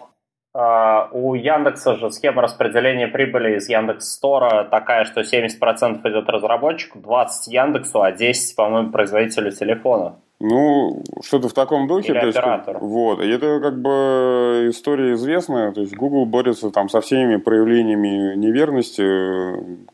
Uh, 0.56 1.08
у 1.12 1.34
Яндекса 1.34 1.94
же 1.96 2.10
схема 2.10 2.42
распределения 2.42 3.06
прибыли 3.06 3.56
из 3.56 3.68
Яндекс 3.68 4.12
Стора 4.12 4.64
такая, 4.64 5.04
что 5.04 5.20
70% 5.20 6.00
идет 6.10 6.28
разработчику, 6.28 6.98
20 6.98 7.52
Яндексу, 7.52 8.02
а 8.02 8.12
10, 8.12 8.56
по-моему, 8.56 8.90
производителю 8.90 9.52
телефона. 9.52 10.16
Ну, 10.40 11.02
что-то 11.22 11.48
в 11.48 11.52
таком 11.52 11.86
духе. 11.86 12.12
Или 12.12 12.20
то 12.20 12.28
оператор. 12.28 12.76
Есть, 12.76 12.86
вот. 12.86 13.20
И 13.20 13.28
это 13.28 13.60
как 13.60 13.80
бы 13.82 14.68
история 14.70 15.14
известная. 15.14 15.72
То 15.72 15.80
есть 15.80 15.96
Google 15.96 16.26
борется 16.26 16.70
там 16.70 16.88
со 16.88 17.00
всеми 17.00 17.36
проявлениями 17.36 18.36
неверности 18.36 19.02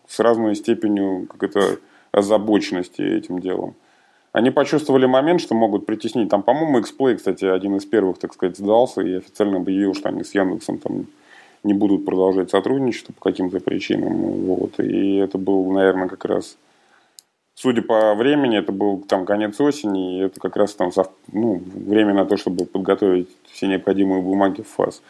с 0.07 0.20
разной 0.20 0.55
степенью 0.55 1.27
как 1.27 1.42
это, 1.42 1.79
озабоченности 2.12 3.03
этим 3.03 3.40
делом. 3.40 3.75
Они 4.35 4.51
почувствовали 4.51 5.07
момент, 5.07 5.40
что 5.40 5.55
могут 5.55 5.87
притеснить. 5.87 6.29
Там, 6.29 6.42
по-моему, 6.42 6.81
Xplay, 6.81 7.14
кстати, 7.14 7.44
один 7.44 7.77
из 7.77 7.85
первых, 7.85 8.18
так 8.18 8.35
сказать, 8.35 8.57
сдался 8.57 9.01
и 9.01 9.14
официально 9.14 9.59
объявил, 9.59 9.94
что 9.94 10.09
они 10.09 10.25
с 10.25 10.35
Яндексом 10.35 10.79
там 10.79 11.07
не 11.62 11.73
будут 11.73 12.05
продолжать 12.05 12.51
сотрудничество 12.51 13.12
по 13.12 13.20
каким-то 13.20 13.61
причинам. 13.61 14.12
Вот. 14.12 14.81
И 14.81 15.18
это 15.18 15.38
был, 15.38 15.70
наверное, 15.70 16.09
как 16.09 16.25
раз, 16.25 16.57
судя 17.55 17.83
по 17.83 18.16
времени, 18.16 18.59
это 18.59 18.73
был 18.73 19.05
там 19.07 19.25
конец 19.25 19.61
осени, 19.61 20.18
и 20.18 20.23
это 20.25 20.40
как 20.40 20.57
раз 20.57 20.75
там 20.75 20.90
ну, 21.31 21.62
время 21.73 22.12
на 22.12 22.25
то, 22.25 22.37
чтобы 22.37 22.64
подготовить 22.64 23.29
все 23.53 23.68
необходимые 23.68 24.20
бумаги 24.20 24.62
в 24.62 24.68
ФАС. 24.68 25.01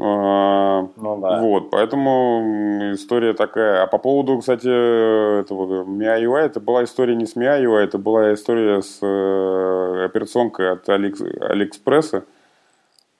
А, 0.00 0.88
ну, 0.96 1.20
да. 1.20 1.40
Вот, 1.40 1.70
поэтому 1.70 2.92
история 2.94 3.34
такая. 3.34 3.82
А 3.82 3.86
по 3.86 3.98
поводу, 3.98 4.38
кстати, 4.38 4.66
этого 5.40 5.84
MIUI, 5.84 6.38
это 6.38 6.60
была 6.60 6.84
история 6.84 7.14
не 7.14 7.26
с 7.26 7.36
MIUI, 7.36 7.78
это 7.78 7.98
была 7.98 8.32
история 8.34 8.82
с 8.82 8.98
э, 9.02 10.04
операционкой 10.04 10.72
от 10.72 10.88
Алиэкспресса. 10.88 12.24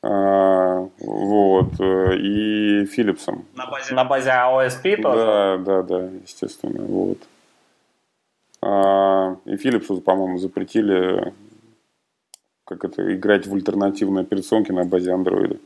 А, 0.02 0.88
вот, 1.00 1.80
э, 1.80 2.16
и 2.16 2.84
Philipsом. 2.84 3.44
На 3.54 3.66
базе, 3.66 3.94
на 3.94 4.04
базе 4.04 4.30
AOSP 4.30 5.02
тоже? 5.02 5.24
Да, 5.24 5.58
да, 5.58 5.82
да, 5.82 6.08
естественно, 6.22 6.84
вот. 6.84 7.18
А, 8.60 9.36
и 9.44 9.54
Philipsу, 9.54 10.00
по-моему, 10.00 10.38
запретили 10.38 11.32
как 12.64 12.84
это, 12.84 13.14
играть 13.14 13.46
в 13.46 13.54
альтернативные 13.54 14.22
операционки 14.22 14.72
на 14.72 14.84
базе 14.84 15.12
андроида. 15.12 15.56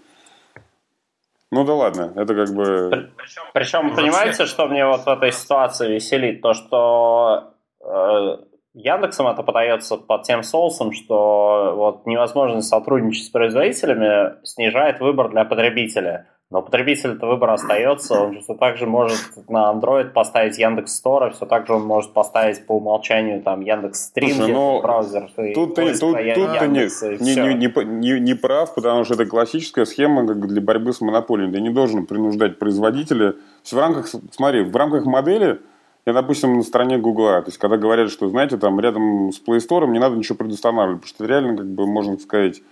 Ну 1.50 1.64
да 1.64 1.74
ладно, 1.74 2.12
это 2.14 2.34
как 2.34 2.54
бы... 2.54 3.10
Причем, 3.16 3.42
причем 3.54 3.94
понимаете, 3.94 4.44
что 4.44 4.68
мне 4.68 4.84
вот 4.86 5.00
в 5.00 5.08
этой 5.08 5.32
ситуации 5.32 5.94
веселит? 5.94 6.42
То, 6.42 6.52
что 6.52 7.54
э, 7.80 8.36
Яндексом 8.74 9.26
это 9.28 9.42
подается 9.42 9.96
под 9.96 10.24
тем 10.24 10.42
соусом, 10.42 10.92
что 10.92 11.72
вот 11.74 12.06
невозможность 12.06 12.68
сотрудничать 12.68 13.26
с 13.26 13.30
производителями 13.30 14.44
снижает 14.44 15.00
выбор 15.00 15.30
для 15.30 15.44
потребителя. 15.44 16.26
Но 16.50 16.62
потребитель-то 16.62 17.26
выбор 17.26 17.50
остается, 17.50 18.22
он 18.22 18.32
же 18.32 18.40
все 18.40 18.54
так 18.54 18.78
же 18.78 18.86
может 18.86 19.18
на 19.50 19.70
Android 19.70 20.12
поставить 20.12 20.56
Яндекс 20.56 20.98
Store, 21.04 21.30
все 21.30 21.44
так 21.44 21.66
же 21.66 21.74
он 21.74 21.82
может 21.82 22.14
поставить 22.14 22.64
по 22.64 22.72
умолчанию 22.72 23.42
там 23.42 23.60
Яндекс 23.60 24.06
Стрим, 24.06 24.38
ну, 24.50 24.80
браузер. 24.80 25.30
Тут 25.54 25.74
ты, 25.74 25.92
тут, 25.92 26.00
тут 26.00 26.16
ты 26.16 26.68
не, 26.68 26.88
не, 27.20 27.54
не, 27.54 27.84
не, 27.84 28.20
не 28.20 28.34
прав, 28.34 28.74
потому 28.74 29.04
что 29.04 29.12
это 29.12 29.26
классическая 29.26 29.84
схема 29.84 30.26
как 30.26 30.46
для 30.46 30.62
борьбы 30.62 30.94
с 30.94 31.02
монополией. 31.02 31.52
Ты 31.52 31.60
не 31.60 31.68
должен 31.68 32.06
принуждать 32.06 32.58
производителя. 32.58 33.34
В 33.62 33.78
рамках, 33.78 34.08
смотри, 34.30 34.62
в 34.62 34.74
рамках 34.74 35.04
модели 35.04 35.60
я, 36.06 36.14
допустим, 36.14 36.56
на 36.56 36.62
стороне 36.62 36.96
Гугла. 36.96 37.42
То 37.42 37.48
есть, 37.48 37.58
когда 37.58 37.76
говорят, 37.76 38.10
что, 38.10 38.30
знаете, 38.30 38.56
там 38.56 38.80
рядом 38.80 39.32
с 39.32 39.42
Play 39.46 39.58
Store 39.58 39.86
не 39.86 39.98
надо 39.98 40.16
ничего 40.16 40.38
предустанавливать, 40.38 41.02
потому 41.02 41.14
что 41.14 41.26
реально, 41.26 41.58
как 41.58 41.66
бы, 41.66 41.86
можно 41.86 42.18
сказать, 42.18 42.62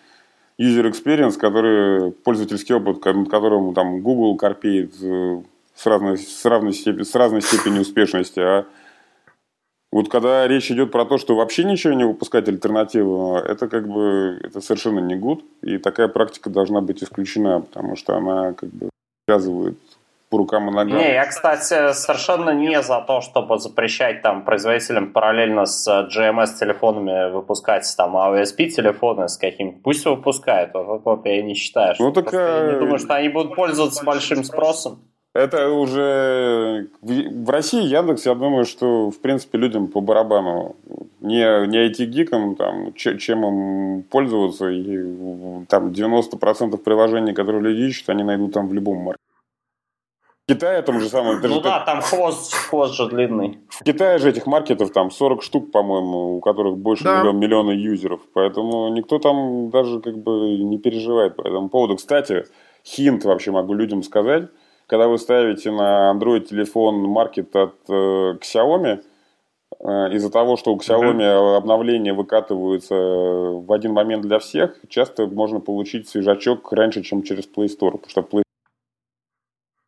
user 0.60 0.90
experience, 0.90 1.36
который, 1.36 2.12
пользовательский 2.12 2.74
опыт, 2.74 3.00
которым 3.00 3.74
там 3.74 4.00
Google 4.00 4.36
корпеет 4.36 4.94
э, 5.02 5.42
с 5.74 5.86
разной, 5.86 6.18
с, 6.18 6.44
равной 6.44 6.72
степени, 6.72 7.02
с 7.02 7.14
разной 7.14 7.42
степенью 7.42 7.82
успешности, 7.82 8.40
а 8.40 8.66
вот 9.92 10.10
когда 10.10 10.46
речь 10.46 10.70
идет 10.70 10.90
про 10.90 11.04
то, 11.04 11.16
что 11.16 11.36
вообще 11.36 11.64
ничего 11.64 11.94
не 11.94 12.04
выпускать 12.04 12.48
альтернативу, 12.48 13.36
это 13.36 13.68
как 13.68 13.88
бы 13.88 14.38
это 14.42 14.60
совершенно 14.60 14.98
не 14.98 15.14
гуд, 15.16 15.44
и 15.62 15.78
такая 15.78 16.08
практика 16.08 16.50
должна 16.50 16.80
быть 16.80 17.02
исключена, 17.02 17.60
потому 17.60 17.96
что 17.96 18.16
она 18.16 18.52
как 18.52 18.68
бы 18.70 18.90
связывает 19.28 19.78
по 20.37 20.38
рукам 20.38 20.68
и 20.68 20.72
ногам. 20.72 20.99
Не, 20.99 21.14
я, 21.14 21.27
кстати, 21.27 21.92
совершенно 21.94 22.51
не 22.51 22.83
за 22.83 23.01
то, 23.01 23.20
чтобы 23.22 23.59
запрещать 23.59 24.22
там 24.22 24.44
производителям 24.44 25.12
параллельно 25.12 25.64
с 25.64 25.88
GMS-телефонами 25.88 27.33
выпускать 27.33 27.87
там 27.96 28.16
AOSP-телефоны 28.16 29.29
с 29.29 29.38
каким 29.38 29.81
Пусть 29.81 30.05
выпускают, 30.05 30.75
вот, 30.75 31.03
вот 31.05 31.27
я 31.27 31.42
не 31.42 31.55
считаю. 31.55 31.94
Что 31.94 32.05
ну, 32.05 32.12
так, 32.12 32.33
я 32.33 32.72
не 32.72 32.79
думаю, 32.79 32.99
что 32.99 33.14
они 33.14 33.29
будут 33.31 33.55
пользоваться 33.55 34.05
большим 34.05 34.44
спросом. 34.44 34.99
Это 35.33 35.70
уже 35.70 36.88
в 37.03 37.51
России 37.51 37.83
Яндекс, 37.83 38.27
я 38.27 38.35
думаю, 38.35 38.64
что 38.64 39.11
в 39.11 39.20
принципе 39.20 39.59
людям 39.59 39.87
по 39.87 40.01
барабану 40.01 40.77
не, 41.20 41.66
не 41.66 41.88
IT-гикам, 41.88 42.57
там, 42.57 42.94
чем 42.94 43.44
им 43.44 44.03
пользоваться, 44.05 44.68
и 44.68 45.66
там 45.68 45.90
90% 45.90 46.77
приложений, 46.79 47.35
которые 47.35 47.62
люди 47.62 47.90
ищут, 47.90 48.09
они 48.09 48.22
найдут 48.22 48.53
там 48.55 48.68
в 48.68 48.75
любом 48.75 48.99
маркете. 48.99 49.25
В 50.47 50.53
Китае 50.53 50.80
там 50.82 51.01
же 51.01 51.09
самое... 51.09 51.40
Ну 51.42 51.61
да, 51.61 51.80
там 51.80 52.01
хвост, 52.01 52.55
хвост 52.55 52.94
же 52.94 53.09
длинный. 53.09 53.59
В 53.68 53.82
Китае 53.82 54.18
же 54.18 54.30
этих 54.30 54.47
маркетов 54.47 54.92
там 54.92 55.11
40 55.11 55.42
штук, 55.42 55.72
по-моему, 55.72 56.36
у 56.36 56.40
которых 56.40 56.78
больше 56.78 57.03
да. 57.03 57.18
миллион, 57.18 57.38
миллиона 57.38 57.70
юзеров. 57.72 58.20
Поэтому 58.32 58.88
никто 58.88 59.18
там 59.18 59.70
даже 59.70 60.01
как 60.01 60.16
бы 60.18 60.57
не 60.59 60.78
переживает 60.78 61.34
по 61.34 61.40
этому 61.42 61.68
поводу. 61.68 61.97
Кстати, 61.97 62.47
хинт 62.84 63.24
вообще 63.24 63.51
могу 63.51 63.74
людям 63.74 64.05
сказать. 64.05 64.44
Когда 64.86 65.09
вы 65.09 65.18
ставите 65.18 65.72
на 65.72 66.12
Android 66.14 66.42
телефон 66.42 67.03
маркет 67.03 67.57
от 67.57 67.74
э, 67.88 68.38
Xiaomi, 68.40 69.01
Э, 69.80 70.09
из-за 70.12 70.30
того, 70.30 70.57
что 70.57 70.72
у 70.72 70.78
Xiaomi 70.78 71.20
mm-hmm. 71.20 71.57
обновления 71.57 72.12
выкатываются 72.12 72.94
в 72.94 73.72
один 73.72 73.92
момент 73.92 74.22
для 74.22 74.38
всех, 74.38 74.78
часто 74.88 75.26
можно 75.26 75.61
получить 75.61 76.09
свежачок 76.09 76.72
раньше, 76.72 77.03
чем 77.03 77.22
через 77.22 77.44
Play 77.44 77.66
Store, 77.66 77.99
потому 77.99 78.09
что 78.09 78.20
Play 78.22 78.42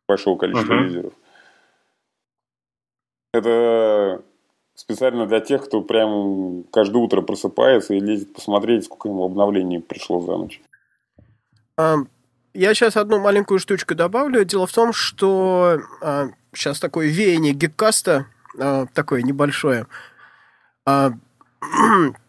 большого 0.09 0.37
количества 0.37 0.73
mm-hmm. 0.73 0.83
юзеров. 0.85 1.13
Это 3.33 4.21
специально 4.75 5.25
для 5.25 5.39
тех, 5.39 5.63
кто 5.65 5.81
прям 5.81 6.63
каждое 6.71 6.97
утро 6.97 7.21
просыпается 7.21 7.93
и 7.93 7.99
лезет 7.99 8.33
посмотреть, 8.33 8.85
сколько 8.85 9.07
ему 9.07 9.23
обновлений 9.23 9.79
пришло 9.79 10.19
за 10.21 10.37
ночь. 10.37 10.61
Я 12.53 12.73
сейчас 12.73 12.97
одну 12.97 13.19
маленькую 13.19 13.59
штучку 13.59 13.95
добавлю. 13.95 14.43
Дело 14.43 14.65
в 14.65 14.73
том, 14.73 14.91
что 14.91 15.79
сейчас 16.53 16.79
такое 16.79 17.07
веяние 17.07 17.53
гиккаста– 17.53 18.25
а, 18.57 18.85
такое 18.93 19.21
небольшое. 19.21 19.85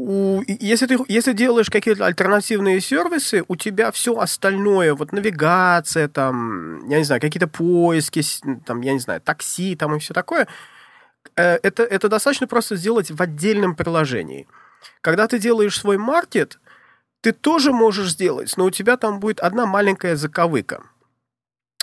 У, 0.00 0.44
если 0.46 0.86
ты 0.86 0.96
если 1.08 1.32
делаешь 1.32 1.70
какие-то 1.70 2.06
альтернативные 2.06 2.80
сервисы, 2.80 3.44
у 3.48 3.56
тебя 3.56 3.90
все 3.90 4.16
остальное, 4.16 4.94
вот 4.94 5.10
навигация, 5.10 6.06
там, 6.06 6.88
я 6.88 6.98
не 6.98 7.04
знаю, 7.04 7.20
какие-то 7.20 7.48
поиски, 7.48 8.22
там, 8.64 8.80
я 8.82 8.92
не 8.92 9.00
знаю, 9.00 9.20
такси, 9.20 9.74
там 9.74 9.96
и 9.96 9.98
все 9.98 10.14
такое, 10.14 10.46
э, 11.34 11.58
это, 11.64 11.82
это 11.82 12.08
достаточно 12.08 12.46
просто 12.46 12.76
сделать 12.76 13.10
в 13.10 13.20
отдельном 13.20 13.74
приложении. 13.74 14.46
Когда 15.00 15.26
ты 15.26 15.40
делаешь 15.40 15.76
свой 15.76 15.98
маркет, 15.98 16.60
ты 17.20 17.32
тоже 17.32 17.72
можешь 17.72 18.12
сделать, 18.12 18.56
но 18.56 18.66
у 18.66 18.70
тебя 18.70 18.96
там 18.98 19.18
будет 19.18 19.40
одна 19.40 19.66
маленькая 19.66 20.14
заковыка– 20.14 20.82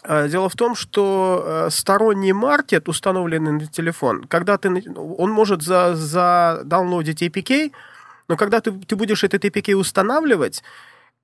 а, 0.08 0.28
дело 0.28 0.50
в 0.50 0.56
том, 0.56 0.76
что 0.76 1.44
э, 1.46 1.70
сторонний 1.72 2.32
маркет, 2.32 2.88
установленный 2.88 3.54
на 3.54 3.66
телефон, 3.66 4.24
когда 4.26 4.58
ты, 4.58 4.70
он 4.96 5.32
может 5.32 5.64
за, 5.64 5.96
за 5.96 6.62
даунлодить 6.64 7.24
APK, 7.24 7.72
но 8.28 8.38
когда 8.38 8.62
ты, 8.62 8.72
ты 8.72 8.96
будешь 8.96 9.24
этот 9.24 9.44
APK 9.44 9.74
устанавливать, 9.74 10.64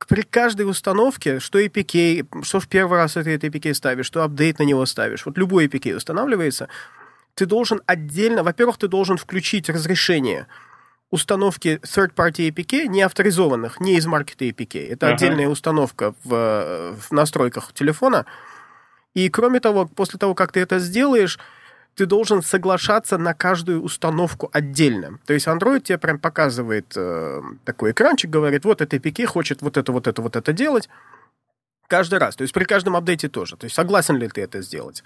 при 0.08 0.24
каждой 0.24 0.64
установке, 0.64 1.39
что 1.39 1.60
APK, 1.60 2.43
что 2.43 2.60
в 2.60 2.68
первый 2.68 2.97
раз 2.97 3.18
этот 3.18 3.43
APK 3.43 3.74
ставишь, 3.74 4.06
что 4.06 4.24
апдейт 4.24 4.60
на 4.60 4.64
него 4.64 4.86
ставишь, 4.86 5.26
вот 5.26 5.38
любой 5.38 5.68
APK 5.68 5.95
устанавливается, 5.95 6.70
ты 7.36 7.45
должен 7.45 7.82
отдельно, 7.86 8.43
во-первых, 8.43 8.78
ты 8.78 8.88
должен 8.88 9.18
включить 9.18 9.70
разрешение 9.70 10.47
установки 11.12 11.80
third-party 11.84 12.49
APK, 12.49 12.88
не 12.88 13.02
авторизованных, 13.02 13.80
не 13.80 13.97
из 13.97 14.06
маркета 14.06 14.45
APK. 14.45 14.91
Это 14.91 15.08
uh-huh. 15.08 15.14
отдельная 15.14 15.47
установка 15.49 16.14
в, 16.24 16.95
в 16.95 17.12
настройках 17.12 17.74
телефона, 17.74 18.26
и 19.14 19.30
кроме 19.30 19.60
того, 19.60 19.86
после 19.86 20.18
того, 20.18 20.36
как 20.36 20.54
ты 20.54 20.62
это 20.62 20.80
сделаешь, 20.80 21.38
ты 21.96 22.06
должен 22.06 22.42
соглашаться 22.42 23.18
на 23.18 23.34
каждую 23.34 23.84
установку 23.84 24.50
отдельно. 24.54 25.20
То 25.26 25.34
есть 25.34 25.48
Android 25.48 25.82
тебе 25.82 25.98
прям 25.98 26.20
показывает 26.20 26.94
э, 26.96 27.42
такой 27.66 27.92
экранчик, 27.92 28.30
говорит, 28.30 28.66
вот 28.66 28.82
это 28.82 28.96
APK 28.96 29.26
хочет 29.26 29.62
вот 29.62 29.78
это, 29.78 29.92
вот 29.92 30.08
это, 30.08 30.22
вот 30.22 30.36
это 30.36 30.54
делать 30.54 30.89
каждый 31.88 32.20
раз. 32.20 32.36
То 32.36 32.44
есть 32.44 32.54
при 32.54 32.64
каждом 32.64 32.96
апдейте 32.96 33.28
тоже. 33.28 33.58
То 33.58 33.66
есть 33.66 33.76
согласен 33.76 34.16
ли 34.18 34.28
ты 34.30 34.42
это 34.42 34.62
сделать. 34.62 35.04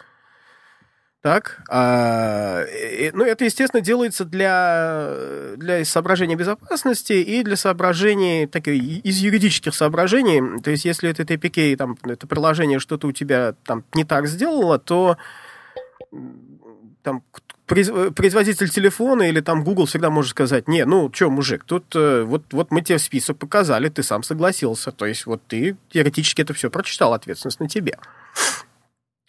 Так, 1.25 1.63
а, 1.69 2.65
и, 2.65 3.09
ну, 3.11 3.25
это, 3.25 3.45
естественно, 3.45 3.81
делается 3.81 4.25
для, 4.25 5.11
для 5.57 5.83
соображения 5.83 6.35
безопасности 6.35 7.13
и 7.13 7.41
для 7.41 7.55
соображений, 7.55 8.45
так, 8.45 8.67
из 8.67 9.17
юридических 9.17 9.73
соображений. 9.73 10.61
То 10.61 10.69
есть, 10.69 10.85
если 10.85 11.09
это 11.09 11.23
APK, 11.23 11.77
там, 11.77 11.97
это 12.03 12.27
приложение 12.27 12.77
что-то 12.77 13.07
у 13.07 13.11
тебя 13.11 13.55
там 13.65 13.83
не 13.95 14.03
так 14.03 14.27
сделало, 14.27 14.77
то 14.77 15.17
там 17.05 17.23
производитель 17.67 18.69
телефона 18.69 19.23
или 19.23 19.39
там 19.39 19.63
Google 19.63 19.85
всегда 19.85 20.09
может 20.09 20.31
сказать, 20.31 20.67
не, 20.67 20.85
ну, 20.85 21.11
что, 21.13 21.29
мужик, 21.29 21.63
тут 21.63 21.95
э, 21.95 22.23
вот, 22.23 22.43
вот 22.51 22.71
мы 22.71 22.81
тебе 22.81 22.99
список 22.99 23.37
показали, 23.37 23.89
ты 23.89 24.03
сам 24.03 24.23
согласился. 24.23 24.91
То 24.91 25.05
есть, 25.05 25.25
вот 25.25 25.41
ты 25.47 25.77
теоретически 25.89 26.41
это 26.41 26.53
все 26.53 26.69
прочитал, 26.69 27.13
ответственность 27.13 27.59
на 27.59 27.69
тебе. 27.69 27.97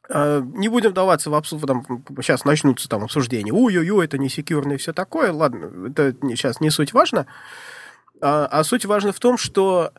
А, 0.08 0.40
не 0.40 0.68
будем 0.68 0.92
даваться 0.92 1.30
в 1.30 1.66
там, 1.66 1.84
сейчас 2.20 2.44
начнутся 2.44 2.88
там 2.88 3.04
обсуждения, 3.04 3.52
ой-ой-ой, 3.52 4.04
это 4.04 4.18
не 4.18 4.28
секьюрно 4.28 4.74
и 4.74 4.76
все 4.76 4.92
такое, 4.92 5.32
ладно, 5.32 5.88
это 5.88 6.14
сейчас 6.28 6.60
не 6.60 6.70
суть 6.70 6.92
важно, 6.92 7.26
а, 8.20 8.46
а 8.46 8.64
суть 8.64 8.84
важна 8.84 9.12
в 9.12 9.18
том, 9.18 9.36
что 9.38 9.92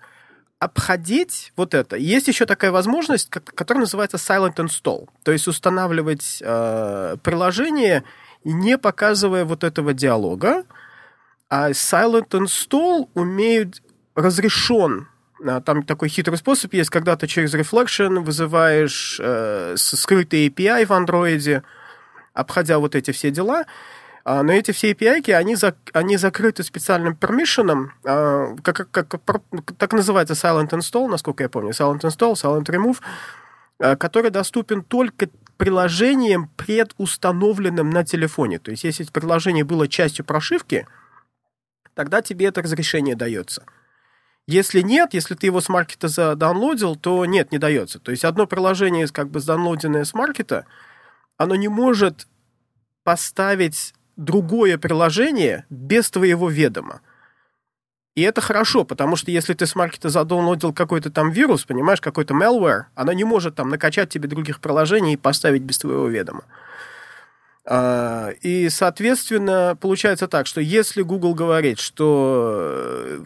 обходить 0.60 1.54
вот 1.56 1.74
это. 1.74 1.96
Есть 1.96 2.28
еще 2.28 2.46
такая 2.46 2.72
возможность, 2.72 3.30
которая 3.30 3.82
называется 3.82 4.18
Silent 4.18 4.56
Install, 4.56 5.08
то 5.24 5.32
есть 5.32 5.48
устанавливать 5.48 6.42
э, 6.42 7.18
приложение, 7.22 8.04
не 8.44 8.78
показывая 8.78 9.46
вот 9.46 9.64
этого 9.64 9.94
диалога, 9.94 10.64
а 11.50 11.72
Silent 11.72 12.30
Install 12.30 13.10
умеют 13.14 13.82
разрешен 14.16 15.08
а, 15.46 15.62
там 15.62 15.84
такой 15.84 16.10
хитрый 16.10 16.38
способ 16.38 16.74
есть, 16.74 16.90
когда 16.90 17.16
ты 17.16 17.28
через 17.28 17.54
Reflection 17.54 18.20
вызываешь 18.22 19.20
э, 19.22 19.76
скрытый 19.78 20.48
API 20.48 20.86
в 20.86 20.94
андроиде, 20.94 21.64
обходя 22.34 22.80
вот 22.80 22.96
эти 22.96 23.12
все 23.12 23.30
дела. 23.30 23.66
А, 24.30 24.44
но 24.44 24.52
эти 24.52 24.72
все 24.72 24.92
API, 24.92 25.32
они, 25.32 25.56
за, 25.56 25.74
они 25.94 26.18
закрыты 26.18 26.62
специальным 26.62 27.14
permission, 27.14 27.92
а, 28.04 28.58
как, 28.62 28.92
как, 28.92 29.08
как, 29.08 29.22
так 29.78 29.94
называется 29.94 30.34
Silent 30.34 30.72
Install, 30.72 31.08
насколько 31.08 31.44
я 31.44 31.50
помню, 31.50 31.70
Silent 31.70 32.02
Install, 32.02 32.34
Silent 32.34 32.66
Remove, 32.66 32.98
а, 33.80 33.96
который 33.96 34.30
доступен 34.30 34.84
только 34.84 35.30
приложением, 35.56 36.50
предустановленным 36.58 37.90
на 37.90 38.04
телефоне. 38.04 38.60
То 38.60 38.72
есть, 38.72 38.84
если 38.84 39.06
приложение 39.06 39.64
было 39.64 39.88
частью 39.88 40.26
прошивки, 40.26 40.86
тогда 41.94 42.22
тебе 42.22 42.48
это 42.48 42.62
разрешение 42.62 43.16
дается. 43.16 43.64
Если 44.46 44.82
нет, 44.82 45.14
если 45.14 45.36
ты 45.36 45.46
его 45.46 45.62
с 45.62 45.70
маркета 45.70 46.10
задаунлодил, 46.10 46.98
то 46.98 47.26
нет, 47.26 47.54
не 47.54 47.60
дается. 47.60 47.98
То 48.00 48.12
есть 48.12 48.26
одно 48.26 48.46
приложение, 48.46 49.08
как 49.08 49.30
бы 49.30 49.40
задаунлоденное 49.40 50.04
с 50.04 50.14
маркета, 50.14 50.66
оно 51.38 51.56
не 51.56 51.70
может 51.70 52.28
поставить 53.06 53.94
другое 54.18 54.78
приложение 54.78 55.66
без 55.70 56.10
твоего 56.10 56.50
ведома. 56.50 57.02
И 58.16 58.24
это 58.24 58.42
хорошо, 58.42 58.84
потому 58.84 59.16
что 59.16 59.30
если 59.30 59.54
ты 59.54 59.68
с 59.68 59.76
маркета 59.76 60.10
задаунлодил 60.10 60.74
какой-то 60.74 61.12
там 61.12 61.30
вирус, 61.30 61.66
понимаешь, 61.66 62.02
какой-то 62.02 62.34
malware, 62.34 62.86
оно 62.96 63.14
не 63.14 63.24
может 63.24 63.54
там 63.56 63.70
накачать 63.70 64.10
тебе 64.10 64.28
других 64.28 64.60
приложений 64.60 65.14
и 65.14 65.18
поставить 65.18 65.62
без 65.62 65.78
твоего 65.78 66.08
ведома. 66.08 66.44
А, 67.64 68.30
и, 68.42 68.70
соответственно, 68.70 69.78
получается 69.80 70.28
так, 70.28 70.48
что 70.48 70.62
если 70.62 71.04
Google 71.04 71.36
говорит, 71.36 71.78
что 71.78 73.24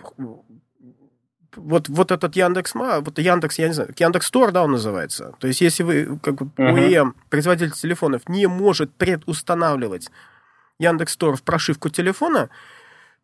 вот, 1.55 1.87
вот 1.87 2.11
этот 2.11 2.35
Яндекс, 2.35 2.73
вот 2.73 3.17
Яндекс, 3.17 3.59
я 3.59 3.67
не 3.67 3.73
знаю, 3.73 3.93
Яндекс 3.97 4.27
Стор, 4.27 4.51
да, 4.51 4.63
он 4.63 4.71
называется. 4.71 5.35
То 5.39 5.47
есть, 5.47 5.61
если 5.61 5.83
вы, 5.83 6.19
как 6.21 6.35
бы, 6.35 6.51
uh-huh. 6.57 7.13
производитель 7.29 7.71
телефонов, 7.71 8.27
не 8.27 8.47
может 8.47 8.93
предустанавливать 8.93 10.09
Яндекс 10.81 11.13
Стор 11.13 11.35
в 11.37 11.43
прошивку 11.43 11.89
телефона, 11.89 12.49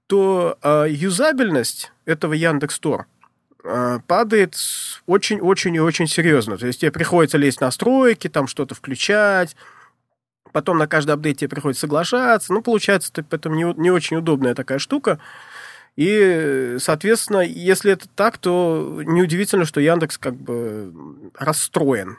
то 0.08 0.58
э, 0.62 0.86
юзабельность 0.89 1.91
этого 2.05 2.34
Яндекс 2.34 2.76
Стор 2.76 3.08
э, 3.64 3.99
падает 4.08 4.55
очень-очень 5.05 5.76
и 5.76 5.80
очень 5.80 6.08
серьезно. 6.08 6.58
То 6.58 6.68
есть 6.68 6.82
тебе 6.82 6.91
приходится 6.91 7.38
лезть 7.38 7.58
в 7.58 7.62
настройки, 7.62 8.30
там 8.30 8.47
что-то 8.47 8.76
включать, 8.76 9.55
потом 10.53 10.78
на 10.78 10.88
каждый 10.88 11.12
апдейт 11.12 11.39
тебе 11.39 11.49
приходится 11.49 11.82
соглашаться. 11.82 12.53
Ну, 12.53 12.62
получается, 12.62 13.12
это 13.16 13.49
не, 13.49 13.64
не 13.80 13.91
очень 13.91 14.18
удобная 14.18 14.55
такая 14.55 14.80
штука. 14.80 15.20
И, 15.97 16.78
соответственно, 16.80 17.39
если 17.39 17.91
это 17.91 18.08
так, 18.08 18.38
то 18.38 19.01
неудивительно, 19.03 19.66
что 19.66 19.82
Яндекс 19.82 20.20
как 20.20 20.36
бы 20.36 20.93
расстроен 21.34 22.18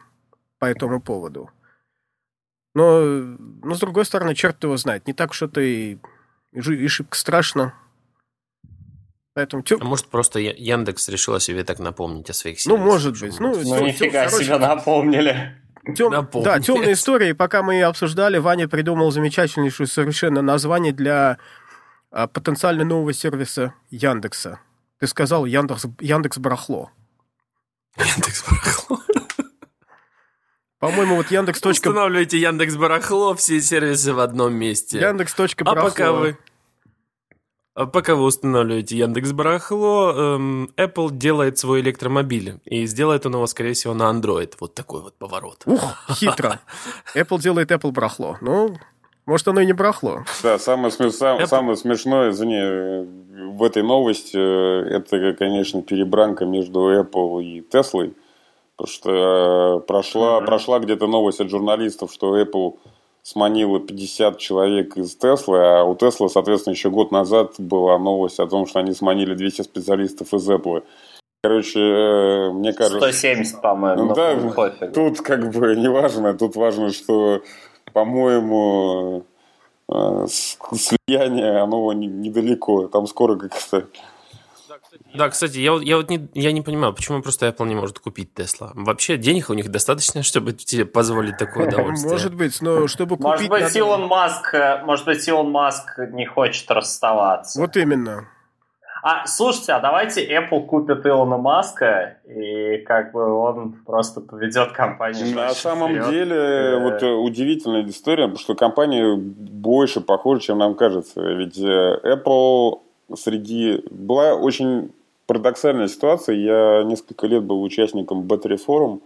по 0.58 0.64
этому 0.64 1.00
поводу. 1.00 1.50
Но, 2.78 3.00
но 3.64 3.74
с 3.74 3.80
другой 3.80 4.04
стороны, 4.04 4.36
черт 4.36 4.62
его 4.62 4.76
знает, 4.76 5.08
не 5.08 5.12
так 5.12 5.32
уж 5.32 5.42
это 5.42 5.60
и, 5.60 5.98
и 6.52 6.86
шибко 6.86 7.18
страшно. 7.18 7.74
Поэтому 9.34 9.64
тем... 9.64 9.78
А 9.80 9.84
может, 9.84 10.06
просто 10.06 10.38
Яндекс 10.38 11.08
решил 11.08 11.34
о 11.34 11.40
себе 11.40 11.64
так 11.64 11.80
напомнить 11.80 12.30
о 12.30 12.34
своих 12.34 12.60
силах? 12.60 12.78
Ну, 12.78 12.84
может 12.84 13.18
быть. 13.18 13.40
Ну, 13.40 13.52
ну 13.52 13.84
нифига 13.84 14.26
короче, 14.26 14.44
себе 14.44 14.58
напомнили. 14.58 15.60
Тем... 15.96 16.12
Да, 16.44 16.60
темные 16.60 16.92
истории. 16.92 17.32
Пока 17.32 17.64
мы 17.64 17.82
обсуждали, 17.82 18.38
Ваня 18.38 18.68
придумал 18.68 19.10
замечательнейшее 19.10 19.88
совершенно 19.88 20.40
название 20.40 20.92
для 20.92 21.38
а, 22.12 22.28
потенциально 22.28 22.84
нового 22.84 23.12
сервиса 23.12 23.74
Яндекса. 23.90 24.60
Ты 25.00 25.08
сказал 25.08 25.46
Яндекс, 25.46 25.86
Яндекс 25.98 26.38
Барахло. 26.38 26.92
Яндекс 27.96 28.44
Барахло. 28.48 28.97
По-моему, 30.78 31.16
вот 31.16 31.30
Яндекс. 31.30 31.64
Устанавливайте 31.64 32.38
Яндекс 32.38 32.76
Барахло, 32.76 33.34
все 33.34 33.60
сервисы 33.60 34.12
в 34.12 34.20
одном 34.20 34.54
месте. 34.54 34.98
Яндекс. 34.98 35.34
А 35.64 35.74
пока 35.74 36.12
вы 36.12 36.38
а 37.78 37.86
пока 37.86 38.16
вы 38.16 38.24
устанавливаете 38.24 38.96
Яндекс 38.98 39.30
Барахло, 39.30 40.10
эм, 40.10 40.68
Apple 40.76 41.12
делает 41.12 41.58
свой 41.58 41.80
электромобиль. 41.80 42.58
И 42.64 42.86
сделает 42.86 43.24
он 43.24 43.34
его, 43.34 43.46
скорее 43.46 43.74
всего, 43.74 43.94
на 43.94 44.10
Android. 44.10 44.52
Вот 44.58 44.74
такой 44.74 45.00
вот 45.00 45.14
поворот. 45.16 45.62
Ух, 45.64 45.80
хитро. 46.10 46.58
Apple 47.14 47.40
делает 47.40 47.70
Apple 47.70 47.92
Барахло. 47.92 48.36
Ну, 48.40 48.76
Может, 49.26 49.46
оно 49.46 49.60
и 49.60 49.66
не 49.66 49.74
брахло. 49.74 50.24
Да, 50.42 50.58
самое, 50.58 50.90
сам, 50.90 51.46
самое 51.46 51.76
смешное, 51.76 52.30
извини, 52.30 53.52
в 53.52 53.62
этой 53.62 53.84
новости, 53.84 54.36
э, 54.36 54.96
это, 54.96 55.36
конечно, 55.38 55.80
перебранка 55.80 56.46
между 56.46 56.80
Apple 56.80 57.44
и 57.44 57.60
Tesla. 57.60 58.12
Потому 58.78 58.94
что 58.94 59.10
э, 59.10 59.86
прошла, 59.86 60.38
mm-hmm. 60.38 60.46
прошла 60.46 60.78
где-то 60.78 61.08
новость 61.08 61.40
от 61.40 61.50
журналистов, 61.50 62.12
что 62.12 62.40
Apple 62.40 62.78
сманила 63.22 63.80
50 63.80 64.38
человек 64.38 64.96
из 64.96 65.16
Теслы, 65.16 65.58
а 65.58 65.82
у 65.82 65.96
Теслы, 65.96 66.30
соответственно, 66.30 66.74
еще 66.74 66.88
год 66.88 67.10
назад 67.10 67.54
была 67.58 67.98
новость 67.98 68.38
о 68.38 68.46
том, 68.46 68.66
что 68.66 68.78
они 68.78 68.94
сманили 68.94 69.34
200 69.34 69.62
специалистов 69.62 70.32
из 70.32 70.48
Apple. 70.48 70.84
Короче, 71.42 71.80
э, 71.80 72.50
мне 72.52 72.72
кажется... 72.72 72.98
170, 72.98 73.60
по-моему. 73.60 74.04
Ну, 74.04 74.14
да, 74.14 74.36
тут 74.94 75.22
как 75.22 75.50
бы 75.50 75.74
не 75.74 75.88
важно. 75.88 76.34
Тут 76.34 76.54
важно, 76.54 76.92
что, 76.92 77.42
по-моему, 77.92 79.24
э, 79.92 80.26
слияние, 80.28 81.58
оно 81.58 81.92
недалеко. 81.92 82.86
Там 82.86 83.08
скоро 83.08 83.34
как-то... 83.34 83.88
Да, 85.18 85.28
кстати, 85.30 85.58
я, 85.58 85.76
я 85.82 85.96
вот 85.96 86.10
не, 86.10 86.28
я 86.34 86.52
не 86.52 86.62
понимаю, 86.62 86.94
почему 86.94 87.20
просто 87.22 87.48
Apple 87.48 87.66
не 87.66 87.74
может 87.74 87.98
купить 87.98 88.30
Tesla. 88.36 88.70
Вообще 88.74 89.16
денег 89.16 89.50
у 89.50 89.54
них 89.54 89.68
достаточно, 89.68 90.22
чтобы 90.22 90.52
тебе 90.52 90.84
позволить 90.84 91.36
такое 91.36 91.66
удовольствие. 91.68 92.12
Может 92.12 92.34
быть, 92.34 92.62
но 92.62 92.86
чтобы 92.86 93.16
купить... 93.16 93.26
Может 93.26 93.48
быть, 93.50 93.62
надо... 93.62 93.78
Илон 93.78 94.06
Маск, 94.06 94.54
э, 94.54 94.80
может 94.84 95.06
быть, 95.06 95.26
Илон 95.26 95.50
Маск 95.50 95.98
не 96.12 96.24
хочет 96.24 96.70
расставаться. 96.70 97.60
Вот 97.60 97.76
именно. 97.76 98.28
А, 99.02 99.26
слушайте, 99.26 99.72
а 99.72 99.80
давайте 99.80 100.24
Apple 100.24 100.66
купит 100.66 101.04
Илона 101.04 101.36
Маска, 101.36 102.18
и 102.24 102.78
как 102.78 103.10
бы 103.12 103.24
он 103.24 103.72
просто 103.84 104.20
поведет 104.20 104.70
компанию. 104.70 105.34
На 105.34 105.50
самом 105.50 105.90
вперед. 105.90 106.10
деле, 106.10 106.72
и... 106.76 106.80
вот 106.80 107.02
э, 107.02 107.10
удивительная 107.10 107.84
история, 107.88 108.24
потому 108.24 108.38
что 108.38 108.54
компания 108.54 109.16
больше 109.16 110.00
похожа, 110.00 110.42
чем 110.42 110.58
нам 110.58 110.76
кажется. 110.76 111.20
Ведь 111.22 111.58
э, 111.58 111.98
Apple 112.04 112.80
среди... 113.16 113.84
Была 113.90 114.34
очень 114.34 114.92
парадоксальная 115.28 115.88
ситуация. 115.88 116.34
Я 116.34 116.82
несколько 116.82 117.28
лет 117.28 117.44
был 117.44 117.62
участником 117.62 118.22
Battery 118.22 118.58
Forum, 118.66 119.00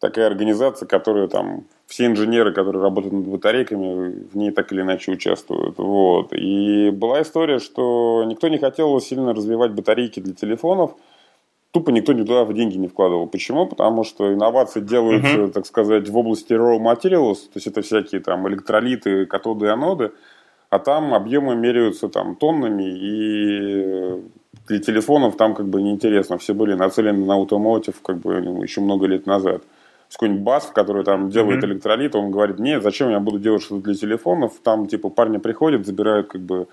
такая 0.00 0.26
организация, 0.26 0.86
которая 0.86 1.28
там 1.28 1.64
все 1.86 2.06
инженеры, 2.06 2.52
которые 2.52 2.82
работают 2.82 3.12
над 3.12 3.26
батарейками, 3.26 4.26
в 4.32 4.36
ней 4.36 4.50
так 4.50 4.72
или 4.72 4.80
иначе 4.80 5.12
участвуют. 5.12 5.76
Вот. 5.78 6.32
И 6.32 6.90
была 6.90 7.22
история, 7.22 7.58
что 7.58 8.24
никто 8.26 8.48
не 8.48 8.58
хотел 8.58 8.98
сильно 9.00 9.34
развивать 9.34 9.72
батарейки 9.72 10.18
для 10.18 10.34
телефонов, 10.34 10.96
тупо 11.72 11.90
никто 11.90 12.14
туда 12.14 12.44
в 12.44 12.54
деньги 12.54 12.78
не 12.78 12.88
вкладывал. 12.88 13.26
Почему? 13.26 13.66
Потому 13.66 14.04
что 14.04 14.32
инновации 14.32 14.80
делаются, 14.80 15.36
uh-huh. 15.36 15.52
так 15.52 15.66
сказать, 15.66 16.08
в 16.08 16.16
области 16.16 16.54
raw 16.54 16.78
materials, 16.78 17.36
то 17.36 17.56
есть 17.56 17.66
это 17.66 17.82
всякие 17.82 18.22
там 18.22 18.48
электролиты, 18.48 19.26
катоды 19.26 19.66
и 19.66 19.68
аноды, 19.68 20.12
а 20.70 20.78
там 20.78 21.12
объемы 21.12 21.54
меряются 21.54 22.08
там 22.08 22.34
тоннами, 22.36 22.84
и 22.84 24.22
для 24.68 24.78
телефонов 24.78 25.36
там 25.36 25.54
как 25.54 25.66
бы 25.66 25.82
неинтересно. 25.82 26.38
Все 26.38 26.54
были 26.54 26.74
нацелены 26.74 27.24
на 27.24 27.40
автомотив 27.40 28.00
как 28.02 28.18
бы 28.18 28.40
ну, 28.40 28.62
еще 28.62 28.80
много 28.80 29.06
лет 29.06 29.26
назад 29.26 29.62
какой-нибудь 30.12 30.42
бас, 30.42 30.70
который 30.74 31.04
там 31.04 31.30
делает 31.30 31.62
mm-hmm. 31.62 31.66
электролит, 31.66 32.14
он 32.14 32.30
говорит, 32.30 32.58
нет, 32.58 32.82
зачем 32.82 33.10
я 33.10 33.20
буду 33.20 33.38
делать 33.38 33.62
что-то 33.62 33.82
для 33.82 33.94
телефонов, 33.94 34.54
там 34.62 34.86
типа 34.86 35.10
парни 35.10 35.38
приходят, 35.38 35.86
забирают 35.86 36.28
как 36.28 36.40
бы 36.40 36.66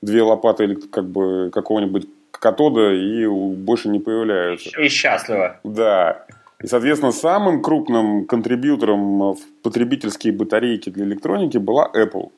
две 0.00 0.22
лопаты 0.22 0.74
как 0.76 1.06
бы 1.06 1.50
какого-нибудь 1.52 2.08
катода 2.30 2.92
и 2.92 3.26
больше 3.26 3.88
не 3.88 3.98
появляются. 3.98 4.70
И 4.80 4.88
счастливо. 4.88 5.60
Да. 5.64 6.24
И, 6.62 6.66
соответственно, 6.66 7.12
самым 7.12 7.62
крупным 7.62 8.26
контрибьютором 8.26 9.34
в 9.34 9.38
потребительские 9.62 10.32
батарейки 10.32 10.90
для 10.90 11.04
электроники 11.04 11.58
была 11.58 11.90
Apple. 11.94 12.30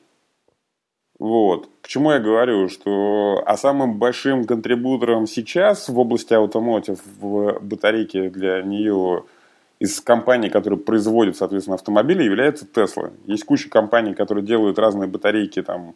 Вот. 1.21 1.69
К 1.81 1.87
чему 1.87 2.11
я 2.11 2.19
говорю, 2.19 2.67
что 2.67 3.43
а 3.45 3.55
самым 3.55 3.99
большим 3.99 4.45
контрибьютором 4.45 5.27
сейчас 5.27 5.87
в 5.87 5.99
области 5.99 6.33
автомотив 6.33 6.99
в 7.19 7.59
батарейке 7.61 8.29
для 8.29 8.61
нее– 8.61 9.23
из 9.81 9.99
компаний, 9.99 10.49
которые 10.51 10.79
производят, 10.79 11.37
соответственно, 11.37 11.73
автомобили, 11.73 12.21
является 12.21 12.67
Tesla. 12.71 13.11
Есть 13.25 13.45
куча 13.45 13.67
компаний, 13.67 14.13
которые 14.13 14.45
делают 14.45 14.77
разные 14.77 15.09
батарейки, 15.09 15.63
там, 15.63 15.95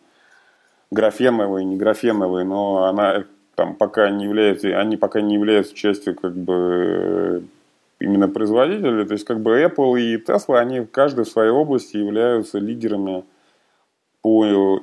графеновые, 0.89 1.63
не 1.65 1.77
графеновые, 1.77 2.45
но 2.45 2.85
она 2.85 3.25
там 3.53 3.75
пока 3.75 4.09
не 4.09 4.25
является, 4.25 4.69
они 4.79 4.97
пока 4.97 5.21
не 5.21 5.35
являются 5.35 5.75
частью, 5.75 6.15
как 6.15 6.35
бы, 6.35 7.43
именно 7.99 8.27
производителя. 8.27 9.05
То 9.05 9.13
есть, 9.13 9.25
как 9.25 9.39
бы, 9.39 9.61
Apple 9.61 10.01
и 10.01 10.17
Tesla, 10.17 10.57
они 10.57 10.79
в 10.79 11.25
своей 11.25 11.51
области 11.51 11.97
являются 11.97 12.57
лидерами 12.57 13.23
по 14.23 14.81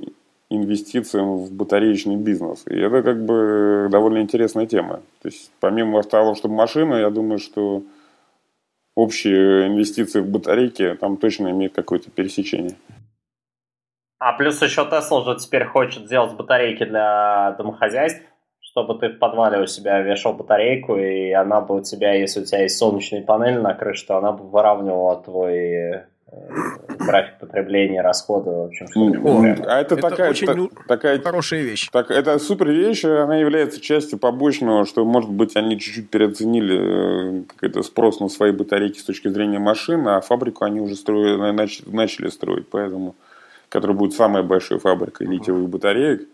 инвестициям 0.57 1.37
в 1.37 1.53
батареечный 1.53 2.17
бизнес. 2.17 2.65
И 2.67 2.79
это, 2.79 3.03
как 3.03 3.25
бы, 3.25 3.89
довольно 3.91 4.19
интересная 4.19 4.67
тема. 4.67 5.03
То 5.23 5.29
есть, 5.29 5.51
помимо 5.61 6.03
того, 6.03 6.35
чтобы 6.35 6.55
машина, 6.55 6.97
я 6.97 7.11
думаю, 7.11 7.39
что 7.39 7.83
общие 8.95 9.69
инвестиции 9.69 10.21
в 10.21 10.29
батарейки 10.29 10.97
там 11.01 11.17
точно 11.17 11.51
имеют 11.51 11.75
какое-то 11.75 12.11
пересечение. 12.11 12.77
А 14.19 14.35
плюс 14.35 14.63
еще 14.63 14.83
Tesla 14.83 15.21
уже 15.21 15.37
теперь 15.39 15.65
хочет 15.65 16.05
сделать 16.05 16.35
батарейки 16.35 16.85
для 16.85 17.57
домохозяйств, 17.59 18.23
чтобы 18.61 18.99
ты 18.99 19.09
в 19.09 19.19
подвале 19.19 19.61
у 19.61 19.67
себя 19.67 20.01
вешал 20.01 20.33
батарейку, 20.33 20.97
и 20.97 21.33
она 21.33 21.61
бы 21.61 21.77
у 21.77 21.83
тебя, 21.83 22.13
если 22.13 22.41
у 22.41 22.45
тебя 22.45 22.63
есть 22.63 22.79
солнечные 22.79 23.23
панели 23.23 23.59
на 23.59 23.75
крыше, 23.75 24.07
то 24.07 24.19
она 24.19 24.33
бы 24.33 24.49
выравнивала 24.49 25.21
твой 25.23 26.03
график 26.99 27.39
потребления, 27.39 28.01
расхода, 28.01 28.51
в 28.51 28.65
общем, 28.67 28.87
что 28.89 29.01
А 29.67 29.81
это, 29.81 29.95
это 29.95 29.97
такая, 29.97 30.31
очень 30.31 30.47
та, 30.47 30.55
ну, 30.55 30.71
такая 30.89 31.21
хорошая 31.21 31.63
вещь. 31.63 31.89
Так, 31.93 32.11
это 32.11 32.39
супер 32.39 32.71
вещь, 32.71 33.05
она 33.05 33.37
является 33.37 33.81
частью 33.81 34.19
побочного, 34.19 34.87
что, 34.87 35.05
может 35.05 35.31
быть, 35.31 35.57
они 35.57 35.79
чуть-чуть 35.79 36.11
переоценили 36.11 37.41
э, 37.41 37.43
какой-то 37.49 37.83
спрос 37.83 38.21
на 38.21 38.29
свои 38.29 38.53
батарейки 38.53 38.99
с 38.99 39.05
точки 39.05 39.29
зрения 39.29 39.59
машин, 39.59 40.07
а 40.09 40.21
фабрику 40.21 40.65
они 40.65 40.81
уже 40.81 40.97
строили, 40.97 41.37
начали 41.91 42.29
строить, 42.29 42.69
поэтому, 42.69 43.15
которая 43.69 43.97
будет 43.97 44.15
самая 44.15 44.43
большая 44.43 44.79
фабрика 44.79 45.25
литиевых 45.25 45.69
батареек. 45.69 46.29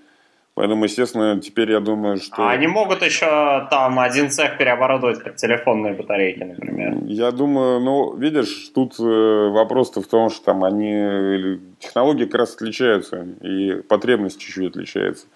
Поэтому, 0.58 0.86
естественно, 0.86 1.40
теперь 1.40 1.70
я 1.70 1.78
думаю, 1.78 2.16
что... 2.16 2.42
А 2.42 2.50
они 2.50 2.66
могут 2.66 3.02
еще 3.02 3.68
там 3.70 4.00
один 4.00 4.28
цех 4.28 4.58
переоборудовать 4.58 5.22
под 5.22 5.36
телефонные 5.36 5.94
батарейки, 5.94 6.42
например. 6.42 6.96
Я 7.04 7.30
думаю, 7.30 7.78
ну, 7.78 8.16
видишь, 8.16 8.72
тут 8.74 8.98
э, 8.98 9.04
вопрос-то 9.50 10.02
в 10.02 10.08
том, 10.08 10.30
что 10.30 10.46
там 10.46 10.64
они... 10.64 11.60
Технологии 11.78 12.24
как 12.24 12.40
раз 12.40 12.56
отличаются, 12.56 13.24
и 13.40 13.82
потребность 13.88 14.40
чуть-чуть 14.40 14.70
отличается. 14.70 15.26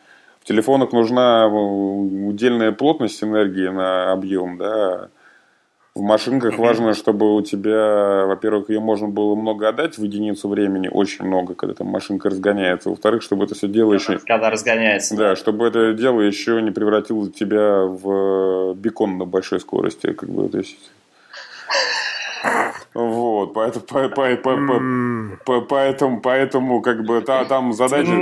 В 0.41 0.45
телефонах 0.45 0.93
нужна 0.93 1.47
удельная 1.47 2.73
плотность 2.73 3.23
энергии 3.23 3.69
на 3.69 4.11
объем, 4.11 4.59
да, 4.59 5.09
в 5.95 6.01
машинках 6.01 6.59
важно, 6.59 6.95
чтобы 6.95 7.35
у 7.35 7.43
тебя, 7.43 8.25
во-первых, 8.27 8.71
ее 8.71 8.81
можно 8.81 9.09
было 9.09 9.35
много 9.35 9.69
отдать 9.69 9.99
в 9.99 10.03
единицу 10.03 10.49
времени, 10.49 10.89
очень 10.89 11.25
много, 11.25 11.55
когда 11.55 11.75
там 11.75 11.89
машинка 11.89 12.31
разгоняется. 12.31 12.91
Во-вторых, 12.91 13.23
чтобы 13.23 13.45
это 13.45 13.55
все 13.55 13.69
дело 13.69 13.93
еще... 13.93 14.19
Когда 14.19 14.51
разгоняется. 14.51 15.17
Да, 15.17 15.37
чтобы 15.37 15.67
это 15.67 15.93
дело 15.93 16.21
еще 16.21 16.63
не 16.63 16.71
превратило 16.71 17.31
тебя 17.31 17.83
в 17.85 18.75
бекон 18.75 19.19
на 19.19 19.27
большой 19.27 19.61
скорости. 19.61 20.13
Как 20.13 20.29
бы, 20.29 20.49
то 20.49 20.59
есть... 20.59 20.77
Вот, 22.95 23.55
поэтому, 23.55 23.87
по, 23.87 24.09
по, 24.09 24.37
по, 24.37 24.59
по, 25.47 25.61
поэтому, 25.63 26.21
поэтому, 26.21 26.83
как 26.83 27.05
бы, 27.05 27.23
та, 27.23 27.45
там 27.47 27.73
задача... 27.73 28.13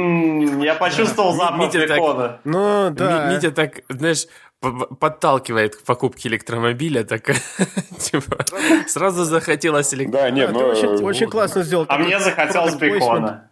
Я 0.61 0.75
почувствовал 0.75 1.33
запах 1.33 1.73
бекона. 1.73 2.39
Ну, 2.45 2.91
да. 2.91 3.33
Митя 3.33 3.51
так, 3.51 3.81
знаешь, 3.89 4.27
подталкивает 4.61 5.77
к 5.77 5.83
покупке 5.83 6.29
электромобиля, 6.29 7.05
так 7.05 7.23
типа 7.99 8.45
сразу 8.87 9.25
захотелось 9.25 9.95
электромобиля. 9.95 10.23
Да, 10.23 10.31
нет, 10.31 10.53
ну... 10.53 10.61
Очень, 10.69 11.05
очень 11.05 11.31
классно 11.31 11.63
сделал. 11.63 11.87
А 11.89 11.99
мне 11.99 12.21
захотелось 12.21 12.75
бекона. 12.77 13.51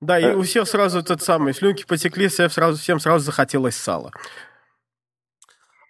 Да, 0.00 0.18
и 0.18 0.34
у 0.34 0.42
всех 0.42 0.66
сразу 0.66 1.02
тот 1.02 1.22
самый, 1.22 1.52
слюнки 1.52 1.84
потекли, 1.84 2.28
всем 2.28 2.48
сразу, 2.50 2.78
всем 2.78 2.98
сразу 3.00 3.24
захотелось 3.24 3.76
сала. 3.76 4.12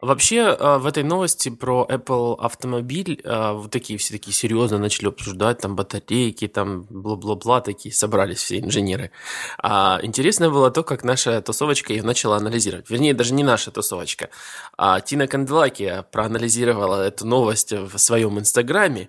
Вообще, 0.03 0.57
а, 0.59 0.79
в 0.79 0.87
этой 0.87 1.03
новости 1.03 1.51
про 1.51 1.87
Apple 1.89 2.37
автомобиль 2.39 3.21
а, 3.25 3.53
вот 3.53 3.71
такие 3.71 3.99
все 3.99 4.13
такие 4.13 4.33
серьезно 4.33 4.79
начали 4.79 5.09
обсуждать, 5.09 5.59
там 5.59 5.77
батарейки, 5.77 6.49
там 6.49 6.83
бла-бла-бла, 6.89 7.61
такие 7.61 7.95
собрались 7.95 8.39
все 8.39 8.61
инженеры. 8.61 9.11
А 9.59 10.01
интересно 10.03 10.51
было 10.51 10.71
то, 10.71 10.83
как 10.83 11.05
наша 11.05 11.43
тусовочка 11.43 11.93
ее 11.93 12.03
начала 12.03 12.37
анализировать. 12.37 12.89
Вернее, 12.89 13.13
даже 13.13 13.35
не 13.35 13.45
наша 13.45 13.71
тусовочка. 13.71 14.31
А 14.77 15.01
Тина 15.01 15.27
Канделаки 15.27 16.05
проанализировала 16.11 17.07
эту 17.07 17.27
новость 17.27 17.73
в 17.73 17.99
своем 17.99 18.39
инстаграме. 18.39 19.09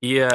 И 0.00 0.28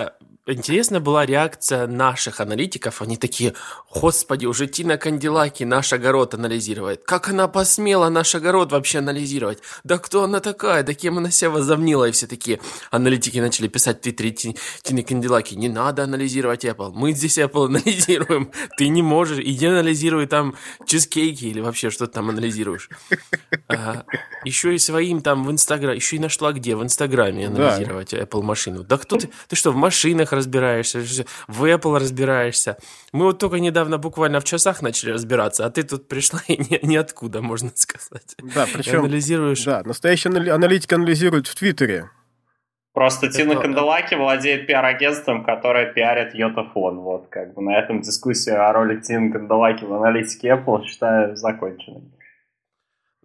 интересна 0.47 0.99
была 0.99 1.25
реакция 1.25 1.87
наших 1.87 2.39
аналитиков. 2.39 3.01
Они 3.01 3.17
такие, 3.17 3.53
господи, 3.93 4.45
уже 4.45 4.67
Тина 4.67 4.97
Кандилаки 4.97 5.63
наш 5.63 5.91
огород 5.93 6.33
анализирует. 6.33 7.03
Как 7.03 7.29
она 7.29 7.47
посмела 7.47 8.09
наш 8.09 8.35
огород 8.35 8.71
вообще 8.71 8.99
анализировать? 8.99 9.59
Да 9.83 9.97
кто 9.97 10.23
она 10.23 10.39
такая? 10.39 10.83
Да 10.83 10.93
кем 10.93 11.17
она 11.17 11.31
себя 11.31 11.49
возомнила? 11.49 12.05
И 12.05 12.11
все 12.11 12.27
такие 12.27 12.59
аналитики 12.91 13.39
начали 13.39 13.67
писать 13.67 13.99
в 13.99 14.01
Твиттере 14.01 14.55
Тины 14.83 15.03
Кандилаки. 15.03 15.55
Не 15.55 15.69
надо 15.69 16.03
анализировать 16.03 16.63
Apple. 16.63 16.91
Мы 16.93 17.13
здесь 17.13 17.37
Apple 17.37 17.65
анализируем. 17.67 18.51
Ты 18.77 18.87
не 18.89 19.01
можешь. 19.01 19.39
Иди 19.39 19.65
анализируй 19.65 20.27
там 20.27 20.55
чизкейки 20.85 21.45
или 21.45 21.59
вообще 21.59 21.89
что 21.89 22.05
ты 22.05 22.13
там 22.13 22.29
анализируешь. 22.29 22.89
А, 23.67 24.03
еще 24.43 24.75
и 24.75 24.77
своим 24.77 25.21
там 25.21 25.43
в 25.45 25.51
Инстаграме. 25.51 25.95
Еще 25.95 26.17
и 26.17 26.19
нашла 26.19 26.53
где? 26.53 26.75
В 26.75 26.83
Инстаграме 26.83 27.47
анализировать 27.47 28.11
да. 28.11 28.19
Apple 28.19 28.43
машину. 28.43 28.83
Да 28.83 28.97
кто 28.97 29.17
ты? 29.17 29.29
Ты 29.47 29.55
что, 29.55 29.71
в 29.71 29.75
машинах 29.75 30.33
разбираешься, 30.36 30.99
в 31.47 31.63
Apple 31.65 31.97
разбираешься. 31.97 32.77
Мы 33.11 33.25
вот 33.25 33.39
только 33.39 33.59
недавно 33.59 33.97
буквально 33.97 34.39
в 34.39 34.43
часах 34.43 34.81
начали 34.81 35.11
разбираться, 35.11 35.65
а 35.65 35.69
ты 35.69 35.83
тут 35.83 36.07
пришла 36.07 36.41
и 36.47 36.57
ни, 36.57 36.86
ниоткуда, 36.86 37.41
можно 37.41 37.71
сказать. 37.75 38.36
Да, 38.53 38.65
причем... 38.71 38.93
И 38.93 38.97
анализируешь... 39.05 39.63
Да, 39.63 39.81
настоящий 39.83 40.29
аналитик 40.29 40.93
анализирует 40.93 41.47
в 41.47 41.55
Твиттере. 41.55 42.09
Просто 42.93 43.25
Это... 43.25 43.36
Тина 43.36 43.55
Канделаки 43.57 44.15
владеет 44.15 44.67
пиар-агентством, 44.67 45.43
которое 45.43 45.91
пиарит 45.91 46.33
Йотафон. 46.33 46.99
Вот, 46.99 47.27
как 47.29 47.53
бы 47.53 47.61
на 47.61 47.77
этом 47.77 48.01
дискуссия 48.01 48.53
о 48.53 48.71
роли 48.71 49.01
Тины 49.01 49.33
Канделаки 49.33 49.83
в 49.83 49.93
аналитике 49.93 50.49
Apple 50.49 50.86
считаю 50.86 51.36
законченной. 51.36 52.03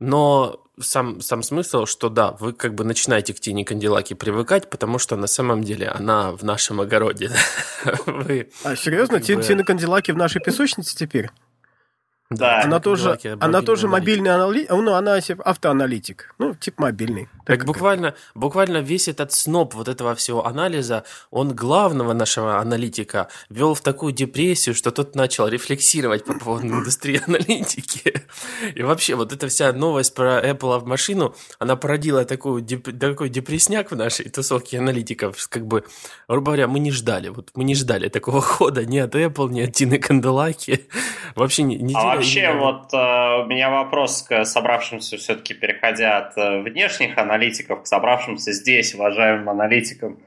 Но 0.00 0.64
сам, 0.80 1.20
сам 1.20 1.42
смысл, 1.42 1.84
что 1.84 2.08
да, 2.08 2.32
вы 2.32 2.52
как 2.52 2.74
бы 2.74 2.84
начинаете 2.84 3.34
к 3.34 3.40
Тине 3.40 3.64
Канделаки 3.64 4.14
привыкать, 4.14 4.70
потому 4.70 4.98
что 4.98 5.16
на 5.16 5.26
самом 5.26 5.62
деле 5.62 5.88
она 5.88 6.32
в 6.32 6.42
нашем 6.42 6.80
огороде. 6.80 7.30
вы, 8.06 8.50
а, 8.64 8.76
серьезно? 8.76 9.18
Бы... 9.18 9.24
Тина 9.24 9.62
Канделаки 9.62 10.10
в 10.10 10.16
нашей 10.16 10.40
песочнице 10.40 10.96
теперь? 10.96 11.30
Да. 12.30 12.62
Она 12.62 12.78
тоже, 12.78 13.18
она 13.40 13.60
тоже 13.60 13.88
мобильный 13.88 14.32
аналитик, 14.32 14.70
ну, 14.70 14.94
она 14.94 15.18
автоаналитик, 15.44 16.32
ну, 16.38 16.54
типа 16.54 16.82
мобильный. 16.82 17.28
Так, 17.44 17.58
так 17.58 17.66
буквально, 17.66 18.14
буквально 18.36 18.78
весь 18.78 19.08
этот 19.08 19.32
сноп 19.32 19.74
вот 19.74 19.88
этого 19.88 20.14
всего 20.14 20.46
анализа, 20.46 21.02
он 21.32 21.56
главного 21.56 22.12
нашего 22.12 22.60
аналитика 22.60 23.26
вел 23.48 23.74
в 23.74 23.80
такую 23.80 24.12
депрессию, 24.12 24.76
что 24.76 24.92
тот 24.92 25.16
начал 25.16 25.48
рефлексировать 25.48 26.24
по 26.24 26.34
поводу 26.34 26.68
индустрии 26.68 27.20
аналитики. 27.26 28.22
И 28.76 28.82
вообще, 28.84 29.16
вот 29.16 29.32
эта 29.32 29.48
вся 29.48 29.72
новость 29.72 30.14
про 30.14 30.38
Apple 30.38 30.78
в 30.78 30.86
машину, 30.86 31.34
она 31.58 31.74
породила 31.74 32.24
такую, 32.24 32.64
такой 32.64 33.28
депрессняк 33.28 33.90
в 33.90 33.96
нашей 33.96 34.28
тусовке 34.28 34.78
аналитиков, 34.78 35.48
как 35.48 35.66
бы, 35.66 35.82
грубо 36.28 36.52
говоря, 36.52 36.68
мы 36.68 36.78
не 36.78 36.92
ждали, 36.92 37.30
вот 37.30 37.50
мы 37.56 37.64
не 37.64 37.74
ждали 37.74 38.08
такого 38.08 38.40
хода 38.40 38.84
ни 38.84 38.98
от 38.98 39.16
Apple, 39.16 39.50
ни 39.50 39.62
от 39.62 39.72
Тины 39.72 39.98
Канделаки. 39.98 40.86
Вообще 41.34 41.64
не, 41.64 41.74
не 41.74 41.94
а 41.96 42.19
вообще, 42.20 42.52
вот 42.52 42.92
э, 42.92 43.42
у 43.42 43.46
меня 43.46 43.70
вопрос 43.70 44.22
к 44.22 44.44
собравшимся, 44.44 45.16
все-таки 45.16 45.54
переходя 45.54 46.18
от 46.18 46.36
э, 46.36 46.60
внешних 46.60 47.18
аналитиков 47.18 47.82
к 47.82 47.86
собравшимся 47.86 48.52
здесь, 48.52 48.94
уважаемым 48.94 49.48
аналитикам. 49.48 50.20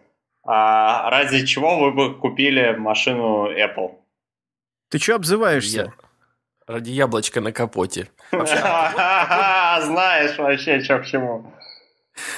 А 0.45 1.09
ради 1.09 1.45
чего 1.45 1.79
вы 1.79 1.91
бы 1.91 2.15
купили 2.15 2.75
машину 2.75 3.49
Apple? 3.49 3.95
Ты 4.89 4.99
что 4.99 5.15
обзываешься? 5.15 5.93
Ради 6.67 6.91
яблочка 6.91 7.41
на 7.41 7.51
капоте. 7.51 8.09
Знаешь 8.31 10.37
вообще, 10.37 10.81
что 10.81 10.99
к 10.99 11.05
чему. 11.05 11.51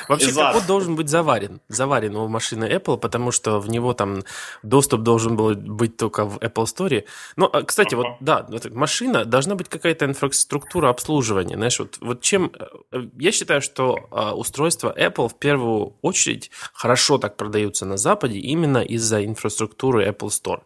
Вообще 0.07 0.29
Из 0.29 0.35
капот 0.35 0.65
должен 0.65 0.95
быть 0.95 1.09
заварен. 1.09 1.61
Заварен 1.67 2.15
у 2.15 2.27
машины 2.27 2.65
Apple, 2.65 2.97
потому 2.97 3.31
что 3.31 3.59
в 3.59 3.69
него 3.69 3.93
там 3.93 4.23
доступ 4.63 5.01
должен 5.01 5.35
был 5.35 5.55
быть 5.55 5.97
только 5.97 6.25
в 6.25 6.37
Apple 6.37 6.65
Store. 6.65 7.03
Ну, 7.35 7.49
а, 7.51 7.63
кстати, 7.63 7.93
uh-huh. 7.93 7.97
вот 7.97 8.07
да, 8.19 8.47
машина 8.71 9.25
должна 9.25 9.55
быть 9.55 9.69
какая-то 9.69 10.05
инфраструктура 10.05 10.89
обслуживания. 10.89 11.55
Знаешь, 11.55 11.79
вот, 11.79 11.97
вот 11.99 12.21
чем... 12.21 12.51
Э, 12.91 13.07
я 13.17 13.31
считаю, 13.31 13.61
что 13.61 14.07
а, 14.11 14.33
устройства 14.33 14.93
Apple 14.97 15.29
в 15.29 15.35
первую 15.35 15.95
очередь 16.01 16.51
хорошо 16.73 17.17
так 17.17 17.37
продаются 17.37 17.85
на 17.85 17.97
Западе 17.97 18.39
именно 18.39 18.79
из-за 18.79 19.25
инфраструктуры 19.25 20.07
Apple 20.07 20.29
Store. 20.29 20.61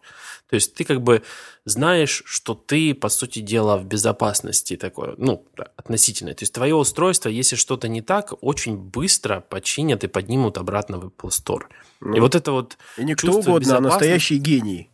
То 0.50 0.56
есть 0.56 0.74
ты 0.74 0.84
как 0.84 1.00
бы 1.00 1.22
знаешь, 1.64 2.22
что 2.26 2.54
ты, 2.54 2.92
по 2.94 3.08
сути 3.08 3.38
дела, 3.38 3.76
в 3.76 3.84
безопасности 3.84 4.76
такое, 4.76 5.14
ну, 5.16 5.46
относительно. 5.76 6.34
То 6.34 6.42
есть 6.42 6.52
твое 6.52 6.74
устройство, 6.74 7.28
если 7.28 7.56
что-то 7.56 7.88
не 7.88 8.02
так, 8.02 8.34
очень 8.40 8.76
быстро 8.76 9.44
починят 9.48 10.02
и 10.02 10.08
поднимут 10.08 10.58
обратно 10.58 10.98
в 10.98 11.06
Apple 11.06 11.30
Store. 11.30 11.62
Ну, 12.00 12.16
и 12.16 12.20
вот 12.20 12.34
это 12.34 12.50
вот 12.50 12.78
И 12.96 13.04
не 13.04 13.14
кто 13.14 13.32
угодно, 13.32 13.76
а 13.76 13.80
настоящий 13.80 14.38
гений. 14.38 14.90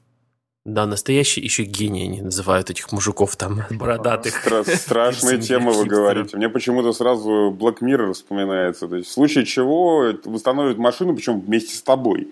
Да, 0.66 0.84
настоящий 0.84 1.40
еще 1.40 1.62
гений 1.62 2.02
они 2.02 2.22
называют 2.22 2.70
этих 2.70 2.90
мужиков 2.92 3.36
там 3.36 3.62
бородатых. 3.70 4.34
Стра- 4.44 4.64
страшные 4.76 5.38
темы 5.38 5.72
вы 5.72 5.86
говорите. 5.86 6.36
Мне 6.36 6.48
почему-то 6.48 6.92
сразу 6.92 7.56
Black 7.58 7.78
Mirror 7.80 8.12
вспоминается. 8.12 8.88
То 8.88 8.96
есть 8.96 9.08
в 9.08 9.12
случае 9.12 9.46
чего 9.46 10.12
восстановят 10.24 10.76
машину, 10.76 11.14
причем 11.14 11.40
вместе 11.40 11.74
с 11.74 11.82
тобой. 11.82 12.28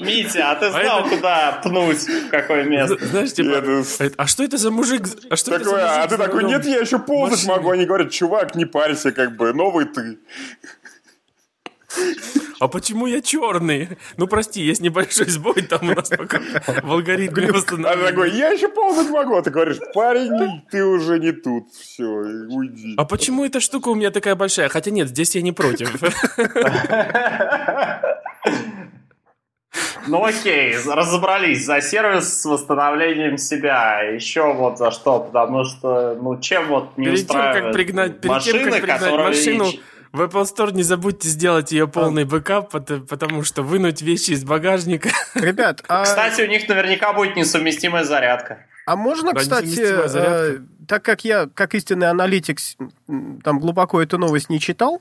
Митя, 0.00 0.52
а 0.52 0.54
ты 0.56 0.70
знал, 0.70 1.08
куда 1.08 1.60
пнуть, 1.62 2.02
в 2.08 2.28
какое 2.28 2.64
место? 2.64 3.04
Знаешь, 3.06 3.32
типа, 3.32 3.62
а 4.16 4.26
что 4.26 4.44
это 4.44 4.56
за 4.56 4.70
мужик? 4.70 5.02
А 5.30 5.36
что 5.36 5.54
это 5.54 5.64
за 5.64 5.70
мужик? 5.72 5.86
А 5.86 6.06
ты 6.06 6.16
такой, 6.16 6.44
нет, 6.44 6.64
я 6.66 6.78
еще 6.78 6.98
ползать 6.98 7.44
могу. 7.46 7.70
Они 7.70 7.84
говорят, 7.84 8.10
чувак, 8.10 8.54
не 8.54 8.64
парься, 8.64 9.12
как 9.12 9.36
бы, 9.36 9.52
новый 9.52 9.86
ты. 9.86 10.18
А 12.60 12.68
почему 12.68 13.06
я 13.06 13.20
черный? 13.20 13.98
Ну, 14.16 14.26
прости, 14.26 14.62
есть 14.62 14.80
небольшой 14.80 15.26
сбой, 15.26 15.62
там 15.62 15.90
у 15.90 15.94
нас 15.94 16.08
пока 16.08 16.40
в 16.82 16.90
алгоритме 16.90 17.52
восстановления. 17.52 18.06
А 18.06 18.10
такой, 18.10 18.30
я 18.30 18.50
еще 18.50 18.68
ползать 18.68 19.10
могу. 19.10 19.36
А 19.36 19.42
ты 19.42 19.50
говоришь, 19.50 19.78
парень, 19.92 20.62
ты 20.70 20.84
уже 20.84 21.18
не 21.18 21.32
тут. 21.32 21.68
Все, 21.72 22.04
уйди. 22.04 22.94
А 22.96 23.04
почему 23.04 23.44
эта 23.44 23.60
штука 23.60 23.88
у 23.88 23.94
меня 23.94 24.10
такая 24.10 24.34
большая? 24.34 24.68
Хотя 24.68 24.90
нет, 24.90 25.08
здесь 25.08 25.34
я 25.34 25.42
не 25.42 25.52
против. 25.52 25.90
Ну 30.06 30.22
окей, 30.24 30.74
разобрались 30.86 31.64
за 31.64 31.80
сервис 31.80 32.40
с 32.40 32.44
восстановлением 32.44 33.38
себя. 33.38 34.02
Еще 34.02 34.52
вот 34.52 34.78
за 34.78 34.90
что, 34.90 35.20
потому 35.20 35.64
что, 35.64 36.16
ну 36.20 36.38
чем 36.38 36.68
вот 36.68 36.98
не 36.98 37.06
перед 37.06 37.20
устраивает 37.20 37.54
тем, 37.54 37.64
как 37.64 37.72
пригнать, 37.72 38.20
перед 38.20 38.34
машины, 38.34 38.58
тем, 38.58 38.70
как 38.70 38.82
пригнать 38.82 39.18
машину, 39.18 39.66
в 40.14 40.20
Apple 40.20 40.44
Store 40.44 40.72
не 40.72 40.84
забудьте 40.84 41.28
сделать 41.28 41.72
ее 41.72 41.88
полный 41.88 42.24
бэкап, 42.24 42.70
потому 42.70 43.42
что 43.42 43.62
вынуть 43.62 44.00
вещи 44.00 44.30
из 44.30 44.44
багажника. 44.44 45.08
Ребят, 45.34 45.82
а... 45.88 46.04
Кстати, 46.04 46.40
у 46.42 46.46
них 46.46 46.68
наверняка 46.68 47.12
будет 47.12 47.34
несовместимая 47.34 48.04
зарядка. 48.04 48.64
А 48.86 48.94
можно, 48.94 49.32
да, 49.32 49.40
кстати, 49.40 49.80
э, 49.80 50.58
так 50.86 51.02
как 51.02 51.24
я, 51.24 51.48
как 51.52 51.74
истинный 51.74 52.10
аналитик, 52.10 52.58
там 53.42 53.58
глубоко 53.58 54.00
эту 54.00 54.16
новость 54.16 54.50
не 54.50 54.60
читал, 54.60 55.00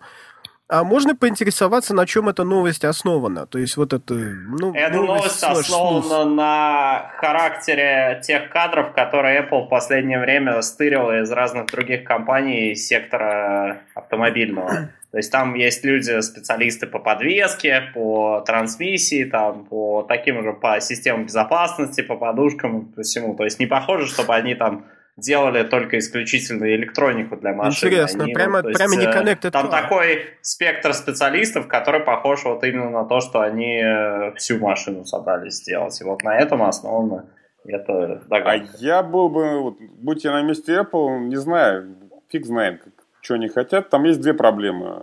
а 0.67 0.83
можно 0.83 1.15
поинтересоваться, 1.15 1.93
на 1.93 2.07
чем 2.07 2.29
эта 2.29 2.43
новость 2.43 2.83
основана? 2.83 3.45
То 3.45 3.59
есть 3.59 3.77
вот 3.77 3.93
это... 3.93 4.15
Ну, 4.15 4.73
эта 4.73 4.95
новость, 4.95 5.43
новость 5.43 5.69
основана 5.69 6.25
на 6.25 7.11
характере 7.17 8.19
тех 8.23 8.49
кадров, 8.49 8.93
которые 8.95 9.43
Apple 9.43 9.67
в 9.67 9.69
последнее 9.69 10.19
время 10.19 10.59
стырила 10.63 11.21
из 11.21 11.29
разных 11.29 11.67
других 11.67 12.03
компаний 12.03 12.73
сектора 12.73 13.83
автомобильного. 13.93 14.89
То 15.13 15.17
есть 15.17 15.31
там 15.31 15.53
есть 15.53 15.85
люди, 15.85 16.19
специалисты 16.21 16.87
по 16.87 16.97
подвеске, 16.97 17.83
по 17.93 18.41
трансмиссии, 18.47 19.25
там, 19.25 19.65
по 19.65 20.01
таким 20.01 20.41
же, 20.41 20.53
по 20.53 20.81
системам 20.81 21.25
безопасности, 21.25 22.01
по 22.01 22.15
подушкам 22.15 22.79
и 22.79 22.95
по 22.95 23.03
всему. 23.03 23.35
То 23.35 23.43
есть 23.43 23.59
не 23.59 23.67
похоже, 23.67 24.07
чтобы 24.07 24.33
они 24.33 24.55
там 24.55 24.87
делали 25.15 25.61
только 25.61 25.99
исключительно 25.99 26.65
электронику 26.65 27.37
для 27.37 27.53
машин. 27.53 27.89
Интересно, 27.89 28.23
они, 28.23 28.33
прямо, 28.33 28.63
ну, 28.63 28.73
прямо 28.73 28.95
не 28.95 29.05
connected 29.05 29.51
Там 29.51 29.69
такой 29.69 30.31
спектр 30.41 30.95
специалистов, 30.95 31.67
который 31.67 31.99
похож 31.99 32.43
вот 32.45 32.63
именно 32.63 32.89
на 32.89 33.05
то, 33.05 33.19
что 33.19 33.41
они 33.41 33.83
э, 33.83 34.33
всю 34.37 34.57
машину 34.57 35.05
собрались 35.05 35.57
сделать. 35.57 36.01
И 36.01 36.03
вот 36.03 36.23
на 36.23 36.35
этом 36.39 36.63
основано 36.63 37.29
это 37.65 38.23
догадка. 38.27 38.67
А 38.73 38.77
я 38.79 39.03
был 39.03 39.29
бы, 39.29 39.61
вот, 39.61 39.77
будь 39.79 40.23
я 40.23 40.31
на 40.31 40.41
месте 40.41 40.73
Apple, 40.73 41.25
не 41.25 41.35
знаю, 41.35 41.97
фиг 42.31 42.47
знает, 42.47 42.81
что 43.23 43.35
они 43.35 43.47
хотят. 43.47 43.89
Там 43.89 44.03
есть 44.03 44.19
две 44.21 44.33
проблемы. 44.33 45.01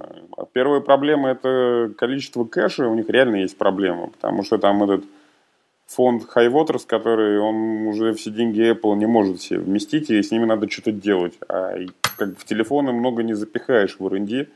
Первая 0.52 0.80
проблема– 0.80 1.30
это 1.30 1.90
количество 1.96 2.44
кэша. 2.44 2.86
У 2.86 2.94
них 2.94 3.08
реально 3.08 3.36
есть 3.36 3.56
проблема, 3.56 4.08
потому 4.08 4.44
что 4.44 4.58
там 4.58 4.82
этот 4.82 5.04
фонд 5.86 6.24
High 6.36 6.52
Waters, 6.52 6.82
который 6.86 7.40
он 7.40 7.86
уже 7.86 8.12
все 8.12 8.30
деньги 8.30 8.72
Apple 8.72 8.94
не 8.96 9.06
может 9.06 9.40
себе 9.40 9.60
вместить, 9.60 10.10
и 10.10 10.22
с 10.22 10.30
ними 10.30 10.44
надо 10.44 10.68
что-то 10.70 10.92
делать. 10.92 11.38
А 11.48 11.76
как 12.18 12.38
в 12.38 12.44
телефоны 12.44 12.92
много 12.92 13.22
не 13.22 13.32
запихаешь 13.32 13.96
в 13.98 14.06
R&D. 14.06 14.48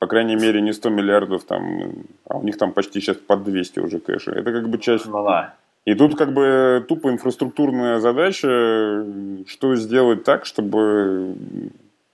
По 0.00 0.06
крайней 0.06 0.36
мере, 0.36 0.60
не 0.60 0.72
100 0.72 0.90
миллиардов 0.90 1.44
там, 1.44 2.04
а 2.28 2.38
у 2.38 2.42
них 2.42 2.58
там 2.58 2.72
почти 2.72 3.00
сейчас 3.00 3.16
под 3.16 3.44
200 3.44 3.80
уже 3.80 4.00
кэша. 4.00 4.32
Это 4.32 4.52
как 4.52 4.68
бы 4.68 4.78
часть... 4.78 5.06
Ну 5.06 5.24
да. 5.24 5.54
И 5.84 5.94
тут 5.94 6.16
как 6.16 6.32
бы 6.32 6.84
тупо 6.86 7.10
инфраструктурная 7.10 8.00
задача, 8.00 9.06
что 9.46 9.76
сделать 9.76 10.24
так, 10.24 10.44
чтобы 10.44 11.34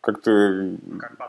как-то... 0.04 0.76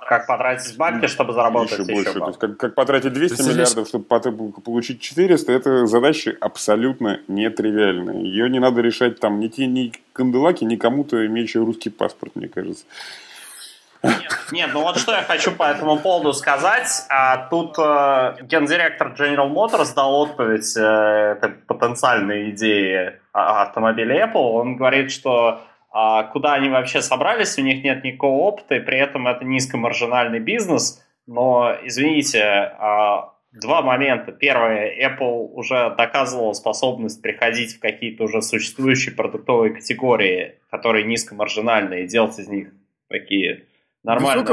Как 0.08 0.28
потратить 0.28 0.76
бабки, 0.78 1.08
чтобы 1.08 1.34
заработать 1.34 1.80
еще, 1.80 1.94
больше. 1.94 2.14
То 2.14 2.28
есть, 2.28 2.40
как, 2.40 2.58
как 2.58 2.76
потратить 2.76 3.14
200 3.14 3.42
миллиардов, 3.42 3.88
чтобы 3.88 4.04
получить 4.06 5.02
400, 5.02 5.52
это 5.52 5.86
задача 5.88 6.36
абсолютно 6.42 7.22
нетривиальная. 7.30 8.22
Ее 8.22 8.50
не 8.50 8.60
надо 8.60 8.82
решать 8.82 9.20
там 9.20 9.40
ни 9.40 9.48
те, 9.48 9.66
ни 9.66 9.94
канделаки, 10.12 10.66
ни 10.66 10.76
кому-то 10.76 11.26
имеющий 11.26 11.60
русский 11.60 11.90
паспорт, 11.90 12.36
мне 12.36 12.50
кажется. 12.50 12.86
Нет, 14.04 14.38
нет, 14.52 14.70
ну 14.74 14.82
вот 14.82 14.98
что 14.98 15.14
я 15.14 15.24
хочу 15.24 15.52
по 15.52 15.64
этому 15.64 15.98
поводу 15.98 16.34
сказать. 16.34 17.06
А, 17.10 17.48
тут 17.48 17.76
э, 17.80 18.44
гендиректор 18.44 19.16
General 19.18 19.50
Motors 19.50 19.96
дал 19.96 20.14
отповедь 20.14 20.78
э, 20.78 21.36
потенциальной 21.66 22.52
идеи 22.52 23.14
автомобиля 23.32 24.28
Apple. 24.28 24.60
Он 24.60 24.76
говорит, 24.76 25.12
что 25.12 25.48
а 25.50 25.62
куда 26.34 26.56
они 26.56 26.70
вообще 26.70 27.02
собрались, 27.02 27.58
у 27.58 27.62
них 27.62 27.84
нет 27.84 28.04
никакого 28.04 28.42
опыта, 28.42 28.76
и 28.76 28.80
при 28.82 28.98
этом 29.00 29.28
это 29.28 29.46
низкомаржинальный 29.46 30.40
бизнес. 30.40 31.02
Но, 31.26 31.74
извините, 31.84 32.44
а, 32.44 33.34
два 33.54 33.82
момента. 33.82 34.32
Первое, 34.32 34.92
Apple 35.08 35.52
уже 35.54 35.96
доказывала 35.98 36.54
способность 36.54 37.22
приходить 37.22 37.78
в 37.78 37.80
какие-то 37.80 38.26
уже 38.26 38.42
существующие 38.42 39.16
продуктовые 39.16 39.74
категории, 39.74 40.56
которые 40.70 41.06
низкомаржинальные, 41.06 42.04
и 42.04 42.08
делать 42.08 42.38
из 42.40 42.48
них 42.48 42.74
такие 43.08 43.66
нормально 44.06 44.44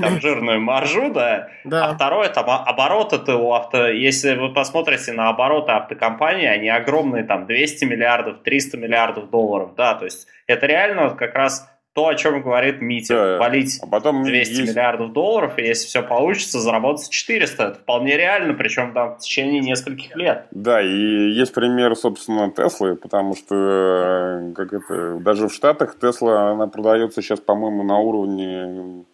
там, 0.00 0.20
жирную 0.20 0.60
маржу, 0.60 1.12
да. 1.12 1.48
да. 1.64 1.86
А 1.86 1.94
второе, 1.94 2.28
там 2.28 2.48
обороты 2.48 3.32
у 3.32 3.52
авто, 3.52 3.88
если 3.88 4.34
вы 4.34 4.52
посмотрите 4.52 5.12
на 5.12 5.28
обороты 5.28 5.72
автокомпании, 5.72 6.46
они 6.46 6.68
огромные, 6.68 7.24
там 7.24 7.46
200 7.46 7.84
миллиардов, 7.84 8.42
300 8.42 8.76
миллиардов 8.78 9.30
долларов, 9.30 9.74
да, 9.76 9.94
то 9.94 10.04
есть 10.06 10.26
это 10.46 10.66
реально 10.66 11.10
как 11.10 11.34
раз 11.34 11.68
то, 11.96 12.08
о 12.08 12.14
чем 12.14 12.42
говорит 12.42 12.82
Митя, 12.82 13.14
да, 13.14 13.38
валить 13.38 13.80
а 13.82 13.86
потом 13.86 14.22
200 14.22 14.52
есть... 14.52 14.70
миллиардов 14.70 15.14
долларов, 15.14 15.58
и 15.58 15.62
если 15.62 15.86
все 15.86 16.02
получится, 16.02 16.60
заработать 16.60 17.08
400. 17.08 17.62
Это 17.62 17.74
вполне 17.78 18.18
реально, 18.18 18.52
причем 18.52 18.92
там 18.92 19.14
в 19.14 19.20
течение 19.20 19.62
нескольких 19.62 20.14
лет. 20.14 20.44
Да, 20.50 20.82
и 20.82 21.30
есть 21.30 21.54
пример, 21.54 21.96
собственно, 21.96 22.52
Теслы, 22.52 22.96
потому 22.96 23.34
что 23.34 23.54
э, 23.54 24.52
как 24.54 24.74
это, 24.74 25.20
даже 25.20 25.48
в 25.48 25.54
Штатах 25.54 25.98
Тесла, 25.98 26.50
она 26.50 26.66
продается 26.66 27.22
сейчас, 27.22 27.40
по-моему, 27.40 27.82
на 27.82 27.98
уровне 27.98 29.06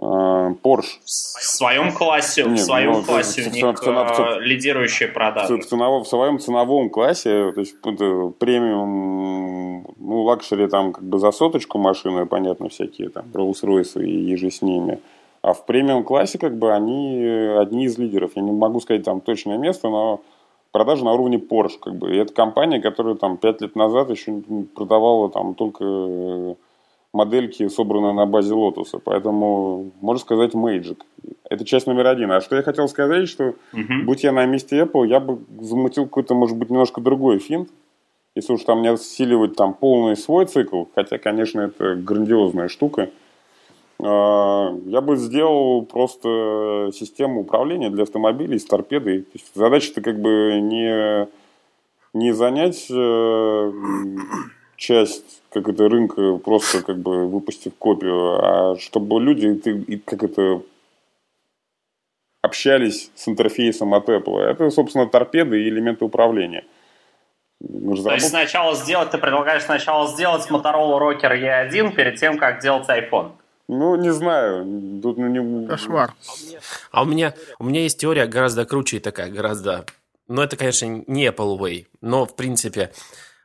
Porsche. 0.00 0.98
В 1.04 1.10
своем 1.10 1.92
классе, 1.92 2.44
Нет, 2.44 2.58
в 2.58 2.62
своем 2.62 2.92
ну, 2.92 3.02
классе 3.02 3.42
в, 3.42 3.46
у 3.46 3.50
них 3.50 3.64
в, 3.64 3.76
в, 3.76 4.40
лидирующие 4.40 5.08
продажи. 5.08 5.56
В, 5.56 5.60
в, 5.60 6.02
в 6.02 6.06
своем 6.06 6.38
ценовом 6.38 6.90
классе, 6.90 7.52
то 7.52 7.60
есть 7.60 7.80
премиум, 7.80 9.86
ну, 9.98 10.22
luxury 10.22 10.66
там 10.66 10.92
как 10.92 11.04
бы 11.04 11.18
за 11.18 11.30
соточку 11.30 11.78
машины, 11.78 12.26
понятно, 12.26 12.68
всякие 12.68 13.08
там 13.08 13.26
Rolls-Royce 13.32 14.04
и 14.04 14.10
иже 14.10 14.50
с 14.50 14.62
ними. 14.62 15.00
А 15.42 15.52
в 15.52 15.64
премиум 15.66 16.04
классе 16.04 16.38
как 16.38 16.58
бы 16.58 16.72
они 16.72 17.24
одни 17.58 17.84
из 17.84 17.98
лидеров. 17.98 18.32
Я 18.34 18.42
не 18.42 18.52
могу 18.52 18.80
сказать 18.80 19.04
там 19.04 19.20
точное 19.20 19.58
место, 19.58 19.90
но 19.90 20.22
продажи 20.72 21.04
на 21.04 21.12
уровне 21.12 21.36
Porsche. 21.36 21.78
Как 21.80 21.96
бы. 21.96 22.14
И 22.14 22.18
это 22.18 22.32
компания, 22.32 22.80
которая 22.80 23.14
там 23.14 23.36
пять 23.36 23.60
лет 23.60 23.76
назад 23.76 24.10
еще 24.10 24.42
продавала 24.74 25.30
там 25.30 25.54
только 25.54 26.56
модельки, 27.14 27.68
собранные 27.68 28.12
на 28.12 28.26
базе 28.26 28.52
Lotus 28.52 28.85
а. 28.85 28.98
Поэтому, 28.98 29.92
можно 30.00 30.20
сказать, 30.20 30.52
Magic. 30.52 30.98
Это 31.48 31.64
часть 31.64 31.86
номер 31.86 32.08
один. 32.08 32.32
А 32.32 32.40
что 32.40 32.56
я 32.56 32.62
хотел 32.62 32.88
сказать, 32.88 33.28
что 33.28 33.54
uh-huh. 33.72 34.02
будь 34.04 34.24
я 34.24 34.32
на 34.32 34.44
месте 34.46 34.80
Apple, 34.80 35.06
я 35.06 35.20
бы 35.20 35.38
замутил 35.60 36.04
какой-то, 36.04 36.34
может 36.34 36.56
быть, 36.56 36.70
немножко 36.70 37.00
другой 37.00 37.38
финт. 37.38 37.70
Если 38.34 38.52
уж 38.52 38.64
там 38.64 38.82
не 38.82 38.88
осиливать 38.88 39.54
там 39.54 39.74
полный 39.74 40.16
свой 40.16 40.46
цикл, 40.46 40.84
хотя, 40.94 41.18
конечно, 41.18 41.60
это 41.60 41.94
грандиозная 41.94 42.66
штука, 42.66 43.10
а, 44.02 44.76
я 44.86 45.00
бы 45.00 45.16
сделал 45.16 45.82
просто 45.82 46.90
систему 46.92 47.42
управления 47.42 47.90
для 47.90 48.02
автомобилей 48.02 48.58
с 48.58 48.64
торпедой. 48.64 49.24
Задача-то 49.54 50.00
как 50.00 50.20
бы 50.20 50.58
не, 50.60 51.28
не 52.12 52.32
занять 52.32 52.86
э, 52.90 53.72
часть 54.76 55.43
как 55.54 55.68
это 55.68 55.88
рынка 55.88 56.36
просто 56.38 56.82
как 56.82 56.98
бы 56.98 57.28
выпустив 57.28 57.72
копию, 57.78 58.44
а 58.44 58.76
чтобы 58.78 59.20
люди 59.20 59.54
ты, 59.54 60.02
как 60.04 60.24
это 60.24 60.62
общались 62.42 63.10
с 63.14 63.28
интерфейсом 63.28 63.94
от 63.94 64.08
Apple. 64.08 64.40
Это, 64.40 64.70
собственно, 64.70 65.06
торпеды 65.06 65.62
и 65.62 65.68
элементы 65.68 66.04
управления. 66.04 66.64
Разработ... 67.60 68.04
То 68.04 68.14
есть 68.14 68.28
сначала 68.28 68.74
сделать, 68.74 69.10
ты 69.10 69.18
предлагаешь 69.18 69.62
сначала 69.62 70.08
сделать 70.08 70.50
Motorola 70.50 70.98
Rocker 70.98 71.32
E1 71.40 71.94
перед 71.94 72.16
тем, 72.16 72.36
как 72.36 72.60
делать 72.60 72.88
iPhone? 72.88 73.32
Ну, 73.68 73.96
не 73.96 74.12
знаю. 74.12 74.64
Тут 75.00 75.16
ну, 75.16 75.28
не... 75.28 75.66
Кошмар. 75.68 76.12
А 76.90 77.02
у 77.02 77.06
меня, 77.06 77.32
у 77.58 77.64
меня 77.64 77.80
есть 77.80 77.98
теория 77.98 78.26
гораздо 78.26 78.66
круче 78.66 78.96
и 78.96 79.00
такая, 79.00 79.30
гораздо... 79.30 79.86
Ну, 80.26 80.42
это, 80.42 80.56
конечно, 80.56 80.86
не 81.06 81.26
Apple 81.26 81.58
Way, 81.58 81.86
но, 82.00 82.26
в 82.26 82.34
принципе, 82.34 82.90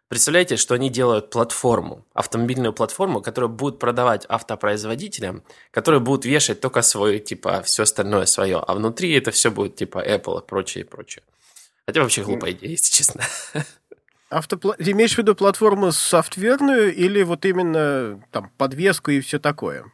Представляете, 0.10 0.58
что 0.58 0.74
они 0.74 0.90
делают 0.90 1.30
платформу, 1.30 2.04
автомобильную 2.16 2.74
платформу, 2.74 3.22
которая 3.22 3.48
будет 3.48 3.78
продавать 3.78 4.26
автопроизводителям, 4.28 5.44
которые 5.70 6.00
будут 6.02 6.26
вешать 6.26 6.62
только 6.62 6.82
свой, 6.82 7.20
типа, 7.20 7.62
все 7.62 7.84
остальное 7.84 8.26
свое, 8.26 8.58
а 8.58 8.74
внутри 8.74 9.14
это 9.14 9.30
все 9.30 9.52
будет, 9.52 9.76
типа, 9.76 10.04
Apple 10.04 10.42
и 10.42 10.48
прочее, 10.48 10.84
и 10.84 10.88
прочее. 10.88 11.24
Хотя 11.86 12.02
вообще 12.02 12.24
глупая 12.24 12.54
идея, 12.54 12.72
если 12.72 12.92
честно. 12.92 13.24
Автопла... 14.32 14.76
Ты 14.78 14.92
имеешь 14.92 15.14
в 15.14 15.18
виду 15.20 15.36
платформу 15.36 15.92
софтверную 15.92 16.94
или 16.94 17.22
вот 17.22 17.46
именно 17.46 18.20
там 18.32 18.52
подвеску 18.58 19.12
и 19.12 19.22
все 19.22 19.38
такое? 19.38 19.92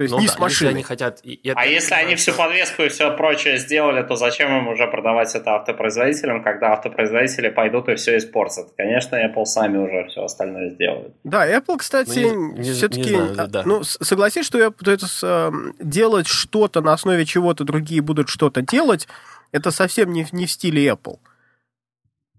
То 0.00 0.04
есть 0.04 0.14
ну, 0.14 0.20
не 0.20 0.28
да, 0.28 0.32
с 0.32 0.38
машиной. 0.38 0.70
Если 0.70 0.76
они 0.76 0.82
хотят... 0.82 1.20
Я 1.22 1.52
а 1.56 1.66
если 1.66 1.90
понимаю, 1.90 2.06
они 2.06 2.16
всю 2.16 2.32
подвеску 2.32 2.82
и 2.84 2.88
все 2.88 3.14
прочее 3.14 3.58
сделали, 3.58 4.02
то 4.02 4.16
зачем 4.16 4.50
им 4.56 4.68
уже 4.68 4.86
продавать 4.86 5.34
это 5.34 5.56
автопроизводителям, 5.56 6.42
когда 6.42 6.72
автопроизводители 6.72 7.50
пойдут 7.50 7.90
и 7.90 7.96
все 7.96 8.16
испортят? 8.16 8.68
Конечно, 8.78 9.16
Apple 9.16 9.44
сами 9.44 9.76
уже 9.76 10.08
все 10.08 10.24
остальное 10.24 10.70
сделают. 10.70 11.12
Да, 11.22 11.46
Apple, 11.46 11.76
кстати, 11.76 12.20
ну, 12.20 12.62
все-таки... 12.62 13.14
А, 13.14 13.46
да. 13.46 13.62
Ну, 13.66 13.84
согласись, 13.84 14.46
что 14.46 14.56
я, 14.56 14.68
это, 14.68 15.06
э, 15.22 15.50
делать 15.80 16.28
что-то 16.28 16.80
на 16.80 16.94
основе 16.94 17.26
чего-то 17.26 17.64
другие 17.64 18.00
будут 18.00 18.30
что-то 18.30 18.62
делать, 18.62 19.06
это 19.52 19.70
совсем 19.70 20.14
не, 20.14 20.26
не 20.32 20.46
в 20.46 20.50
стиле 20.50 20.88
Apple. 20.88 21.18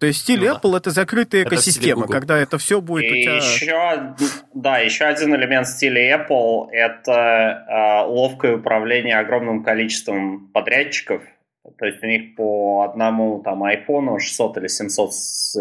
То 0.02 0.08
есть 0.08 0.22
стиль 0.22 0.40
ну, 0.40 0.56
Apple 0.56 0.72
да. 0.72 0.78
это 0.80 0.90
закрытая 0.90 1.44
экосистема, 1.44 2.06
это 2.06 2.12
когда 2.12 2.40
это 2.40 2.58
все 2.58 2.82
будет 2.82 3.04
и 3.04 3.20
у 3.20 3.22
тебя. 3.22 3.36
Еще, 3.36 4.16
да, 4.56 4.80
еще 4.80 5.06
один 5.06 5.36
элемент 5.36 5.68
стиля 5.68 6.18
Apple 6.18 6.70
это 6.72 7.66
э, 7.70 8.10
ловкое 8.10 8.58
управление 8.58 9.20
огромным 9.20 9.64
количеством 9.64 10.50
подрядчиков. 10.56 11.22
То 11.78 11.86
есть 11.86 12.02
у 12.02 12.08
них 12.08 12.36
по 12.36 12.82
одному 12.82 13.44
там 13.44 13.64
айфону 13.64 14.18
600 14.18 14.58
или 14.58 14.68
700 14.70 15.12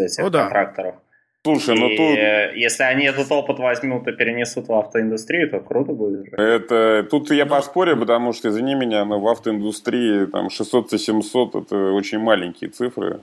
этих 0.01 0.23
О, 0.23 0.29
да. 0.31 0.41
контракторов. 0.45 0.95
Слушай, 1.43 1.75
ну 1.75 1.89
тут... 1.89 2.17
Если 2.57 2.81
они 2.81 3.05
этот 3.05 3.31
опыт 3.31 3.59
возьмут 3.59 4.07
и 4.07 4.11
перенесут 4.11 4.69
в 4.69 4.73
автоиндустрию, 4.73 5.51
то 5.51 5.59
круто 5.59 5.91
будет. 5.91 6.33
Это... 6.33 7.07
Тут 7.11 7.29
я 7.29 7.45
ну, 7.45 7.51
поспорю, 7.51 7.95
потому 7.95 8.33
что, 8.33 8.49
извини 8.49 8.73
меня, 8.73 9.05
но 9.05 9.19
в 9.19 9.27
автоиндустрии 9.27 10.25
там 10.25 10.47
600-700 10.47 11.61
это 11.61 11.91
очень 11.93 12.17
маленькие 12.17 12.71
цифры. 12.71 13.21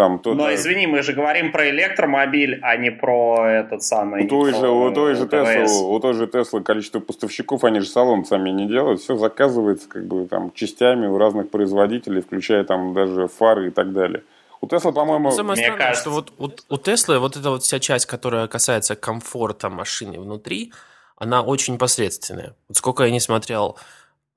Там, 0.00 0.18
то, 0.18 0.32
Но 0.34 0.54
извини, 0.54 0.86
мы 0.86 1.02
же 1.02 1.12
говорим 1.12 1.52
про 1.52 1.68
электромобиль, 1.68 2.58
а 2.62 2.74
не 2.78 2.90
про 2.90 3.46
этот 3.46 3.82
самый. 3.82 4.24
У 4.24 4.28
той, 4.28 4.52
же, 4.54 4.66
у 4.66 4.90
той 4.94 5.14
же 5.14 5.24
Tesla, 5.24 5.66
у 5.66 6.00
той 6.00 6.14
же 6.14 6.24
Tesla 6.24 6.62
количество 6.62 7.00
поставщиков, 7.00 7.64
они 7.64 7.80
же 7.80 7.86
салон 7.86 8.24
сами 8.24 8.48
не 8.48 8.66
делают, 8.66 9.02
все 9.02 9.18
заказывается 9.18 9.86
как 9.90 10.06
бы 10.06 10.26
там 10.26 10.52
частями 10.54 11.06
у 11.06 11.18
разных 11.18 11.50
производителей, 11.50 12.22
включая 12.22 12.64
там 12.64 12.94
даже 12.94 13.28
фары 13.28 13.68
и 13.68 13.70
так 13.70 13.92
далее. 13.92 14.22
У 14.62 14.66
Тесла, 14.66 14.92
по-моему... 14.92 15.28
Ну, 15.28 15.36
самое 15.36 15.56
странное, 15.58 15.78
кажется... 15.78 16.00
что 16.00 16.10
вот 16.12 16.32
у, 16.38 16.74
у 16.74 16.78
Теслы 16.78 17.18
вот 17.18 17.36
эта 17.36 17.50
вот 17.50 17.62
вся 17.62 17.78
часть, 17.78 18.06
которая 18.06 18.46
касается 18.46 18.96
комфорта 18.96 19.68
машины 19.68 20.18
внутри, 20.18 20.72
она 21.18 21.42
очень 21.42 21.76
посредственная. 21.76 22.54
Вот 22.68 22.78
сколько 22.78 23.04
я 23.04 23.10
не 23.10 23.20
смотрел 23.20 23.76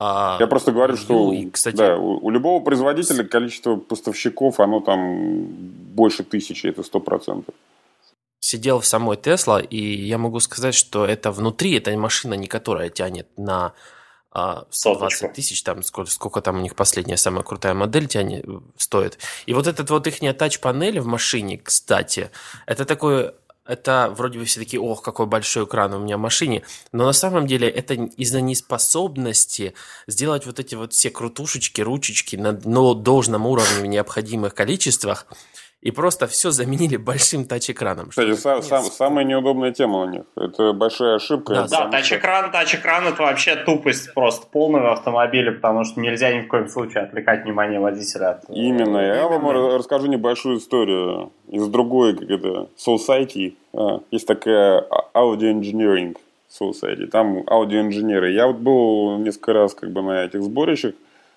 а, 0.06 0.36
Я 0.38 0.46
просто 0.46 0.72
говорю, 0.72 0.96
что 0.96 1.32
и, 1.32 1.48
кстати, 1.50 1.76
да, 1.76 1.96
у, 1.96 2.26
у 2.26 2.30
любого 2.30 2.62
производителя 2.62 3.24
количество 3.24 3.76
поставщиков, 3.76 4.60
оно 4.60 4.80
там 4.80 5.46
больше 5.94 6.24
тысячи, 6.24 6.66
это 6.66 6.82
сто 6.82 7.00
процентов. 7.00 7.54
Сидел 8.40 8.80
в 8.80 8.86
самой 8.86 9.16
Тесла, 9.16 9.60
и 9.60 9.78
я 9.78 10.18
могу 10.18 10.40
сказать, 10.40 10.74
что 10.74 11.06
это 11.06 11.30
внутри, 11.30 11.78
это 11.78 11.96
машина 11.96 12.34
не 12.34 12.46
которая 12.46 12.90
тянет 12.90 13.28
на 13.38 13.72
120 14.70 15.22
а, 15.22 15.28
тысяч, 15.28 15.62
там 15.62 15.82
сколько, 15.82 16.10
сколько 16.10 16.40
там 16.40 16.58
у 16.58 16.60
них 16.60 16.74
последняя 16.74 17.16
самая 17.16 17.44
крутая 17.44 17.72
модель 17.72 18.08
тянет, 18.08 18.44
стоит. 18.76 19.18
И 19.46 19.54
вот 19.54 19.68
этот 19.68 19.88
вот 19.90 20.06
их 20.08 20.18
тач-панель 20.36 21.00
в 21.00 21.06
машине, 21.06 21.56
кстати, 21.56 22.30
это 22.66 22.84
такой 22.84 23.32
это 23.66 24.12
вроде 24.16 24.38
бы 24.38 24.44
все 24.44 24.60
таки 24.60 24.78
ох, 24.78 25.02
какой 25.02 25.26
большой 25.26 25.64
экран 25.64 25.94
у 25.94 25.98
меня 25.98 26.16
в 26.16 26.20
машине, 26.20 26.62
но 26.92 27.06
на 27.06 27.12
самом 27.12 27.46
деле 27.46 27.68
это 27.68 27.94
из-за 27.94 28.40
неспособности 28.40 29.74
сделать 30.06 30.46
вот 30.46 30.60
эти 30.60 30.74
вот 30.74 30.92
все 30.92 31.10
крутушечки, 31.10 31.80
ручечки 31.80 32.36
на 32.36 32.52
но 32.64 32.94
должном 32.94 33.46
уровне 33.46 33.80
в 33.80 33.86
необходимых 33.86 34.54
количествах, 34.54 35.26
и 35.84 35.90
просто 35.90 36.26
все 36.26 36.50
заменили 36.50 36.96
большим 36.96 37.44
тач-экраном. 37.44 38.08
Кстати, 38.08 38.34
сам, 38.34 38.62
сам, 38.62 38.84
самая 38.84 39.24
неудобная 39.24 39.70
тема 39.70 40.00
у 40.00 40.08
них. 40.08 40.22
Это 40.34 40.72
большая 40.72 41.16
ошибка. 41.16 41.54
Да, 41.54 41.66
да 41.68 41.88
тач-экран, 41.90 42.50
тач-экран 42.50 43.06
это 43.06 43.22
вообще 43.22 43.54
тупость 43.56 44.14
просто 44.14 44.46
полная 44.50 44.80
в 44.80 44.86
автомобиле, 44.86 45.52
потому 45.52 45.84
что 45.84 46.00
нельзя 46.00 46.34
ни 46.34 46.40
в 46.40 46.48
коем 46.48 46.68
случае 46.68 47.02
отвлекать 47.02 47.44
внимание 47.44 47.78
водителя 47.80 48.30
от... 48.30 48.44
Э, 48.48 48.54
Именно. 48.54 48.98
Я 48.98 49.28
вам 49.28 49.46
расскажу 49.76 50.06
небольшую 50.06 50.58
историю 50.58 51.30
из 51.48 51.68
другой, 51.68 52.16
как 52.16 52.30
это, 52.30 52.68
Society. 52.78 53.54
А, 53.74 54.00
есть 54.10 54.26
такая 54.26 54.86
Audio 55.14 55.52
Engineering 55.52 56.16
Society. 56.50 57.06
Там 57.08 57.42
аудиоинженеры. 57.46 58.30
Я 58.30 58.46
вот 58.46 58.56
был 58.56 59.18
несколько 59.18 59.52
раз 59.52 59.74
как 59.74 59.90
бы 59.90 60.00
на 60.00 60.24
этих 60.24 60.42
сборищах. 60.42 60.94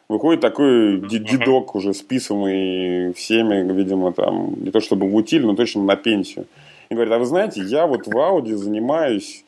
Выходит 0.10 0.40
такой 0.40 1.02
дедок 1.02 1.76
уже 1.76 1.94
списанный 1.94 3.14
всеми, 3.14 3.72
видимо, 3.74 4.14
там, 4.14 4.56
не 4.64 4.72
то 4.72 4.80
чтобы 4.80 5.10
в 5.10 5.16
утиль, 5.16 5.46
но 5.46 5.54
точно 5.54 5.84
на 5.84 5.98
пенсию. 5.98 6.46
И 6.90 6.94
говорит, 6.94 7.14
а 7.14 7.20
вы 7.20 7.26
знаете, 7.26 7.62
я 7.62 7.88
вот 7.88 8.08
в 8.08 8.18
Ауди 8.18 8.54
занимаюсь 8.54 9.44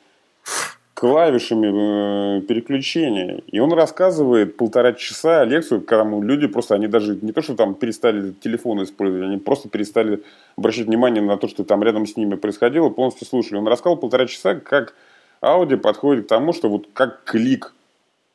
клавишами 0.99 2.39
э, 2.39 2.41
переключения. 2.41 3.41
И 3.47 3.59
он 3.59 3.71
рассказывает 3.71 4.57
полтора 4.57 4.91
часа 4.91 5.45
лекцию, 5.45 5.79
когда 5.79 6.03
люди 6.19 6.47
просто, 6.47 6.75
они 6.75 6.87
даже 6.87 7.17
не 7.21 7.31
то, 7.31 7.41
что 7.41 7.55
там 7.55 7.73
перестали 7.73 8.33
телефон 8.43 8.83
использовать, 8.83 9.29
они 9.29 9.37
просто 9.37 9.69
перестали 9.69 10.23
обращать 10.57 10.87
внимание 10.87 11.23
на 11.23 11.37
то, 11.37 11.47
что 11.47 11.63
там 11.63 11.83
рядом 11.83 12.05
с 12.05 12.17
ними 12.17 12.35
происходило, 12.35 12.89
полностью 12.89 13.25
слушали. 13.25 13.59
Он 13.59 13.67
рассказал 13.69 13.95
полтора 13.95 14.25
часа, 14.25 14.55
как 14.55 14.93
Audi 15.41 15.77
подходит 15.77 16.25
к 16.25 16.27
тому, 16.27 16.51
что 16.51 16.67
вот 16.67 16.89
как 16.91 17.23
клик 17.23 17.73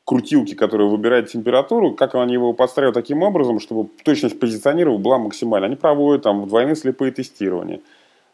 крутилки, 0.05 0.53
которая 0.53 0.87
выбирает 0.87 1.31
температуру, 1.31 1.93
как 1.93 2.15
они 2.15 2.33
его 2.33 2.53
подстраивают 2.53 2.93
таким 2.93 3.23
образом, 3.23 3.59
чтобы 3.59 3.89
точность 4.03 4.39
позиционирования 4.39 5.01
была 5.01 5.17
максимальна. 5.17 5.65
Они 5.65 5.75
проводят 5.75 6.23
там 6.23 6.47
двойные 6.47 6.75
слепые 6.75 7.11
тестирования. 7.11 7.81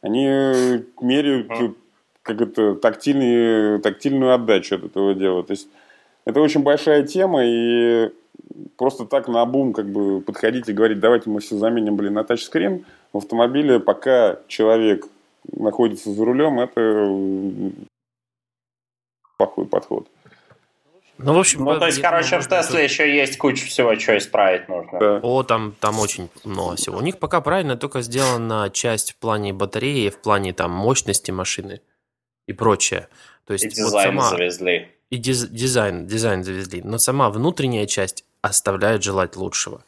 Они 0.02 0.28
э, 0.28 0.82
меряют 1.00 1.50
как 2.24 2.42
это, 2.42 2.76
тактильный, 2.76 3.80
тактильную 3.80 4.34
отдачу 4.34 4.76
от 4.76 4.84
этого 4.84 5.16
дела. 5.16 5.44
То 5.44 5.52
есть 5.52 5.70
это 6.26 6.42
очень 6.42 6.62
большая 6.62 7.04
тема, 7.04 7.42
и 7.44 8.12
просто 8.78 9.06
так 9.06 9.28
на 9.28 9.46
бум 9.46 9.74
как 9.74 9.90
бы 9.90 10.22
подходить 10.22 10.70
и 10.70 10.74
говорить, 10.74 11.00
давайте 11.00 11.30
мы 11.30 11.40
все 11.40 11.56
заменим, 11.56 11.96
блин, 11.96 12.14
на 12.14 12.24
тачскрин 12.24 12.86
в 13.14 13.18
автомобиле, 13.18 13.80
пока 13.80 14.40
человек 14.48 15.08
находится 15.52 16.12
за 16.12 16.26
рулем, 16.26 16.60
это 16.60 17.72
плохой 19.38 19.66
подход. 19.66 20.08
Ну, 21.24 21.34
в 21.34 21.40
общем, 21.40 21.64
ну, 21.64 21.80
то 21.80 21.86
есть, 21.88 22.02
короче, 22.02 22.40
в 22.40 22.48
Тесле 22.48 22.84
еще 22.84 23.16
есть 23.16 23.38
куча 23.38 23.66
всего, 23.66 23.96
что 23.96 24.18
исправить 24.18 24.68
нужно. 24.70 25.00
Да. 25.00 25.20
О, 25.22 25.44
там, 25.44 25.76
там 25.80 26.00
очень 26.00 26.30
много 26.44 26.76
всего. 26.76 26.98
У 26.98 27.02
них 27.02 27.20
пока 27.20 27.42
правильно 27.42 27.78
только 27.78 28.02
сделана 28.02 28.70
часть 28.72 29.14
в 29.14 29.16
плане 29.18 29.54
батареи, 29.54 30.10
в 30.10 30.22
плане 30.22 30.54
там 30.54 30.72
мощности 30.72 31.32
машины 31.32 31.82
и 32.48 32.54
прочее. 32.54 33.08
То 33.46 33.54
есть, 33.54 33.66
и 33.66 33.70
дизайн 33.70 34.16
вот 34.16 34.24
сама... 34.24 34.30
завезли. 34.38 34.90
И 35.10 35.18
диз... 35.18 35.48
дизайн, 35.48 36.08
дизайн 36.08 36.44
завезли. 36.44 36.82
Но 36.84 36.98
сама 36.98 37.30
внутренняя 37.30 37.86
часть 37.86 38.26
оставляет 38.42 39.04
желать 39.04 39.36
лучшего. 39.36 39.84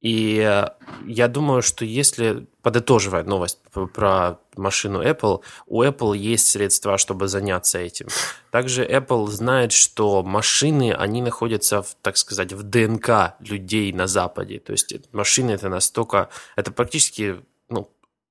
И 0.00 0.38
э, 0.38 0.68
я 1.06 1.28
думаю, 1.28 1.60
что 1.62 1.84
если, 1.84 2.46
подытоживая 2.62 3.24
новость 3.24 3.58
про 3.94 4.38
машину 4.56 5.02
Apple, 5.02 5.42
у 5.66 5.82
Apple 5.82 6.16
есть 6.16 6.48
средства, 6.48 6.98
чтобы 6.98 7.26
заняться 7.26 7.78
этим. 7.78 8.06
Также 8.50 8.86
Apple 8.86 9.26
знает, 9.26 9.72
что 9.72 10.22
машины, 10.22 10.92
они 10.92 11.20
находятся, 11.20 11.82
в, 11.82 11.96
так 12.00 12.16
сказать, 12.16 12.52
в 12.52 12.62
ДНК 12.62 13.34
людей 13.40 13.92
на 13.92 14.06
Западе. 14.06 14.60
То 14.60 14.72
есть 14.72 14.94
машины 15.12 15.50
это 15.50 15.68
настолько, 15.68 16.28
это 16.54 16.70
практически 16.70 17.40
ну, 17.68 17.90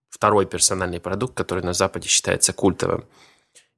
второй 0.10 0.46
персональный 0.46 1.02
продукт, 1.02 1.36
который 1.36 1.64
на 1.64 1.74
Западе 1.74 2.08
считается 2.08 2.54
культовым. 2.54 3.06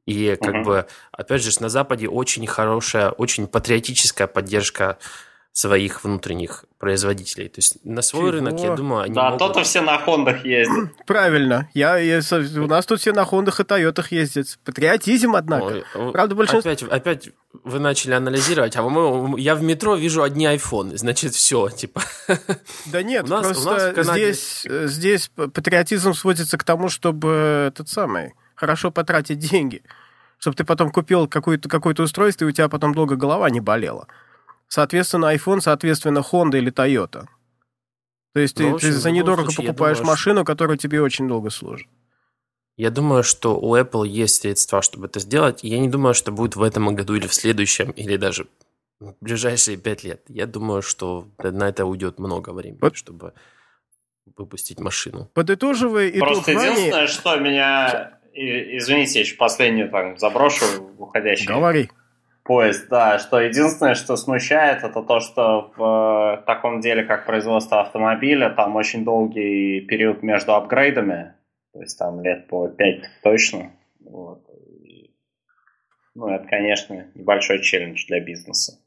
И 0.05 0.35
как 0.41 0.55
uh-huh. 0.55 0.63
бы, 0.63 0.87
опять 1.11 1.43
же, 1.43 1.51
на 1.59 1.69
Западе 1.69 2.07
очень 2.07 2.47
хорошая, 2.47 3.11
очень 3.11 3.47
патриотическая 3.47 4.25
поддержка 4.25 4.97
своих 5.59 6.05
внутренних 6.05 6.63
производителей. 6.77 7.49
То 7.49 7.59
есть 7.59 7.83
на 7.83 8.01
свой 8.01 8.21
Чего? 8.21 8.31
рынок, 8.31 8.59
я 8.61 8.75
думаю, 8.75 9.01
они 9.01 9.13
Да, 9.13 9.31
могут... 9.31 9.39
то-то 9.39 9.63
все 9.63 9.81
на 9.81 9.97
Хондах 9.97 10.45
ездят. 10.45 10.95
Правильно. 11.05 11.69
Я, 11.73 11.97
я, 11.97 12.21
у 12.31 12.67
нас 12.67 12.85
тут 12.85 13.01
все 13.01 13.11
на 13.11 13.25
Хондах 13.25 13.59
и 13.59 13.65
Тойотах 13.65 14.13
ездят. 14.13 14.57
Патриотизм, 14.63 15.35
однако. 15.35 15.83
Ой, 15.95 16.11
Правда, 16.13 16.35
большинство... 16.35 16.71
Опять, 16.71 16.83
опять 16.83 17.29
вы 17.65 17.79
начали 17.79 18.13
анализировать, 18.13 18.77
а 18.77 18.83
мы, 18.83 19.37
я 19.37 19.55
в 19.55 19.61
метро 19.61 19.95
вижу 19.95 20.23
одни 20.23 20.45
айфоны, 20.45 20.97
значит, 20.97 21.33
все, 21.33 21.69
типа. 21.69 22.03
Да 22.85 23.03
нет, 23.03 23.25
у 23.27 23.27
нас, 23.27 23.47
просто 23.47 23.69
у 23.69 23.73
нас 23.73 23.93
Канаде... 23.95 24.33
здесь, 24.33 24.67
здесь 24.85 25.31
патриотизм 25.35 26.13
сводится 26.13 26.57
к 26.57 26.63
тому, 26.63 26.87
чтобы 26.87 27.65
этот 27.67 27.89
самый, 27.89 28.33
хорошо 28.55 28.91
потратить 28.91 29.39
деньги. 29.39 29.83
Чтобы 30.37 30.55
ты 30.55 30.63
потом 30.63 30.89
купил 30.89 31.27
какое-то 31.27 31.67
какое 31.67 31.93
устройство, 31.99 32.45
и 32.45 32.47
у 32.47 32.51
тебя 32.51 32.69
потом 32.69 32.95
долго 32.95 33.17
голова 33.17 33.49
не 33.49 33.59
болела. 33.59 34.07
Соответственно, 34.69 35.33
iPhone, 35.35 35.61
соответственно, 35.61 36.19
Honda 36.19 36.57
или 36.57 36.71
Toyota. 36.71 37.25
То 38.33 38.39
есть 38.39 38.57
ну, 38.59 38.65
ты, 38.65 38.75
общем, 38.75 38.89
ты 38.89 38.93
за 38.93 39.11
недорого 39.11 39.49
случае, 39.49 39.67
покупаешь 39.67 39.97
думаю, 39.97 40.11
машину, 40.11 40.39
что... 40.41 40.45
которая 40.45 40.77
тебе 40.77 41.01
очень 41.01 41.27
долго 41.27 41.49
служит. 41.49 41.87
Я 42.77 42.91
думаю, 42.91 43.23
что 43.23 43.59
у 43.59 43.75
Apple 43.75 44.07
есть 44.07 44.41
средства, 44.41 44.81
чтобы 44.83 45.07
это 45.07 45.19
сделать. 45.19 45.63
Я 45.63 45.79
не 45.79 45.89
думаю, 45.89 46.13
что 46.13 46.31
будет 46.31 46.55
в 46.55 46.61
этом 46.61 46.95
году 46.95 47.15
или 47.15 47.25
в 47.25 47.33
следующем, 47.33 47.89
или 47.91 48.15
даже 48.15 48.47
в 48.99 49.15
ближайшие 49.19 49.75
пять 49.75 50.03
лет. 50.03 50.21
Я 50.27 50.45
думаю, 50.45 50.83
что 50.83 51.27
на 51.39 51.67
это 51.67 51.85
уйдет 51.85 52.19
много 52.19 52.51
времени, 52.51 52.77
вот. 52.79 52.95
чтобы 52.95 53.33
выпустить 54.37 54.79
машину. 54.79 55.31
Подытоживая 55.33 56.09
итог 56.09 56.27
Просто 56.27 56.51
единственное, 56.51 57.07
что 57.07 57.35
меня... 57.37 58.19
Извините, 58.33 59.15
я 59.15 59.25
еще 59.25 59.35
последнюю 59.35 59.89
там 59.89 60.17
заброшу 60.19 60.65
уходящий. 60.99 61.47
Говори 61.47 61.89
поезд, 62.49 62.89
да, 62.89 63.19
что 63.19 63.39
единственное, 63.39 63.93
что 63.93 64.17
смущает, 64.17 64.83
это 64.83 65.03
то, 65.03 65.19
что 65.19 65.71
в 65.77 66.39
э, 66.39 66.45
таком 66.47 66.81
деле, 66.81 67.03
как 67.03 67.27
производство 67.27 67.81
автомобиля, 67.81 68.49
там 68.49 68.75
очень 68.75 69.05
долгий 69.05 69.81
период 69.81 70.23
между 70.23 70.55
апгрейдами, 70.55 71.35
то 71.73 71.81
есть 71.81 71.99
там 71.99 72.23
лет 72.23 72.47
по 72.47 72.67
5 72.67 73.03
точно. 73.21 73.71
Вот. 74.03 74.41
И, 74.83 75.11
ну, 76.15 76.27
это, 76.27 76.47
конечно, 76.47 77.05
небольшой 77.13 77.61
челлендж 77.61 78.07
для 78.07 78.19
бизнеса. 78.19 78.79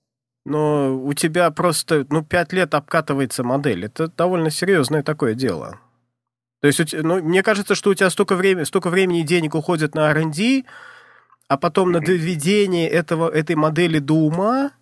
Но 0.44 0.98
у 0.98 1.12
тебя 1.12 1.48
просто, 1.52 2.04
ну, 2.10 2.24
5 2.24 2.52
лет 2.52 2.74
обкатывается 2.74 3.44
модель. 3.44 3.84
Это 3.84 4.08
довольно 4.08 4.50
серьезное 4.50 5.04
такое 5.04 5.34
дело. 5.34 5.78
То 6.62 6.66
есть, 6.66 6.92
ну, 6.92 7.22
мне 7.22 7.44
кажется, 7.44 7.76
что 7.76 7.90
у 7.90 7.94
тебя 7.94 8.10
столько 8.10 8.34
времени, 8.34 8.64
столько 8.64 8.90
времени 8.90 9.20
и 9.20 9.24
денег 9.24 9.54
уходит 9.54 9.94
на 9.94 10.10
R&D, 10.10 10.64
а 11.48 11.56
потом 11.56 11.92
на 11.92 12.00
доведение 12.00 12.88
этого, 12.88 13.28
этой 13.28 13.56
модели 13.56 13.98
до 13.98 14.14
ума, 14.14 14.72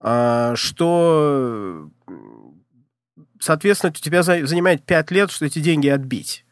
а, 0.00 0.54
что, 0.56 1.88
соответственно, 3.40 3.92
у 3.96 4.00
тебя 4.00 4.22
занимает 4.22 4.84
5 4.84 5.10
лет, 5.10 5.30
что 5.30 5.46
эти 5.46 5.58
деньги 5.58 5.88
отбить. 5.88 6.44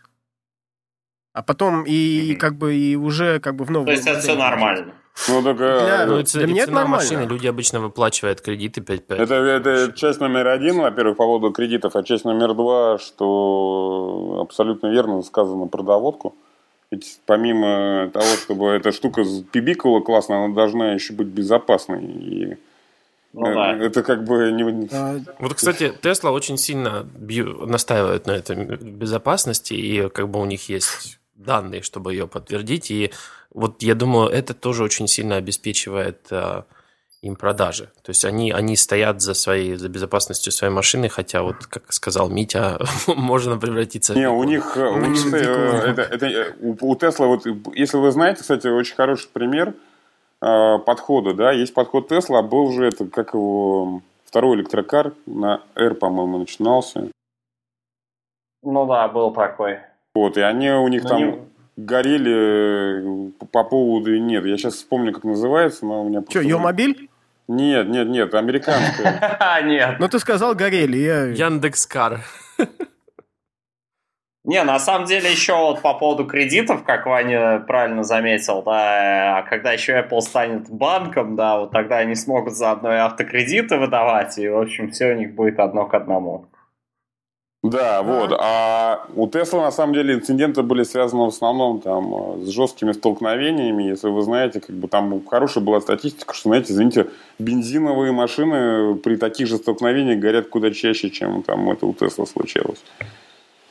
А 1.33 1.43
потом 1.43 1.85
и 1.87 2.35
как 2.37 2.57
бы 2.57 2.75
и 2.75 2.97
уже 2.97 3.41
как 3.41 3.57
бы 3.57 3.64
в 3.64 3.71
новом... 3.71 3.87
То 3.87 3.93
есть 3.93 4.07
это 4.07 4.21
все 4.21 4.37
нормально. 4.37 4.95
Ну, 5.29 5.43
так, 5.43 5.57
для, 5.57 6.07
ну, 6.07 6.23
для 6.23 6.47
меня 6.47 6.62
это 6.64 6.73
нормально. 6.73 6.97
машины, 6.97 7.23
люди 7.23 7.47
обычно 7.47 7.81
выплачивают 7.81 8.41
кредиты 8.43 8.81
5-5. 8.81 9.17
Это, 9.17 9.35
это 9.35 9.93
часть 9.95 10.21
номер 10.21 10.47
один, 10.49 10.79
во-первых, 10.81 11.17
по 11.17 11.25
поводу 11.25 11.53
кредитов, 11.53 11.97
а 11.97 12.03
часть 12.03 12.25
номер 12.25 12.55
два, 12.55 12.99
что 12.99 14.41
абсолютно 14.43 14.89
верно 14.89 15.23
сказано 15.23 15.67
про 15.69 15.83
доводку. 15.83 16.35
Ведь 16.91 17.20
помимо 17.26 18.11
того, 18.12 18.37
чтобы 18.37 18.68
эта 18.68 18.93
штука 18.93 19.24
пибикала 19.53 20.01
классно, 20.01 20.45
она 20.45 20.55
должна 20.55 20.93
еще 20.93 21.12
быть 21.12 21.26
безопасной. 21.28 22.05
И 22.05 22.57
ну, 23.32 23.55
да. 23.55 23.76
Это 23.76 24.03
как 24.03 24.24
бы 24.24 24.51
не... 24.51 24.64
Вот, 25.41 25.55
кстати, 25.55 25.93
Тесла 26.01 26.30
очень 26.30 26.57
сильно 26.57 27.07
бью, 27.14 27.66
настаивает 27.66 28.26
на 28.26 28.32
этой 28.32 28.57
безопасности, 28.76 29.74
и 29.74 30.09
как 30.09 30.30
бы 30.30 30.41
у 30.41 30.47
них 30.47 30.70
есть 30.70 31.18
данные, 31.34 31.82
чтобы 31.82 32.14
ее 32.14 32.26
подтвердить. 32.26 32.91
И 32.91 33.12
вот 33.53 33.82
я 33.82 33.95
думаю, 33.95 34.30
это 34.30 34.55
тоже 34.55 34.82
очень 34.84 35.07
сильно 35.07 35.37
обеспечивает 35.37 36.26
а, 36.30 36.64
им 37.23 37.37
продажи. 37.37 37.91
То 38.03 38.11
есть 38.11 38.25
они, 38.25 38.53
они 38.53 38.77
стоят 38.77 39.21
за, 39.21 39.35
своей, 39.35 39.77
за 39.77 39.89
безопасностью 39.89 40.53
своей 40.53 40.73
машины, 40.73 41.09
хотя 41.09 41.43
вот, 41.43 41.67
как 41.67 41.93
сказал 41.93 42.29
Митя, 42.29 42.79
можно 43.07 43.59
превратиться 43.59 44.14
Не, 44.14 44.29
в... 44.29 44.39
у 44.39 44.45
них, 44.45 44.77
у, 44.77 44.99
них 44.99 45.27
это, 45.33 46.03
это, 46.03 46.55
у, 46.61 46.77
у 46.81 46.97
Тесла, 46.97 47.27
вот, 47.27 47.47
если 47.75 47.97
вы 47.97 48.12
знаете, 48.12 48.43
кстати, 48.43 48.67
очень 48.69 48.95
хороший 48.95 49.29
пример 49.33 49.75
э, 50.43 50.79
подхода, 50.79 51.35
да, 51.35 51.53
есть 51.53 51.75
подход 51.75 52.09
Тесла, 52.09 52.43
был 52.43 52.73
же 52.73 52.87
это, 52.87 53.07
как 53.07 53.35
его, 53.35 54.03
второй 54.25 54.57
электрокар 54.57 55.12
на 55.27 55.62
R, 55.75 55.95
по-моему, 55.95 56.39
начинался. 56.39 57.11
Ну 58.62 58.87
да, 58.87 59.09
был 59.09 59.33
такой. 59.33 59.81
Вот, 60.14 60.37
и 60.37 60.41
они 60.41 60.71
у 60.71 60.89
них 60.89 61.03
но 61.05 61.09
там... 61.09 61.19
Не 61.19 61.55
горели 61.77 63.31
по 63.53 63.64
поводу 63.64 64.18
нет. 64.18 64.45
Я 64.45 64.57
сейчас 64.57 64.74
вспомню, 64.74 65.12
как 65.12 65.24
называется, 65.24 65.87
но 65.87 66.03
у 66.05 66.09
меня... 66.09 66.22
Что, 66.29 66.41
ее 66.41 66.59
мобиль? 66.59 67.09
Нет, 67.49 67.89
нет, 67.89 68.09
нет, 68.09 68.35
американская. 68.35 69.62
Нет. 69.64 70.01
Ну, 70.01 70.09
ты 70.09 70.18
сказал 70.18 70.57
горели. 70.57 70.97
Я... 70.97 71.27
Яндекс.Кар. 71.27 72.22
Не, 74.47 74.62
на 74.62 74.79
самом 74.79 75.07
деле 75.07 75.31
еще 75.31 75.55
вот 75.55 75.83
по 75.83 75.95
поводу 75.95 76.24
кредитов, 76.24 76.85
как 76.85 77.07
Ваня 77.07 77.59
правильно 77.66 78.05
заметил, 78.05 78.62
да, 78.62 79.39
а 79.39 79.43
когда 79.43 79.72
еще 79.72 79.99
Apple 79.99 80.20
станет 80.20 80.70
банком, 80.70 81.35
да, 81.35 81.59
вот 81.59 81.72
тогда 81.72 81.99
они 81.99 82.14
смогут 82.14 82.55
заодно 82.55 82.93
и 82.93 82.99
автокредиты 82.99 83.77
выдавать, 83.77 84.39
и, 84.39 84.49
в 84.49 84.59
общем, 84.59 84.93
все 84.93 85.12
у 85.12 85.16
них 85.16 85.35
будет 85.35 85.59
одно 85.59 85.87
к 85.87 85.95
одному. 85.95 86.47
Да, 87.62 88.02
вот. 88.02 88.32
А 88.38 89.07
у 89.14 89.28
Тесла 89.28 89.62
на 89.62 89.70
самом 89.70 89.94
деле 89.94 90.14
инциденты 90.14 90.62
были 90.62 90.84
связаны 90.84 91.24
в 91.24 91.28
основном 91.28 91.80
там 91.80 92.44
с 92.44 92.48
жесткими 92.48 92.92
столкновениями. 92.92 93.84
Если 93.84 94.09
вы 94.09 94.22
знаете, 94.22 94.61
как 94.61 94.76
бы 94.76 94.88
там 94.88 95.24
хорошая 95.26 95.64
была 95.64 95.80
статистика, 95.80 96.34
что, 96.34 96.50
знаете, 96.50 96.72
извините, 96.72 97.09
бензиновые 97.38 98.12
машины 98.12 98.94
при 98.96 99.16
таких 99.16 99.48
же 99.48 99.57
столкновениях 99.57 100.20
горят 100.20 100.48
куда 100.48 100.70
чаще, 100.70 101.11
чем 101.11 101.42
там 101.42 101.70
это 101.70 101.86
у 101.86 101.94
Тесла 101.94 102.26
случилось. 102.26 102.82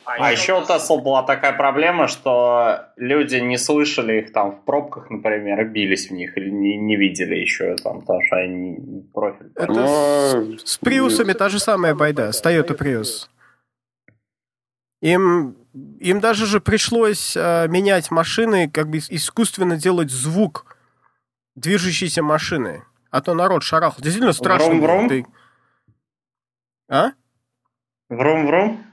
А, 0.04 0.28
а 0.28 0.32
еще 0.32 0.54
у 0.54 0.62
Tesla 0.62 1.02
была 1.02 1.24
такая 1.24 1.52
проблема, 1.52 2.06
что 2.06 2.86
люди 2.96 3.36
не 3.36 3.58
слышали 3.58 4.20
их 4.20 4.32
там 4.32 4.52
в 4.52 4.64
пробках, 4.64 5.10
например, 5.10 5.60
и 5.62 5.64
бились 5.64 6.10
в 6.10 6.12
них, 6.12 6.38
или 6.38 6.48
не, 6.48 6.76
не 6.76 6.96
видели 6.96 7.34
еще 7.34 7.74
там, 7.76 8.00
потому 8.02 8.20
что 8.24 8.36
они 8.36 9.04
профиль. 9.12 9.50
Это 9.56 9.72
Но... 9.72 10.58
с 10.64 10.78
приусами 10.78 11.32
та 11.32 11.48
же 11.48 11.58
самая 11.58 11.94
байда, 11.94 12.30
с 12.30 12.40
Toyota 12.42 12.78
Prius. 12.78 13.26
Им, 15.06 15.56
им 16.00 16.18
даже 16.18 16.46
же 16.46 16.60
пришлось 16.60 17.36
э, 17.36 17.68
менять 17.68 18.10
машины, 18.10 18.68
как 18.68 18.90
бы 18.90 18.98
искусственно 18.98 19.76
делать 19.76 20.10
звук 20.10 20.76
движущейся 21.54 22.24
машины. 22.24 22.82
А 23.12 23.20
то 23.20 23.32
народ 23.32 23.62
шарахал. 23.62 24.02
Действительно 24.02 24.32
страшно. 24.32 24.70
Врум-врум? 24.70 25.08
Ты... 25.08 25.26
А? 26.88 27.12
Врум-врум? 28.08 28.84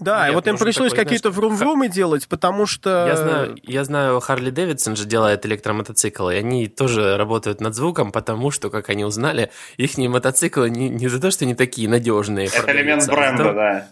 Да, 0.00 0.22
Нет, 0.22 0.32
и 0.32 0.34
вот 0.34 0.48
им 0.48 0.56
пришлось 0.56 0.94
какие-то 0.94 1.28
врум-врумы 1.30 1.88
делать, 1.88 2.26
потому 2.26 2.64
что... 2.64 3.06
Я 3.06 3.16
знаю, 3.16 3.56
я 3.62 3.84
знаю, 3.84 4.20
Харли 4.20 4.48
Дэвидсон 4.48 4.96
же 4.96 5.04
делает 5.04 5.44
электромотоциклы, 5.44 6.36
и 6.36 6.38
они 6.38 6.68
тоже 6.68 7.18
работают 7.18 7.60
над 7.60 7.74
звуком, 7.74 8.12
потому 8.12 8.50
что, 8.50 8.70
как 8.70 8.88
они 8.88 9.04
узнали, 9.04 9.50
их 9.76 9.98
мотоциклы 9.98 10.70
не, 10.70 10.88
не 10.88 11.08
за 11.08 11.20
то, 11.20 11.30
что 11.30 11.44
они 11.44 11.54
такие 11.54 11.86
надежные. 11.86 12.46
Это 12.46 12.72
элемент 12.72 13.06
а 13.06 13.12
бренда, 13.12 13.50
а 13.50 13.52
да 13.52 13.88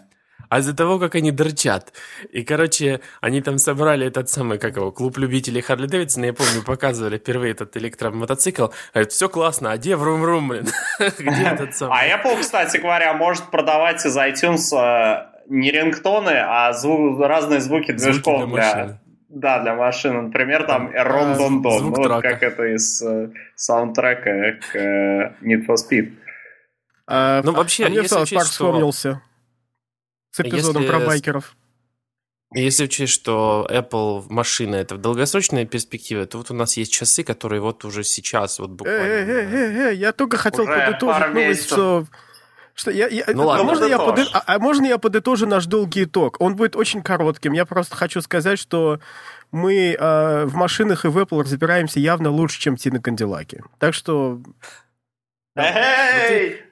а 0.53 0.59
из-за 0.59 0.75
того, 0.75 0.99
как 0.99 1.15
они 1.15 1.31
дрчат. 1.31 1.93
И, 2.29 2.43
короче, 2.43 2.99
они 3.21 3.41
там 3.41 3.57
собрали 3.57 4.05
этот 4.05 4.29
самый, 4.29 4.59
как 4.59 4.75
его, 4.75 4.91
клуб 4.91 5.17
любителей 5.17 5.61
Харли 5.61 5.87
Дэвидсона, 5.87 6.25
я 6.25 6.33
помню, 6.33 6.61
показывали 6.63 7.17
впервые 7.17 7.53
этот 7.53 7.75
электромотоцикл. 7.75 8.67
Говорят, 8.93 9.11
все 9.11 9.29
классно, 9.29 9.71
а 9.71 9.77
где 9.77 9.95
врум-врум, 9.95 10.49
блин? 10.49 10.67
Где 11.17 11.45
этот 11.45 11.75
самый? 11.75 11.97
А 11.97 12.05
Apple, 12.07 12.39
кстати 12.39 12.77
говоря, 12.77 13.15
может 13.15 13.45
продавать 13.45 14.05
из 14.05 14.15
iTunes 14.15 14.77
э, 14.77 15.25
не 15.49 15.71
рингтоны, 15.71 16.37
а 16.37 16.71
звук, 16.73 17.19
разные 17.19 17.59
звуки 17.59 17.91
движков 17.91 18.47
для, 18.51 18.99
да, 19.29 19.59
для 19.59 19.73
машины. 19.73 20.21
Например, 20.21 20.67
там 20.67 20.91
Рон 20.93 21.35
Дон 21.35 21.61
Дон, 21.63 21.83
ну, 21.85 21.89
вот 21.95 22.21
как 22.21 22.43
это 22.43 22.75
из 22.75 23.01
э, 23.01 23.29
саундтрека 23.55 24.59
к 24.61 24.75
э, 24.75 25.33
Need 25.41 25.65
for 25.65 25.77
Speed. 25.77 26.13
А, 27.07 27.41
ну, 27.43 27.53
вообще, 27.53 27.87
а 27.87 27.89
мне 27.89 28.01
South 28.01 28.31
Park 28.31 28.43
вспомнился 28.43 29.19
с 30.33 30.39
эпизодом 30.39 30.81
если, 30.81 30.91
про 30.97 31.05
байкеров. 31.05 31.55
Если 32.53 32.85
учесть, 32.85 33.13
что 33.13 33.67
Apple 33.69 34.25
машина 34.29 34.75
это 34.75 34.95
в 34.95 34.97
долгосрочной 34.97 35.65
перспективе, 35.65 36.25
то 36.25 36.39
вот 36.39 36.49
у 36.51 36.53
нас 36.55 36.75
есть 36.75 36.91
часы, 36.91 37.23
которые 37.23 37.61
вот 37.61 37.85
уже 37.85 38.03
сейчас 38.03 38.59
вот 38.59 38.71
буквально. 38.71 39.01
Э, 39.01 39.25
э, 39.25 39.49
э, 39.51 39.89
э, 39.89 39.93
я 39.95 40.11
только 40.11 40.37
хотел 40.37 40.65
подытожить 40.65 41.33
новость, 41.33 41.65
что 41.65 42.07
что 42.75 42.89
я, 42.89 43.07
я, 43.07 43.25
ну, 43.27 43.45
ладно, 43.45 43.61
а, 43.61 43.65
можно 43.67 43.85
я 43.85 43.99
под, 43.99 44.19
а, 44.33 44.43
а 44.47 44.57
можно 44.57 44.87
я 44.87 44.97
подытожу 44.97 45.45
наш 45.45 45.67
долгий 45.67 46.05
итог? 46.05 46.37
Он 46.39 46.55
будет 46.55 46.75
очень 46.75 47.03
коротким. 47.03 47.53
Я 47.53 47.65
просто 47.65 47.95
хочу 47.95 48.19
сказать, 48.21 48.57
что 48.57 48.99
мы 49.51 49.93
э, 49.93 50.45
в 50.45 50.55
машинах 50.55 51.05
и 51.05 51.07
в 51.07 51.17
Apple 51.19 51.41
разбираемся 51.41 51.99
явно 51.99 52.31
лучше, 52.31 52.59
чем 52.59 52.75
те 52.75 52.89
на 52.89 52.99
Кандилаке. 52.99 53.63
Так 53.77 53.93
что... 53.93 54.41
Эй! 55.55 56.63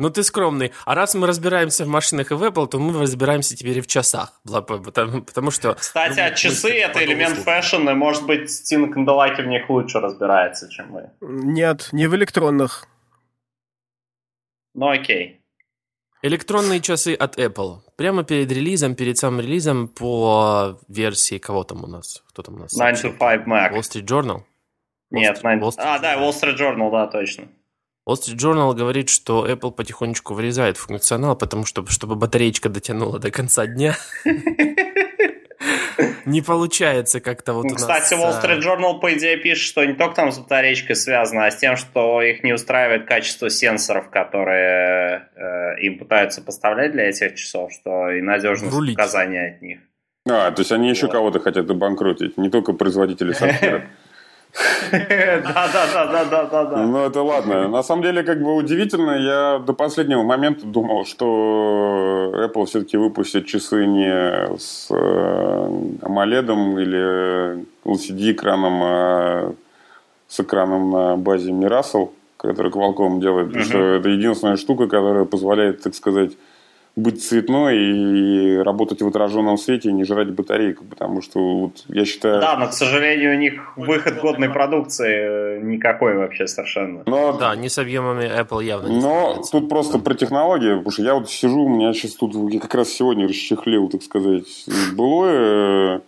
Ну 0.00 0.08
ты 0.08 0.22
скромный. 0.22 0.72
А 0.86 0.94
раз 0.94 1.14
мы 1.14 1.26
разбираемся 1.26 1.84
в 1.84 1.88
машинах 1.88 2.30
и 2.30 2.34
в 2.34 2.42
Apple, 2.42 2.66
то 2.68 2.78
мы 2.78 2.98
разбираемся 2.98 3.54
теперь 3.54 3.76
и 3.76 3.80
в 3.82 3.86
часах. 3.86 4.40
Потому, 4.44 5.22
потому 5.22 5.50
что... 5.50 5.74
Кстати, 5.74 6.18
ну, 6.18 6.24
а 6.24 6.30
часы— 6.30 6.70
это 6.80 7.04
элемент 7.04 7.36
fashion, 7.36 7.86
и, 7.86 7.92
может 7.92 8.24
быть, 8.24 8.50
Тина 8.50 8.88
Канделаки 8.88 9.42
в 9.42 9.46
них 9.46 9.68
лучше 9.68 10.00
разбирается, 10.00 10.70
чем 10.70 10.90
мы. 10.90 11.10
Нет, 11.20 11.90
не 11.92 12.06
в 12.06 12.14
электронных. 12.14 12.86
Ну 14.72 14.88
окей. 14.88 15.42
Электронные 16.22 16.80
часы 16.80 17.12
от 17.12 17.38
Apple. 17.38 17.80
Прямо 17.96 18.24
перед 18.24 18.50
релизом, 18.50 18.94
перед 18.94 19.18
самым 19.18 19.40
релизом 19.40 19.86
по 19.86 20.78
версии 20.88 21.36
кого 21.36 21.64
там 21.64 21.84
у 21.84 21.86
нас? 21.86 22.24
Кто 22.30 22.40
там 22.40 22.54
у 22.54 22.58
нас? 22.60 22.72
9 22.72 23.04
to 23.04 23.18
5 23.18 23.46
Mac. 23.46 23.72
Wall 23.74 23.80
Street 23.80 24.06
Journal? 24.06 24.44
Нет, 25.10 25.40
9... 25.42 25.74
а, 25.76 25.98
да, 25.98 26.16
Wall 26.16 26.30
Street 26.30 26.56
Journal, 26.56 26.90
да, 26.90 27.06
точно. 27.06 27.48
Wall 28.10 28.16
Street 28.16 28.36
Journal 28.38 28.74
говорит, 28.74 29.08
что 29.08 29.46
Apple 29.46 29.70
потихонечку 29.70 30.34
вырезает 30.34 30.76
функционал, 30.76 31.36
потому 31.36 31.64
что, 31.64 31.86
чтобы 31.86 32.16
батареечка 32.16 32.68
дотянула 32.68 33.18
до 33.20 33.30
конца 33.30 33.66
дня. 33.66 33.96
Не 36.24 36.42
получается 36.42 37.20
как-то 37.20 37.52
вот 37.54 37.66
у 37.66 37.74
Кстати, 37.74 38.14
Wall 38.14 38.40
Street 38.42 38.60
Journal, 38.60 39.00
по 39.00 39.12
идее, 39.14 39.36
пишет, 39.36 39.66
что 39.66 39.84
не 39.84 39.94
только 39.94 40.16
там 40.16 40.32
с 40.32 40.38
батареечкой 40.38 40.96
связано, 40.96 41.46
а 41.46 41.50
с 41.50 41.56
тем, 41.56 41.76
что 41.76 42.22
их 42.22 42.42
не 42.42 42.52
устраивает 42.52 43.06
качество 43.06 43.50
сенсоров, 43.50 44.10
которые 44.10 45.28
э, 45.34 45.80
им 45.80 45.98
пытаются 45.98 46.42
поставлять 46.42 46.92
для 46.92 47.08
этих 47.08 47.34
часов, 47.36 47.72
что 47.72 48.10
и 48.10 48.20
надежность 48.22 48.74
Рулить. 48.74 48.96
показания 48.96 49.54
от 49.56 49.62
них. 49.62 49.80
А, 50.28 50.50
то 50.50 50.60
есть 50.60 50.72
они 50.72 50.90
еще 50.90 51.08
кого-то 51.08 51.40
хотят 51.40 51.70
обанкротить, 51.70 52.36
не 52.36 52.50
только 52.50 52.72
производители 52.72 53.32
софтвера. 53.34 53.88
Да, 54.52 55.68
да, 55.72 55.86
да, 55.92 56.06
да, 56.06 56.24
да, 56.24 56.44
да, 56.46 56.64
да. 56.64 56.76
Ну, 56.78 57.06
это 57.06 57.22
ладно. 57.22 57.68
На 57.68 57.82
самом 57.82 58.02
деле, 58.02 58.22
как 58.22 58.42
бы 58.42 58.54
удивительно, 58.56 59.12
я 59.12 59.58
до 59.58 59.72
последнего 59.72 60.22
момента 60.22 60.66
думал, 60.66 61.04
что 61.04 62.32
Apple 62.34 62.66
все-таки 62.66 62.96
выпустит 62.96 63.46
часы 63.46 63.86
не 63.86 64.58
с 64.58 64.88
э, 64.90 64.94
AMOLED 66.02 66.82
или 66.82 67.64
LCD-экраном, 67.84 68.80
а 68.82 69.52
с 70.28 70.40
экраном 70.40 70.90
на 70.90 71.16
базе 71.16 71.50
Mirasol, 71.50 72.10
который 72.36 72.70
Qualcomm 72.70 73.20
делает. 73.20 73.48
Потому 73.48 73.64
что 73.64 73.78
это 73.78 74.08
единственная 74.08 74.56
штука, 74.56 74.86
которая 74.86 75.24
позволяет, 75.24 75.82
так 75.82 75.94
сказать, 75.94 76.32
быть 76.96 77.22
цветной 77.24 77.76
и 77.78 78.56
работать 78.58 79.00
в 79.00 79.06
отраженном 79.06 79.56
свете 79.56 79.90
и 79.90 79.92
не 79.92 80.04
жрать 80.04 80.30
батарейку, 80.30 80.84
потому 80.84 81.22
что 81.22 81.38
вот 81.40 81.84
я 81.88 82.04
считаю... 82.04 82.40
Да, 82.40 82.56
но, 82.56 82.68
к 82.68 82.72
сожалению, 82.72 83.36
у 83.36 83.38
них 83.38 83.76
выход 83.76 84.20
годной 84.20 84.50
продукции 84.50 85.58
э, 85.58 85.60
никакой 85.62 86.16
вообще 86.16 86.46
совершенно. 86.46 87.02
Но... 87.06 87.32
Да, 87.32 87.54
не 87.54 87.68
с 87.68 87.78
объемами 87.78 88.24
Apple 88.24 88.64
явно 88.64 88.88
не 88.88 88.96
Но 88.96 89.00
справляется. 89.00 89.52
тут 89.52 89.68
просто 89.68 89.98
про 89.98 90.14
технологии, 90.14 90.74
потому 90.74 90.90
что 90.90 91.02
я 91.02 91.14
вот 91.14 91.30
сижу, 91.30 91.62
у 91.62 91.68
меня 91.68 91.92
сейчас 91.92 92.14
тут, 92.14 92.34
я 92.52 92.60
как 92.60 92.74
раз 92.74 92.88
сегодня 92.88 93.28
расчехлил, 93.28 93.88
так 93.88 94.02
сказать, 94.02 94.46
былое. 94.94 96.02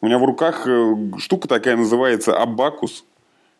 У 0.00 0.06
меня 0.06 0.18
в 0.18 0.24
руках 0.24 0.66
э, 0.66 0.94
штука 1.18 1.48
такая 1.48 1.76
называется 1.76 2.40
Абакус. 2.40 3.04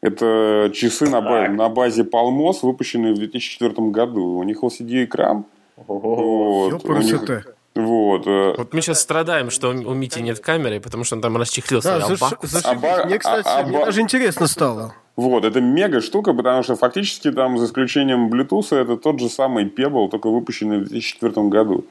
Это 0.01 0.71
часы 0.73 1.11
на, 1.11 1.21
базе, 1.21 1.49
на 1.49 1.69
базе 1.69 2.03
Palmos, 2.03 2.59
выпущенные 2.63 3.15
в 3.15 3.19
2004 3.19 3.89
году. 3.89 4.37
У 4.37 4.43
них 4.45 4.63
LCD-экран, 4.63 5.45
вот. 5.87 6.85
Них... 6.99 7.47
Вот. 7.75 8.27
Э, 8.27 8.55
вот 8.57 8.75
мы 8.75 8.81
сейчас 8.81 9.01
страдаем, 9.01 9.51
что 9.51 9.69
у 9.69 9.95
Мити 9.95 10.19
нет 10.21 10.41
камеры, 10.41 10.81
потому 10.81 11.05
что 11.05 11.17
он 11.17 11.23
там 11.23 11.37
расчехлился. 11.37 11.99
Да, 12.01 12.07
заш... 12.07 12.21
Заш... 12.43 12.65
Аба... 12.65 13.05
Мне, 13.05 13.19
кстати, 13.19 13.47
а, 13.47 13.63
мне 13.63 13.85
даже 13.85 14.01
интересно 14.01 14.49
стало. 14.49 14.95
Вот, 15.17 15.45
это 15.45 15.61
мега 15.61 16.01
штука, 16.01 16.33
потому 16.33 16.63
что 16.63 16.77
фактически 16.77 17.31
там, 17.31 17.59
за 17.59 17.67
исключением 17.67 18.31
Bluetooth, 18.31 18.77
это 18.77 18.97
тот 18.97 19.21
же 19.21 19.29
самый 19.29 19.65
Pebble, 19.65 20.09
только 20.09 20.29
выпущенный 20.29 20.79
в 20.79 20.89
2004 20.89 21.49
году. 21.49 21.85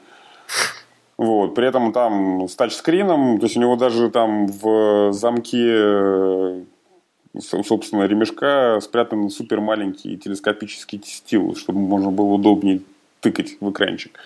Вот, 1.16 1.54
при 1.54 1.66
этом 1.66 1.92
там 1.92 2.48
с 2.48 2.54
тачскрином, 2.54 3.38
то 3.38 3.46
есть 3.46 3.56
у 3.56 3.60
него 3.60 3.76
даже 3.76 4.08
там 4.08 4.46
в 4.46 5.12
замке 5.12 5.66
э, 5.68 6.62
собственно, 7.40 8.04
ремешка 8.04 8.78
спрятан 8.80 9.28
супер 9.30 9.60
маленький 9.60 10.16
телескопический 10.16 11.00
стилус, 11.04 11.58
чтобы 11.58 11.80
можно 11.80 12.10
было 12.10 12.26
удобнее 12.26 12.82
тыкать 13.20 13.56
в 13.60 13.70
экранчик. 13.70 14.18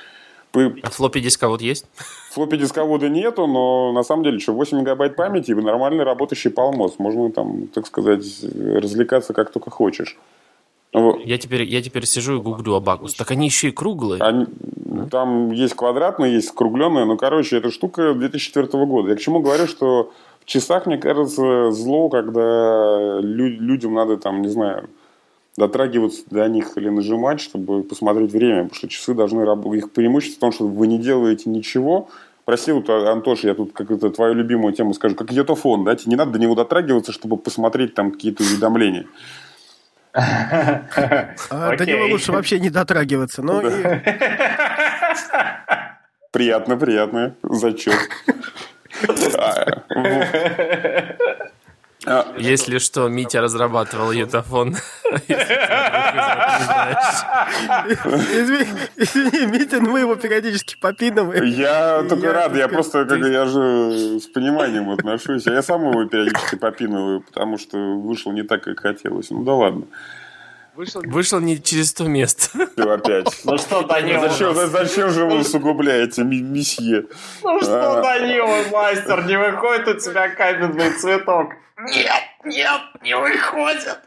А 0.54 0.90
флоппи 0.90 1.20
дисковод 1.20 1.62
есть? 1.62 1.86
Флоппи 2.32 2.56
дисковода 2.56 3.08
нету, 3.08 3.46
но 3.46 3.92
на 3.92 4.02
самом 4.02 4.22
деле 4.22 4.38
что, 4.38 4.52
8 4.52 4.80
мегабайт 4.80 5.16
памяти 5.16 5.52
и 5.52 5.54
нормальный 5.54 6.04
работающий 6.04 6.50
полмоз. 6.50 6.98
Можно 6.98 7.32
там, 7.32 7.68
так 7.68 7.86
сказать, 7.86 8.24
развлекаться 8.42 9.32
как 9.32 9.50
только 9.50 9.70
хочешь. 9.70 10.18
Я 10.92 11.38
теперь, 11.38 11.62
я 11.62 11.80
теперь 11.80 12.04
сижу 12.04 12.36
и 12.36 12.40
гуглю 12.42 12.74
Абакус. 12.74 13.14
Так 13.14 13.30
они 13.30 13.46
еще 13.46 13.68
и 13.68 13.72
круглые. 13.72 14.20
Они, 14.20 14.46
там 15.10 15.50
есть 15.50 15.72
квадратные, 15.74 16.34
есть 16.34 16.48
скругленные. 16.48 17.06
Ну, 17.06 17.16
короче, 17.16 17.56
эта 17.56 17.70
штука 17.70 18.12
2004 18.12 18.66
года. 18.84 19.08
Я 19.08 19.16
к 19.16 19.20
чему 19.20 19.40
говорю, 19.40 19.66
что 19.66 20.12
в 20.40 20.44
часах, 20.44 20.84
мне 20.84 20.98
кажется, 20.98 21.70
зло, 21.70 22.10
когда 22.10 23.20
людям 23.20 23.94
надо 23.94 24.18
там, 24.18 24.42
не 24.42 24.48
знаю, 24.48 24.90
дотрагиваться 25.56 26.22
до 26.30 26.48
них 26.48 26.76
или 26.76 26.88
нажимать, 26.88 27.40
чтобы 27.40 27.82
посмотреть 27.82 28.32
время, 28.32 28.64
потому 28.64 28.74
что 28.74 28.88
часы 28.88 29.14
должны 29.14 29.44
работать. 29.44 29.84
Их 29.84 29.92
преимущество 29.92 30.36
в 30.36 30.40
том, 30.40 30.52
что 30.52 30.66
вы 30.66 30.86
не 30.86 30.98
делаете 30.98 31.50
ничего, 31.50 32.08
Прости, 32.44 32.72
вот, 32.72 32.90
а, 32.90 33.12
Антош, 33.12 33.44
я 33.44 33.54
тут 33.54 33.72
какую-то 33.72 34.10
твою 34.10 34.34
любимую 34.34 34.72
тему 34.72 34.94
скажу, 34.94 35.14
как 35.14 35.30
йотофон, 35.30 35.84
да, 35.84 35.94
тебе 35.94 36.10
не 36.10 36.16
надо 36.16 36.32
до 36.32 36.38
него 36.40 36.56
дотрагиваться, 36.56 37.12
чтобы 37.12 37.36
посмотреть 37.36 37.94
там 37.94 38.10
какие-то 38.10 38.42
уведомления. 38.42 39.06
А 40.12 41.76
до 41.76 41.86
него 41.86 42.06
лучше 42.06 42.32
вообще 42.32 42.58
не 42.58 42.68
дотрагиваться. 42.68 43.42
Но 43.42 43.62
Приятно, 46.32 46.76
приятно. 46.76 47.36
Зачет. 47.42 47.94
А, 52.04 52.34
Если 52.36 52.78
что, 52.78 53.08
Митя 53.08 53.40
разрабатывал 53.40 54.10
ютафон. 54.12 54.76
Извини, 58.98 59.46
Митя, 59.46 59.80
мы 59.80 60.00
его 60.00 60.16
периодически 60.16 60.76
попинываем. 60.80 61.44
Я 61.44 62.02
только 62.08 62.32
рад, 62.32 62.56
я 62.56 62.68
просто, 62.68 63.04
как 63.04 63.20
я 63.20 63.46
же 63.46 64.18
с 64.20 64.26
пониманием 64.26 64.90
отношусь. 64.90 65.46
Я 65.46 65.62
сам 65.62 65.90
его 65.90 66.04
периодически 66.06 66.56
попинываю, 66.56 67.20
потому 67.20 67.58
что 67.58 67.78
вышел 68.00 68.32
не 68.32 68.42
так, 68.42 68.64
как 68.64 68.80
хотелось. 68.80 69.30
Ну 69.30 69.44
да 69.44 69.54
ладно. 69.54 69.86
Вышел, 70.74 71.02
Вышел 71.04 71.40
не 71.40 71.62
через 71.62 71.90
100 71.90 72.04
мест. 72.08 72.50
Все 72.50 72.90
опять. 72.90 73.40
Ну 73.44 73.58
что, 73.58 73.82
Данила? 73.82 74.28
Зачем, 74.28 74.54
зачем 74.54 75.10
же 75.10 75.26
вы 75.26 75.40
усугубляете, 75.40 76.24
месье? 76.24 77.06
Ну 77.42 77.60
что, 77.60 77.98
а. 77.98 78.02
Данила, 78.02 78.70
мастер, 78.70 79.26
не 79.26 79.38
выходит 79.38 79.88
у 79.88 79.94
тебя 79.98 80.30
каменный 80.30 80.90
цветок? 80.92 81.52
Нет, 81.78 82.22
нет, 82.44 82.80
не 83.02 83.14
выходит. 83.16 84.00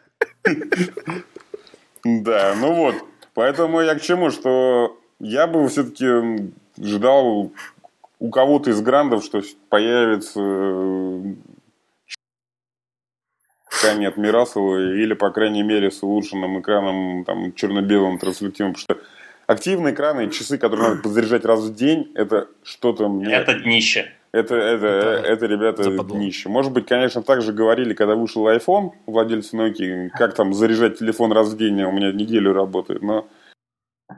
Да, 2.03 2.55
ну 2.59 2.74
вот. 2.74 2.95
Поэтому 3.36 3.82
я 3.82 3.95
к 3.95 4.01
чему, 4.01 4.32
что 4.32 4.97
я 5.20 5.45
бы 5.45 5.68
все-таки 5.68 6.51
ждал 6.82 7.51
у 8.20 8.30
кого-то 8.30 8.72
из 8.72 8.82
грандов, 8.82 9.24
что 9.24 9.41
появится 9.70 10.39
ткани 13.78 14.05
от 14.05 14.17
Мирасова 14.17 14.93
или, 14.95 15.13
по 15.13 15.30
крайней 15.32 15.63
мере, 15.63 15.91
с 15.91 16.03
улучшенным 16.03 16.59
экраном 16.59 17.23
там, 17.26 17.53
черно-белым 17.53 18.17
транслютивом, 18.17 18.73
потому 18.73 18.97
что 18.97 19.07
активные 19.47 19.93
экраны 19.93 20.26
и 20.26 20.32
часы, 20.32 20.57
которые 20.57 20.89
надо 20.89 21.01
подзаряжать 21.01 21.45
раз 21.45 21.61
в 21.61 21.76
день, 21.76 22.11
это 22.15 22.47
что-то 22.63 23.07
мне... 23.07 23.34
Это 23.34 23.53
днище. 23.53 24.11
Это, 24.32 24.55
это, 24.55 24.86
это, 24.86 25.28
это 25.28 25.45
ребята, 25.45 25.84
западло. 25.84 26.17
днище. 26.17 26.49
Может 26.49 26.73
быть, 26.73 26.88
конечно, 26.88 27.23
так 27.23 27.41
же 27.41 27.53
говорили, 27.53 27.93
когда 27.93 28.15
вышел 28.15 28.47
iPhone, 28.49 28.91
владельцы 29.05 29.55
Nokia, 29.55 30.09
как 30.09 30.36
там 30.36 30.53
заряжать 30.53 30.99
телефон 30.99 31.32
раз 31.32 31.49
в 31.49 31.57
день, 31.57 31.82
у 31.84 31.91
меня 31.91 32.11
неделю 32.11 32.53
работает, 32.53 33.01
но 33.01 33.28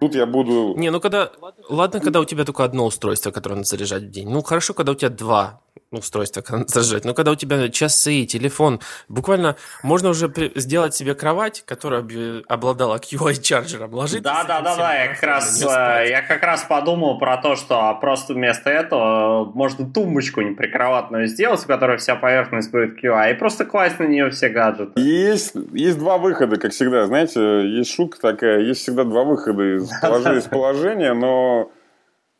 Тут 0.02 0.16
я 0.16 0.26
буду... 0.26 0.74
Не, 0.76 0.92
ну 0.92 1.00
когда... 1.00 1.32
Ладно, 1.70 2.00
когда 2.00 2.20
у 2.20 2.26
тебя 2.26 2.44
только 2.44 2.64
одно 2.64 2.86
устройство, 2.86 3.32
которое 3.32 3.56
надо 3.56 3.68
заряжать 3.68 4.04
в 4.04 4.10
день. 4.10 4.30
Ну, 4.30 4.42
хорошо, 4.44 4.74
когда 4.74 4.92
у 4.92 4.96
тебя 4.96 5.10
два 5.10 5.62
устройства 5.92 6.44
заряжать. 6.68 7.06
Но 7.06 7.14
когда 7.14 7.32
у 7.32 7.36
тебя 7.36 7.70
часы, 7.70 8.26
телефон, 8.26 8.80
буквально 9.08 9.56
можно 9.84 10.10
уже 10.10 10.32
сделать 10.56 10.96
себе 10.96 11.16
кровать, 11.16 11.64
которая 11.66 12.06
обладала 12.48 12.98
QI-чарджером, 12.98 13.94
ложить. 13.94 14.24
Да, 14.24 14.44
да, 14.44 14.62
да, 14.62 14.76
да, 14.76 14.96
я 14.96 15.14
как 15.14 15.24
раз, 15.24 15.62
э, 15.62 16.10
я 16.10 16.22
как 16.22 16.44
раз 16.44 16.64
подумал 16.64 17.18
про 17.18 17.38
то, 17.38 17.56
что 17.56 17.98
просто 18.00 18.34
вместо 18.34 18.70
этого 18.70 19.46
можно 19.54 19.90
тумбочку 19.90 20.42
неприкроватную 20.42 21.28
сделать, 21.28 21.62
в 21.62 21.68
которой 21.68 21.98
вся 21.98 22.16
поверхность 22.16 22.72
будет 22.72 23.04
QI, 23.04 23.32
и 23.32 23.34
просто 23.36 23.66
класть 23.66 24.00
на 24.00 24.04
нее 24.04 24.30
все 24.30 24.50
гаджеты. 24.50 25.00
Есть, 25.00 25.54
есть 25.74 25.98
два 25.98 26.18
выхода, 26.18 26.58
как 26.58 26.72
всегда, 26.72 27.06
знаете, 27.06 27.68
есть 27.68 27.94
шутка 27.94 28.20
такая, 28.20 28.60
есть 28.60 28.82
всегда 28.82 29.04
два 29.04 29.24
выхода 29.24 29.76
из 29.76 30.44
положения, 30.44 31.14
но 31.14 31.72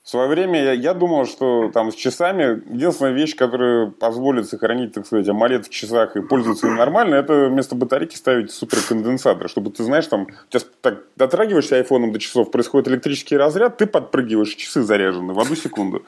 в 0.08 0.10
свое 0.10 0.30
время 0.30 0.64
я, 0.64 0.72
я 0.72 0.94
думал, 0.94 1.26
что 1.26 1.70
там 1.74 1.92
с 1.92 1.96
часами 1.96 2.62
единственная 2.74 3.12
вещь, 3.12 3.36
которая 3.36 3.88
позволит 3.88 4.48
сохранить, 4.48 4.94
так 4.94 5.06
сказать, 5.06 5.28
амолет 5.28 5.68
в 5.68 5.70
часах 5.70 6.16
и 6.16 6.22
пользоваться 6.22 6.68
им 6.68 6.78
нормально, 6.78 7.16
это 7.16 7.48
вместо 7.48 7.76
батарейки 7.76 8.16
ставить 8.16 8.52
суперконденсатор, 8.52 9.50
чтобы 9.50 9.70
ты 9.70 9.84
знаешь, 9.84 10.08
там, 10.08 10.28
сейчас 10.48 10.66
так 10.80 11.04
дотрагиваешься 11.18 11.76
айфоном 11.76 12.14
до 12.14 12.20
часов, 12.20 12.52
происходит 12.52 12.88
электрический 12.88 13.36
разряд, 13.36 13.76
ты 13.76 13.86
подпрыгиваешь, 13.86 14.56
часы 14.56 14.82
заряжены 14.82 15.34
в 15.34 15.40
одну 15.42 15.58
секунду. 15.58 16.06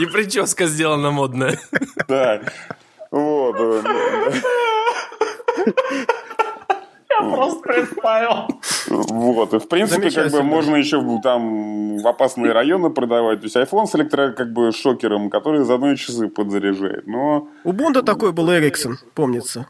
И 0.00 0.06
прическа 0.06 0.66
сделана 0.66 1.12
модная. 1.12 1.60
Да. 2.08 2.40
Вот. 3.12 3.84
Просто 7.30 7.60
представил. 7.60 8.48
Вот, 8.88 9.54
и 9.54 9.58
в 9.58 9.68
принципе, 9.68 10.10
как 10.10 10.30
бы 10.30 10.42
можно 10.42 10.76
еще 10.76 11.02
там 11.22 11.98
в 11.98 12.06
опасные 12.06 12.52
районы 12.52 12.90
продавать. 12.90 13.40
То 13.40 13.44
есть 13.46 13.56
iPhone 13.56 13.86
с 13.86 13.94
электро, 13.94 14.32
как 14.32 14.52
бы, 14.52 14.72
шокером, 14.72 15.30
который 15.30 15.64
за 15.64 15.74
одной 15.74 15.96
часы 15.96 16.28
подзаряжает. 16.28 17.06
Но... 17.06 17.48
У 17.64 17.72
Бонда 17.72 18.02
такой 18.02 18.32
был 18.32 18.52
Эриксон, 18.52 18.98
помнится. 19.14 19.66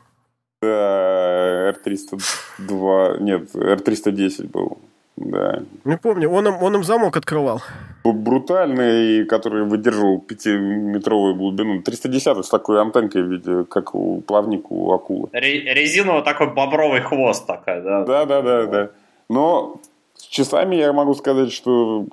Да, 0.60 1.70
R302, 1.72 3.20
нет, 3.20 3.54
R310 3.54 4.48
был. 4.48 4.78
Да. 5.16 5.60
Не 5.84 5.96
помню, 5.96 6.30
он 6.30 6.48
им, 6.48 6.62
он 6.62 6.74
им 6.76 6.84
замок 6.84 7.16
открывал. 7.16 7.60
Брутальный, 8.04 9.24
который 9.26 9.64
выдерживал 9.64 10.18
пятиметровую 10.18 11.34
глубину. 11.34 11.82
310 11.82 12.44
с 12.44 12.48
такой 12.48 12.80
антенкой 12.80 13.22
в 13.22 13.30
виде, 13.30 13.64
как 13.64 13.94
у 13.94 14.20
плавника 14.20 14.66
у 14.70 14.92
акулы. 14.92 15.28
резиновый 15.32 16.22
такой 16.22 16.52
бобровый 16.52 17.00
хвост 17.00 17.46
такой, 17.46 17.80
да? 17.82 18.04
Да, 18.04 18.24
да, 18.26 18.42
да, 18.42 18.66
да. 18.66 18.90
Но 19.28 19.76
с 20.14 20.24
часами 20.24 20.76
я 20.76 20.92
могу 20.92 21.14
сказать, 21.14 21.52
что 21.52 22.06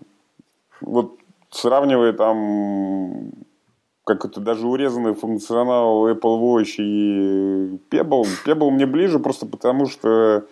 вот 0.82 1.18
сравнивая 1.50 2.14
там 2.14 3.32
как 4.10 4.26
это 4.26 4.40
даже 4.40 4.66
урезанный 4.66 5.14
функционал 5.14 6.10
Apple 6.10 6.40
Watch 6.42 6.78
и 6.80 7.78
Pebble, 7.92 8.26
Pebble 8.44 8.72
мне 8.72 8.88
ближе 8.88 9.20
просто 9.20 9.46
потому, 9.46 9.86
что 9.86 10.46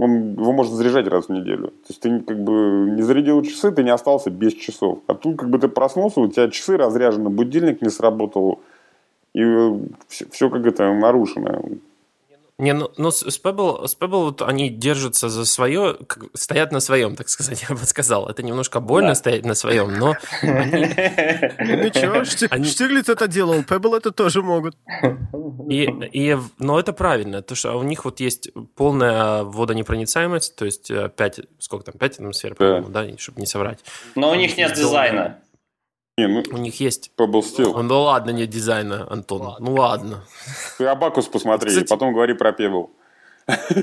он, 0.00 0.32
его 0.32 0.52
можно 0.52 0.76
заряжать 0.76 1.06
раз 1.08 1.26
в 1.26 1.28
неделю. 1.28 1.68
То 1.68 1.88
есть 1.88 2.00
ты 2.00 2.20
как 2.20 2.42
бы 2.42 2.90
не 2.90 3.02
зарядил 3.02 3.42
часы, 3.42 3.70
ты 3.70 3.84
не 3.84 3.90
остался 3.90 4.30
без 4.30 4.54
часов. 4.54 5.00
А 5.06 5.14
тут 5.14 5.38
как 5.38 5.50
бы 5.50 5.58
ты 5.58 5.68
проснулся, 5.68 6.20
у 6.20 6.28
тебя 6.28 6.48
часы 6.48 6.76
разряжены, 6.78 7.28
будильник 7.28 7.82
не 7.82 7.90
сработал, 7.90 8.60
и 9.34 9.42
все, 10.08 10.26
все 10.30 10.48
как 10.48 10.66
это 10.66 10.92
нарушено. 10.94 11.62
Не, 12.60 12.74
ну, 12.74 12.90
ну 12.98 13.10
с 13.10 13.40
Pebble, 13.42 13.88
с 13.88 13.96
Pebble 13.96 14.24
вот 14.24 14.42
они 14.42 14.68
держатся 14.68 15.30
за 15.30 15.46
свое, 15.46 15.96
как, 16.06 16.24
стоят 16.34 16.72
на 16.72 16.80
своем, 16.80 17.16
так 17.16 17.30
сказать, 17.30 17.64
я 17.68 17.74
бы 17.74 17.84
сказал. 17.84 18.28
Это 18.28 18.42
немножко 18.42 18.80
больно 18.80 19.08
да. 19.08 19.14
стоять 19.14 19.46
на 19.46 19.54
своем, 19.54 19.94
но 19.98 20.14
они... 20.42 20.82
Ничего, 21.84 22.24
Штирлиц 22.64 23.08
это 23.08 23.28
делал, 23.28 23.60
Pebble 23.60 23.96
это 23.96 24.10
тоже 24.10 24.42
могут. 24.42 24.76
И, 25.70 25.84
и, 26.12 26.36
но 26.58 26.78
это 26.78 26.92
правильно, 26.92 27.40
то 27.40 27.54
что 27.54 27.78
у 27.78 27.82
них 27.82 28.04
вот 28.04 28.20
есть 28.20 28.50
полная 28.76 29.42
водонепроницаемость, 29.44 30.56
то 30.56 30.66
есть 30.66 30.88
5, 30.88 31.38
э, 31.38 31.42
сколько 31.58 31.86
там, 31.86 31.98
5 31.98 32.14
атмосфер, 32.14 32.54
по-моему, 32.56 32.88
да, 32.88 33.06
чтобы 33.16 33.40
не 33.40 33.46
соврать. 33.46 33.78
Но 34.14 34.30
у 34.30 34.34
них 34.34 34.58
нет 34.58 34.74
дизайна. 34.74 35.38
Не, 36.20 36.28
ну, 36.28 36.42
У 36.52 36.58
них 36.58 36.80
есть... 36.80 37.10
Pebble 37.16 37.40
Steel. 37.40 37.80
Ну 37.82 38.02
ладно, 38.02 38.30
нет 38.30 38.50
дизайна, 38.50 39.06
Антон. 39.10 39.42
Ладно. 39.42 39.66
Ну 39.66 39.74
ладно. 39.74 40.24
Ты 40.76 40.86
Абакус 40.86 41.26
посмотри, 41.26 41.70
Кстати, 41.70 41.88
потом 41.88 42.12
говори 42.12 42.34
про 42.34 42.50
Pebble. 42.50 42.88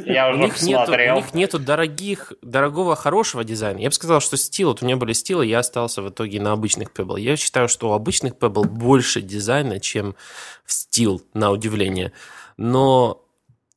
Я 0.06 0.30
уже 0.30 0.40
у 0.40 0.44
них, 0.44 0.62
нету, 0.62 0.92
у 0.92 1.16
них 1.16 1.34
нету 1.34 1.60
дорогих, 1.60 2.32
дорогого, 2.42 2.96
хорошего 2.96 3.44
дизайна. 3.44 3.80
Я 3.80 3.90
бы 3.90 3.94
сказал, 3.94 4.22
что 4.22 4.38
стил, 4.38 4.70
вот 4.70 4.82
у 4.82 4.86
меня 4.86 4.98
были 4.98 5.14
стилы, 5.14 5.46
я 5.46 5.60
остался 5.60 6.02
в 6.02 6.10
итоге 6.10 6.40
на 6.40 6.54
обычных 6.54 6.92
Pebble. 6.92 7.20
Я 7.20 7.36
считаю, 7.36 7.68
что 7.68 7.90
у 7.90 7.94
обычных 7.94 8.34
Pebble 8.34 8.68
больше 8.68 9.22
дизайна, 9.22 9.80
чем 9.80 10.16
в 10.64 10.72
стил, 10.72 11.22
на 11.34 11.52
удивление. 11.52 12.14
Но 12.56 13.26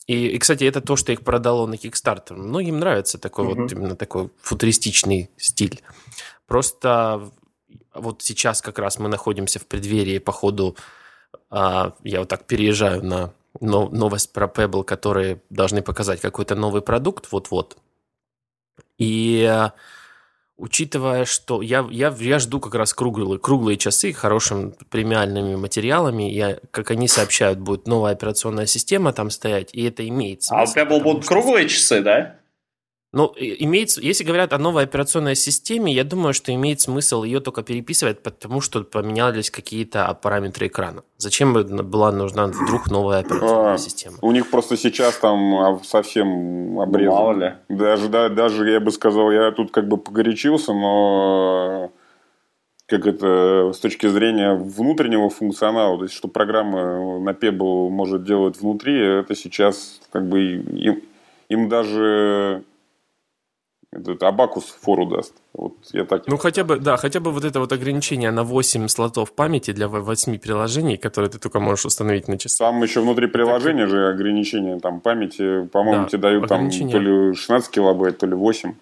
и, 0.07 0.29
и, 0.29 0.39
кстати, 0.39 0.65
это 0.65 0.81
то, 0.81 0.97
что 0.97 1.13
их 1.13 1.23
продало 1.23 1.67
на 1.67 1.75
Kickstarter. 1.75 2.35
Многим 2.35 2.79
нравится 2.79 3.19
такой 3.19 3.47
mm-hmm. 3.47 3.63
вот 3.63 3.73
именно 3.73 3.97
такой 3.97 4.31
футуристичный 4.43 5.31
стиль. 5.39 5.83
Просто 6.47 7.31
вот 7.95 8.23
сейчас 8.23 8.63
как 8.63 8.79
раз 8.79 8.99
мы 8.99 9.09
находимся 9.09 9.59
в 9.59 9.67
преддверии, 9.67 10.19
по 10.19 10.33
ходу, 10.33 10.77
а, 11.51 11.95
я 12.03 12.21
вот 12.21 12.29
так 12.29 12.47
переезжаю 12.47 13.05
на 13.05 13.33
новость 13.61 14.33
про 14.33 14.47
Pebble, 14.47 14.85
которые 14.85 15.43
должны 15.51 15.83
показать 15.83 16.21
какой-то 16.21 16.55
новый 16.55 16.83
продукт 16.83 17.31
вот-вот. 17.33 17.77
И 18.99 19.45
а, 19.45 19.73
учитывая, 20.57 21.25
что 21.25 21.63
я, 21.63 21.87
я, 21.91 22.15
я 22.19 22.39
жду 22.39 22.61
как 22.61 22.75
раз 22.75 22.95
круглые, 22.95 23.41
круглые 23.41 23.77
часы 23.77 24.13
хорошими 24.13 24.75
премиальными 24.91 25.57
материалами, 25.57 26.25
я, 26.25 26.59
как 26.71 26.91
они 26.91 27.09
сообщают, 27.09 27.59
будет 27.59 27.87
новая 27.87 28.13
операционная 28.13 28.67
система 28.67 29.13
там 29.13 29.31
стоять, 29.31 29.71
и 29.73 29.83
это 29.83 30.07
имеет 30.07 30.43
смысл. 30.43 30.61
А 30.61 30.65
у 30.65 30.87
Pebble 30.87 31.03
будут 31.03 31.27
круглые 31.27 31.69
часы, 31.69 32.03
да? 32.03 32.40
Ну, 33.13 33.35
имеется, 33.37 34.01
если 34.01 34.23
говорят 34.23 34.53
о 34.53 34.59
новой 34.59 34.85
операционной 34.85 35.35
системе, 35.35 35.93
я 35.93 36.05
думаю, 36.05 36.33
что 36.33 36.55
имеет 36.55 36.81
смысл 36.81 37.25
ее 37.25 37.41
только 37.41 37.63
переписывать, 37.63 38.23
потому 38.23 38.61
что 38.61 38.85
поменялись 38.85 39.51
какие-то 39.51 40.17
параметры 40.23 40.69
экрана. 40.69 41.03
Зачем 41.17 41.53
была 41.53 42.13
нужна 42.13 42.47
вдруг 42.47 42.89
новая 42.89 43.21
операционная 43.21 43.75
а, 43.75 43.79
система? 43.79 44.17
У 44.23 44.31
них 44.31 44.49
просто 44.49 44.77
сейчас 44.77 45.17
там 45.17 45.81
совсем 45.83 46.79
обрезано. 46.79 47.17
Мало 47.17 47.33
ли. 47.33 47.53
Даже, 47.69 48.09
да, 48.09 48.29
даже, 48.29 48.71
я 48.71 48.79
бы 48.79 48.93
сказал, 48.93 49.33
я 49.33 49.51
тут 49.51 49.73
как 49.73 49.89
бы 49.89 49.97
погорячился, 49.97 50.73
но 50.73 51.91
как 52.87 53.07
это 53.09 53.73
с 53.75 53.79
точки 53.79 54.07
зрения 54.07 54.55
внутреннего 54.55 55.31
функционала, 55.31 55.99
то 55.99 56.05
есть 56.05 56.15
что 56.15 56.29
программа 56.29 57.19
на 57.19 57.31
Pebble 57.31 57.89
может 57.89 58.23
делать 58.25 58.61
внутри, 58.61 58.97
это 58.99 59.35
сейчас 59.35 60.01
как 60.13 60.29
бы 60.29 60.43
им, 60.43 61.03
им 61.49 61.69
даже 61.69 62.65
этот 63.93 64.23
Абакус 64.23 64.65
фору 64.65 65.07
даст. 65.07 65.35
Вот 65.53 65.75
я 65.93 66.05
так... 66.05 66.27
Ну, 66.29 66.37
хотя 66.37 66.63
бы, 66.63 66.79
да, 66.79 66.97
хотя 66.97 67.19
бы 67.19 67.33
вот 67.33 67.45
это 67.45 67.59
вот 67.59 67.73
ограничение 67.73 68.31
на 68.31 68.45
8 68.45 68.89
слотов 68.89 69.33
памяти 69.33 69.73
для 69.73 69.89
8 69.89 70.39
приложений, 70.39 70.97
которые 70.99 71.31
ты 71.31 71.39
только 71.39 71.59
можешь 71.59 71.87
установить 71.87 72.29
на 72.29 72.39
часы. 72.39 72.59
Там 72.59 72.83
еще 72.83 73.01
внутри 73.01 73.27
приложения 73.27 73.83
так... 73.83 73.91
же 73.91 74.09
ограничение 74.09 74.79
там 74.79 75.01
памяти, 75.01 75.67
по-моему, 75.67 76.05
да, 76.05 76.09
тебе 76.09 76.23
дают 76.23 76.49
там 76.49 76.71
то 76.71 76.99
ли 76.99 77.35
16 77.35 77.71
килобайт, 77.71 78.19
то 78.19 78.27
ли 78.27 78.35
8. 78.35 78.75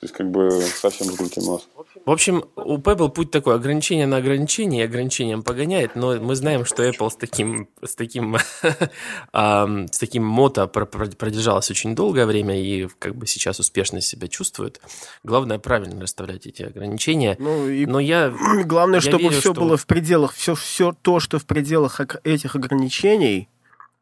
То 0.00 0.04
есть, 0.04 0.14
как 0.14 0.30
бы, 0.30 0.48
совсем 0.62 1.08
с 1.08 1.36
нос. 1.44 1.68
В 2.06 2.10
общем, 2.12 2.44
у 2.54 2.78
Pebble 2.78 3.08
путь 3.08 3.32
такой, 3.32 3.56
ограничение 3.56 4.06
на 4.06 4.18
ограничение, 4.18 4.84
ограничением 4.84 5.42
погоняет, 5.42 5.96
но 5.96 6.20
мы 6.20 6.36
знаем, 6.36 6.64
что 6.64 6.88
Apple 6.88 7.10
с 7.10 7.16
таким, 7.16 7.68
с 7.82 7.96
таким, 7.96 8.36
с 9.32 9.98
таким 9.98 10.24
мото 10.24 10.68
продержалась 10.68 11.68
очень 11.72 11.96
долгое 11.96 12.26
время 12.26 12.62
и 12.62 12.86
как 13.00 13.16
бы 13.16 13.26
сейчас 13.26 13.58
успешно 13.58 14.00
себя 14.00 14.28
чувствует. 14.28 14.80
Главное, 15.24 15.58
правильно 15.58 16.00
расставлять 16.00 16.46
эти 16.46 16.62
ограничения. 16.62 17.34
Ну, 17.40 17.68
и 17.68 17.84
но 17.84 17.98
я, 17.98 18.32
главное, 18.66 18.98
я 18.98 19.00
чтобы 19.00 19.24
верю, 19.24 19.32
все 19.32 19.52
что... 19.52 19.60
было 19.60 19.76
в 19.76 19.86
пределах, 19.86 20.32
все, 20.32 20.54
все 20.54 20.94
то, 21.02 21.18
что 21.18 21.40
в 21.40 21.44
пределах 21.44 22.00
этих 22.22 22.54
ограничений, 22.54 23.48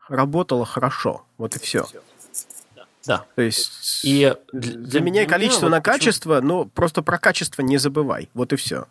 работало 0.08 0.66
хорошо. 0.66 1.24
Вот 1.38 1.56
и 1.56 1.58
все. 1.58 1.86
Да. 3.06 3.24
То 3.34 3.42
есть 3.42 4.04
и 4.04 4.34
для, 4.52 4.72
для 4.74 5.00
меня 5.00 5.22
и 5.22 5.26
количество 5.26 5.68
на 5.68 5.80
качество, 5.80 6.40
но 6.40 6.64
просто 6.64 7.02
про 7.02 7.18
качество 7.18 7.62
не 7.62 7.78
забывай. 7.78 8.28
Вот 8.34 8.52
и 8.52 8.56
все. 8.56 8.86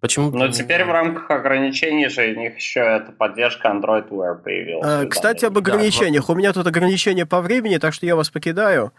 Почему? 0.00 0.30
Но 0.30 0.48
теперь 0.48 0.84
в 0.84 0.90
рамках 0.90 1.30
ограничений 1.30 2.08
же 2.08 2.32
у 2.32 2.34
них 2.34 2.56
еще 2.56 2.80
эта 2.80 3.12
поддержка 3.12 3.68
Android 3.68 4.08
Wear 4.08 4.36
появилась. 4.36 4.86
А, 4.86 5.06
кстати, 5.06 5.44
об 5.44 5.58
ограничениях. 5.58 6.26
Да. 6.26 6.32
У 6.32 6.36
меня 6.36 6.52
тут 6.54 6.66
ограничения 6.66 7.26
по 7.26 7.42
времени, 7.42 7.76
так 7.76 7.92
что 7.92 8.06
я 8.06 8.16
вас 8.16 8.30
покидаю. 8.30 8.92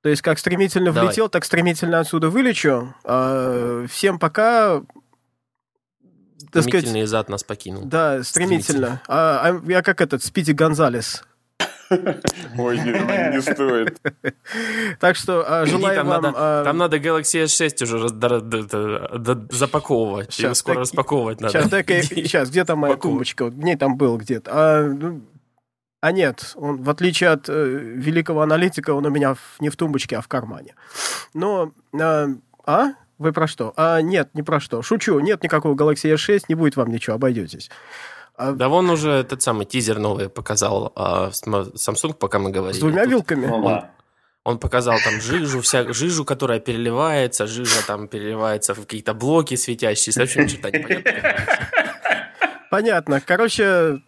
То 0.00 0.08
есть, 0.08 0.22
как 0.22 0.38
стремительно 0.38 0.86
Давай. 0.86 1.08
влетел, 1.08 1.28
так 1.28 1.44
стремительно 1.44 2.00
отсюда 2.00 2.30
вылечу. 2.30 2.94
А, 3.04 3.86
всем 3.88 4.18
пока. 4.18 4.82
Стремительный 6.48 7.04
зад 7.04 7.28
нас 7.28 7.44
покинул. 7.44 7.84
Да, 7.84 8.22
стремительно. 8.22 9.02
А, 9.06 9.60
а, 9.60 9.70
я 9.70 9.82
как 9.82 10.00
этот, 10.00 10.24
Спиди 10.24 10.52
Гонзалес. 10.52 11.24
Ой, 12.58 12.78
не, 12.78 13.34
не 13.34 13.42
стоит. 13.42 14.00
Так 15.00 15.16
что 15.16 15.44
а, 15.46 15.66
желаю 15.66 15.96
там 15.96 16.06
вам... 16.06 16.22
Надо, 16.22 16.36
а... 16.38 16.64
Там 16.64 16.78
надо 16.78 16.96
Galaxy 16.98 17.44
S6 17.44 17.84
уже 17.84 18.08
запаковывать. 19.50 20.32
Сейчас, 20.32 20.58
скоро 20.58 20.74
так, 20.74 20.80
распаковывать 20.82 21.40
надо. 21.40 21.52
Сейчас, 21.52 21.70
так, 21.70 21.88
сейчас 22.02 22.50
где 22.50 22.64
там 22.64 22.80
моя 22.80 22.96
тумбочка? 22.96 23.44
Вот, 23.44 23.54
в 23.54 23.76
там 23.76 23.96
был 23.96 24.16
где-то. 24.16 24.50
А, 24.52 24.82
ну, 24.82 25.22
а 26.02 26.10
нет, 26.10 26.52
он, 26.56 26.82
в 26.82 26.90
отличие 26.90 27.30
от 27.30 27.48
э, 27.48 27.52
великого 27.52 28.42
аналитика, 28.42 28.92
он 28.92 29.06
у 29.06 29.10
меня 29.10 29.34
в, 29.34 29.60
не 29.60 29.68
в 29.68 29.76
тумбочке, 29.76 30.16
а 30.16 30.20
в 30.20 30.26
кармане. 30.26 30.74
Но... 31.32 31.72
А? 31.92 32.26
а? 32.66 32.94
Вы 33.18 33.32
про 33.32 33.46
что? 33.46 33.72
А, 33.76 34.02
нет, 34.02 34.30
не 34.34 34.42
про 34.42 34.58
что. 34.58 34.82
Шучу, 34.82 35.20
нет 35.20 35.44
никакого 35.44 35.76
Galaxy 35.76 36.12
S6, 36.12 36.46
не 36.48 36.56
будет 36.56 36.74
вам 36.74 36.90
ничего, 36.90 37.14
обойдетесь. 37.14 37.70
А... 38.36 38.52
Да 38.52 38.68
вон 38.68 38.90
уже 38.90 39.10
этот 39.10 39.42
самый 39.42 39.66
тизер 39.66 39.98
новый 39.98 40.28
показал 40.28 40.92
а, 40.96 41.30
Samsung, 41.30 42.14
пока 42.14 42.38
мы 42.38 42.50
говорили. 42.50 42.78
С 42.78 42.80
двумя 42.80 43.04
вилками? 43.04 43.46
Ну, 43.46 43.64
он, 43.64 43.84
он 44.44 44.58
показал 44.58 44.96
там 45.04 45.20
жижу, 45.20 45.60
вся, 45.60 45.92
жижу, 45.92 46.24
которая 46.24 46.60
переливается, 46.60 47.46
жижа 47.46 47.86
там 47.86 48.08
переливается 48.08 48.74
в 48.74 48.80
какие-то 48.80 49.14
блоки 49.14 49.56
светящиеся. 49.56 50.20
В 50.20 50.22
общем, 50.24 50.48
читать 50.48 50.74
понятно. 52.72 53.20
Короче, 53.20 54.02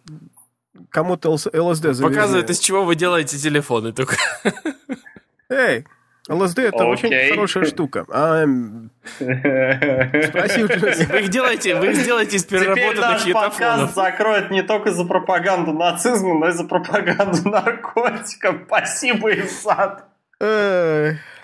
кому-то 0.89 1.29
ЛСД 1.31 1.51
завезли. 1.53 2.03
Показывает, 2.03 2.49
из 2.49 2.59
чего 2.59 2.83
вы 2.83 2.95
делаете 2.95 3.37
телефоны 3.37 3.93
только. 3.93 4.17
Эй, 5.49 5.85
ЛСД 6.27 6.59
это 6.59 6.77
okay. 6.77 6.85
очень 6.85 7.29
хорошая 7.29 7.65
штука. 7.65 8.05
А, 8.09 8.43
спроси 9.15 10.63
Вы 10.63 11.19
их 11.19 11.29
делаете, 11.29 11.75
вы 11.75 11.91
их 11.91 11.97
сделаете 11.97 12.37
из 12.37 12.45
переработанных 12.45 13.21
Теперь 13.21 13.33
наш 13.33 13.51
подкаст 13.51 13.95
закроют 13.95 14.49
не 14.49 14.63
только 14.63 14.91
за 14.91 15.05
пропаганду 15.05 15.73
нацизма, 15.73 16.33
но 16.33 16.49
и 16.49 16.51
за 16.51 16.63
пропаганду 16.63 17.47
наркотиков. 17.49 18.61
Спасибо, 18.65 19.31
Исад. 19.33 20.05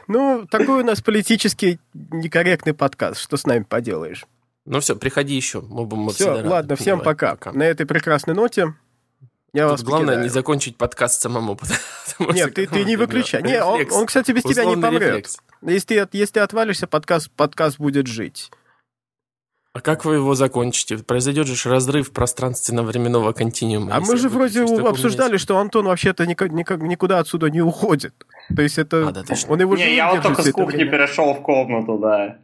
Ну, 0.07 0.47
такой 0.49 0.81
у 0.81 0.85
нас 0.85 0.99
политически 1.01 1.79
некорректный 1.93 2.73
подкаст. 2.73 3.21
Что 3.21 3.37
с 3.37 3.45
нами 3.45 3.63
поделаешь? 3.63 4.25
Ну 4.65 4.79
все, 4.79 4.95
приходи 4.95 5.35
еще. 5.35 5.61
Мы, 5.61 5.85
мы 5.85 6.11
все, 6.11 6.41
ладно, 6.41 6.75
всем 6.75 6.99
пока. 6.99 7.31
пока. 7.35 7.51
На 7.51 7.63
этой 7.63 7.85
прекрасной 7.85 8.33
ноте 8.33 8.73
я 9.53 9.63
Тут 9.63 9.71
вас 9.71 9.83
главное 9.83 10.07
покидаю. 10.07 10.23
не 10.23 10.29
закончить 10.29 10.77
подкаст 10.77 11.21
самому. 11.21 11.59
Нет, 12.19 12.53
ты, 12.53 12.67
ты 12.67 12.83
не 12.85 12.95
выключай. 12.95 13.41
Не, 13.43 13.63
он, 13.63 13.85
он, 13.91 14.05
кстати, 14.05 14.31
без 14.31 14.43
тебя 14.43 14.65
не 14.65 14.75
помрет. 14.75 15.27
Если, 15.61 16.07
если 16.11 16.33
ты 16.33 16.39
отвалишься, 16.39 16.87
подкаст, 16.87 17.29
подкаст 17.31 17.77
будет 17.77 18.07
жить. 18.07 18.51
А 19.73 19.79
как 19.79 20.03
вы 20.03 20.15
его 20.15 20.35
закончите? 20.35 20.97
Произойдет 20.97 21.47
же 21.47 21.69
разрыв 21.69 22.11
пространственно-временного 22.11 23.31
континуума. 23.31 23.95
А 23.95 24.01
мы 24.01 24.17
же 24.17 24.27
вроде 24.27 24.63
обсуждали, 24.63 25.37
что 25.37 25.57
Антон 25.57 25.85
вообще-то 25.85 26.25
никак, 26.25 26.51
никак, 26.51 26.81
никуда 26.81 27.19
отсюда 27.19 27.49
не 27.49 27.61
уходит. 27.61 28.13
То 28.53 28.61
есть 28.61 28.77
это... 28.77 29.07
А, 29.07 29.11
да, 29.11 29.23
он 29.47 29.61
его 29.61 29.77
не, 29.77 29.95
я 29.95 30.13
вот 30.13 30.23
только 30.23 30.43
с 30.43 30.51
кухни 30.51 30.83
перешел 30.83 31.33
в 31.33 31.41
комнату, 31.41 31.97
да. 31.97 32.37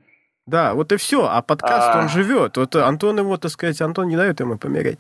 Да, 0.46 0.74
вот 0.74 0.94
и 0.94 0.98
все. 0.98 1.28
А 1.28 1.42
подкаст, 1.42 1.90
а... 1.96 2.00
он 2.00 2.10
живет. 2.10 2.56
Вот 2.56 2.74
Антон 2.78 3.20
его, 3.20 3.36
так 3.36 3.52
сказать, 3.52 3.82
Антон 3.82 4.08
не 4.08 4.16
дает 4.16 4.40
ему 4.40 4.58
помереть. 4.58 5.00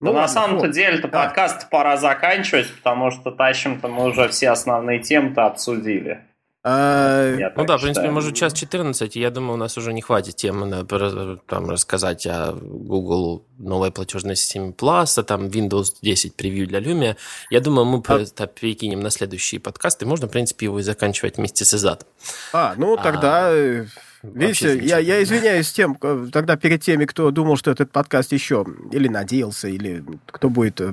Ну, 0.00 0.12
на 0.12 0.28
самом-то 0.28 0.66
вот. 0.66 0.74
деле-то 0.74 1.08
да. 1.08 1.24
подкаст 1.24 1.68
пора 1.68 1.96
заканчивать, 1.96 2.74
потому 2.74 3.10
что 3.10 3.30
тащим-то 3.30 3.88
мы 3.88 4.06
уже 4.06 4.28
все 4.28 4.50
основные 4.50 5.00
темы-то 5.00 5.46
обсудили. 5.46 6.22
А... 6.62 7.36
Ну 7.56 7.64
да, 7.64 7.78
в 7.78 7.82
принципе, 7.82 8.10
может 8.10 8.34
час 8.34 8.52
14, 8.52 9.16
и 9.16 9.20
я 9.20 9.30
думаю, 9.30 9.54
у 9.54 9.56
нас 9.56 9.78
уже 9.78 9.94
не 9.94 10.02
хватит 10.02 10.36
темы 10.36 10.66
на, 10.66 10.84
там, 10.84 11.70
рассказать 11.70 12.26
о 12.26 12.52
Google 12.52 13.46
новой 13.58 13.90
платежной 13.90 14.36
системе 14.36 14.72
Plus, 14.72 15.18
а 15.18 15.22
там 15.22 15.46
Windows 15.46 15.96
10 16.02 16.34
превью 16.34 16.66
для 16.66 16.80
Lumia. 16.80 17.16
Я 17.50 17.60
думаю, 17.60 17.86
мы 17.86 18.02
а... 18.08 18.18
это 18.20 18.46
перекинем 18.46 19.00
на 19.00 19.10
следующие 19.10 19.58
подкасты. 19.58 20.04
Можно, 20.04 20.28
в 20.28 20.30
принципе, 20.30 20.66
его 20.66 20.80
и 20.80 20.82
заканчивать 20.82 21.38
вместе 21.38 21.64
с 21.64 21.72
Изат. 21.72 22.06
А, 22.52 22.74
ну 22.76 22.96
тогда... 22.96 23.48
А... 23.48 23.86
Видите, 24.22 24.78
я, 24.78 24.98
я 24.98 25.22
извиняюсь 25.22 25.72
тем, 25.72 25.96
тогда 25.96 26.56
перед 26.56 26.82
теми, 26.82 27.06
кто 27.06 27.30
думал, 27.30 27.56
что 27.56 27.70
этот 27.70 27.90
подкаст 27.90 28.32
еще, 28.32 28.66
или 28.92 29.08
надеялся, 29.08 29.68
или 29.68 30.04
кто 30.26 30.50
будет, 30.50 30.80
э, 30.80 30.92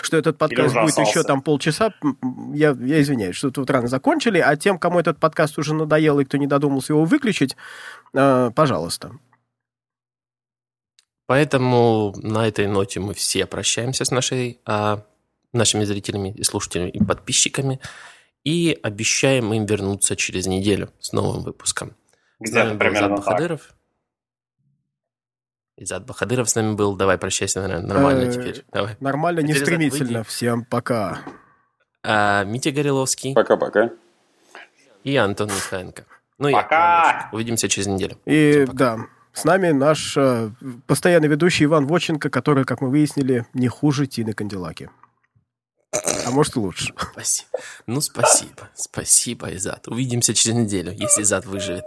что 0.00 0.16
этот 0.16 0.38
подкаст 0.38 0.74
будет 0.74 0.98
еще 0.98 1.22
там 1.22 1.42
полчаса, 1.42 1.92
я, 2.54 2.76
я 2.80 3.02
извиняюсь, 3.02 3.36
что 3.36 3.50
тут 3.50 3.68
рано 3.68 3.88
закончили, 3.88 4.38
а 4.38 4.56
тем, 4.56 4.78
кому 4.78 5.00
этот 5.00 5.18
подкаст 5.18 5.58
уже 5.58 5.74
надоел 5.74 6.18
и 6.18 6.24
кто 6.24 6.38
не 6.38 6.46
додумался 6.46 6.94
его 6.94 7.04
выключить, 7.04 7.56
э, 8.14 8.50
пожалуйста. 8.54 9.12
Поэтому 11.26 12.14
на 12.16 12.48
этой 12.48 12.66
ноте 12.66 13.00
мы 13.00 13.12
все 13.14 13.46
прощаемся 13.46 14.04
с 14.04 14.10
нашей, 14.10 14.60
а, 14.66 15.04
нашими 15.52 15.84
зрителями 15.84 16.34
и 16.34 16.42
слушателями 16.42 16.90
и 16.90 17.02
подписчиками 17.02 17.80
и 18.44 18.78
обещаем 18.82 19.52
им 19.54 19.64
вернуться 19.64 20.16
через 20.16 20.46
неделю 20.46 20.90
с 21.00 21.12
новым 21.12 21.42
выпуском. 21.42 21.96
Где-то 22.44 22.74
примерно 22.76 23.06
Изад 23.06 23.10
Бахадыров. 23.16 23.60
Так. 23.62 23.76
Изад 25.76 26.06
Бахадыров 26.06 26.48
с 26.48 26.54
нами 26.54 26.74
был. 26.74 26.94
Давай 26.94 27.18
прощайся, 27.18 27.60
наверное, 27.60 27.86
нормально 27.86 28.24
э, 28.24 28.32
теперь. 28.32 28.64
Давай. 28.72 28.96
Нормально, 29.00 29.40
не 29.40 29.54
стремительно. 29.54 30.22
Всем 30.22 30.64
пока. 30.64 31.20
А, 32.02 32.44
Митя 32.44 32.70
Гореловский. 32.70 33.34
Пока-пока. 33.34 33.90
И 35.02 35.16
Антон 35.16 35.48
Михаенко. 35.48 36.04
Ну 36.38 36.52
пока. 36.52 37.28
и 37.32 37.34
Увидимся 37.34 37.68
через 37.68 37.86
неделю. 37.86 38.18
И 38.24 38.66
да, 38.72 38.98
с 39.32 39.44
нами 39.44 39.70
наш 39.70 40.16
э, 40.16 40.50
постоянный 40.86 41.28
ведущий 41.28 41.64
Иван 41.64 41.86
Воченко, 41.86 42.30
который, 42.30 42.64
как 42.64 42.80
мы 42.80 42.90
выяснили, 42.90 43.46
не 43.52 43.68
хуже 43.68 44.06
Тины 44.06 44.32
Канделаки. 44.32 44.90
А 46.26 46.30
может 46.30 46.56
лучше. 46.56 46.92
Спасибо. 47.12 47.48
Ну, 47.86 48.00
спасибо. 48.00 48.68
Спасибо, 48.74 49.54
Изат. 49.54 49.88
Увидимся 49.88 50.34
через 50.34 50.56
неделю, 50.56 50.92
если 50.92 51.22
Изат 51.22 51.46
выживет. 51.46 51.84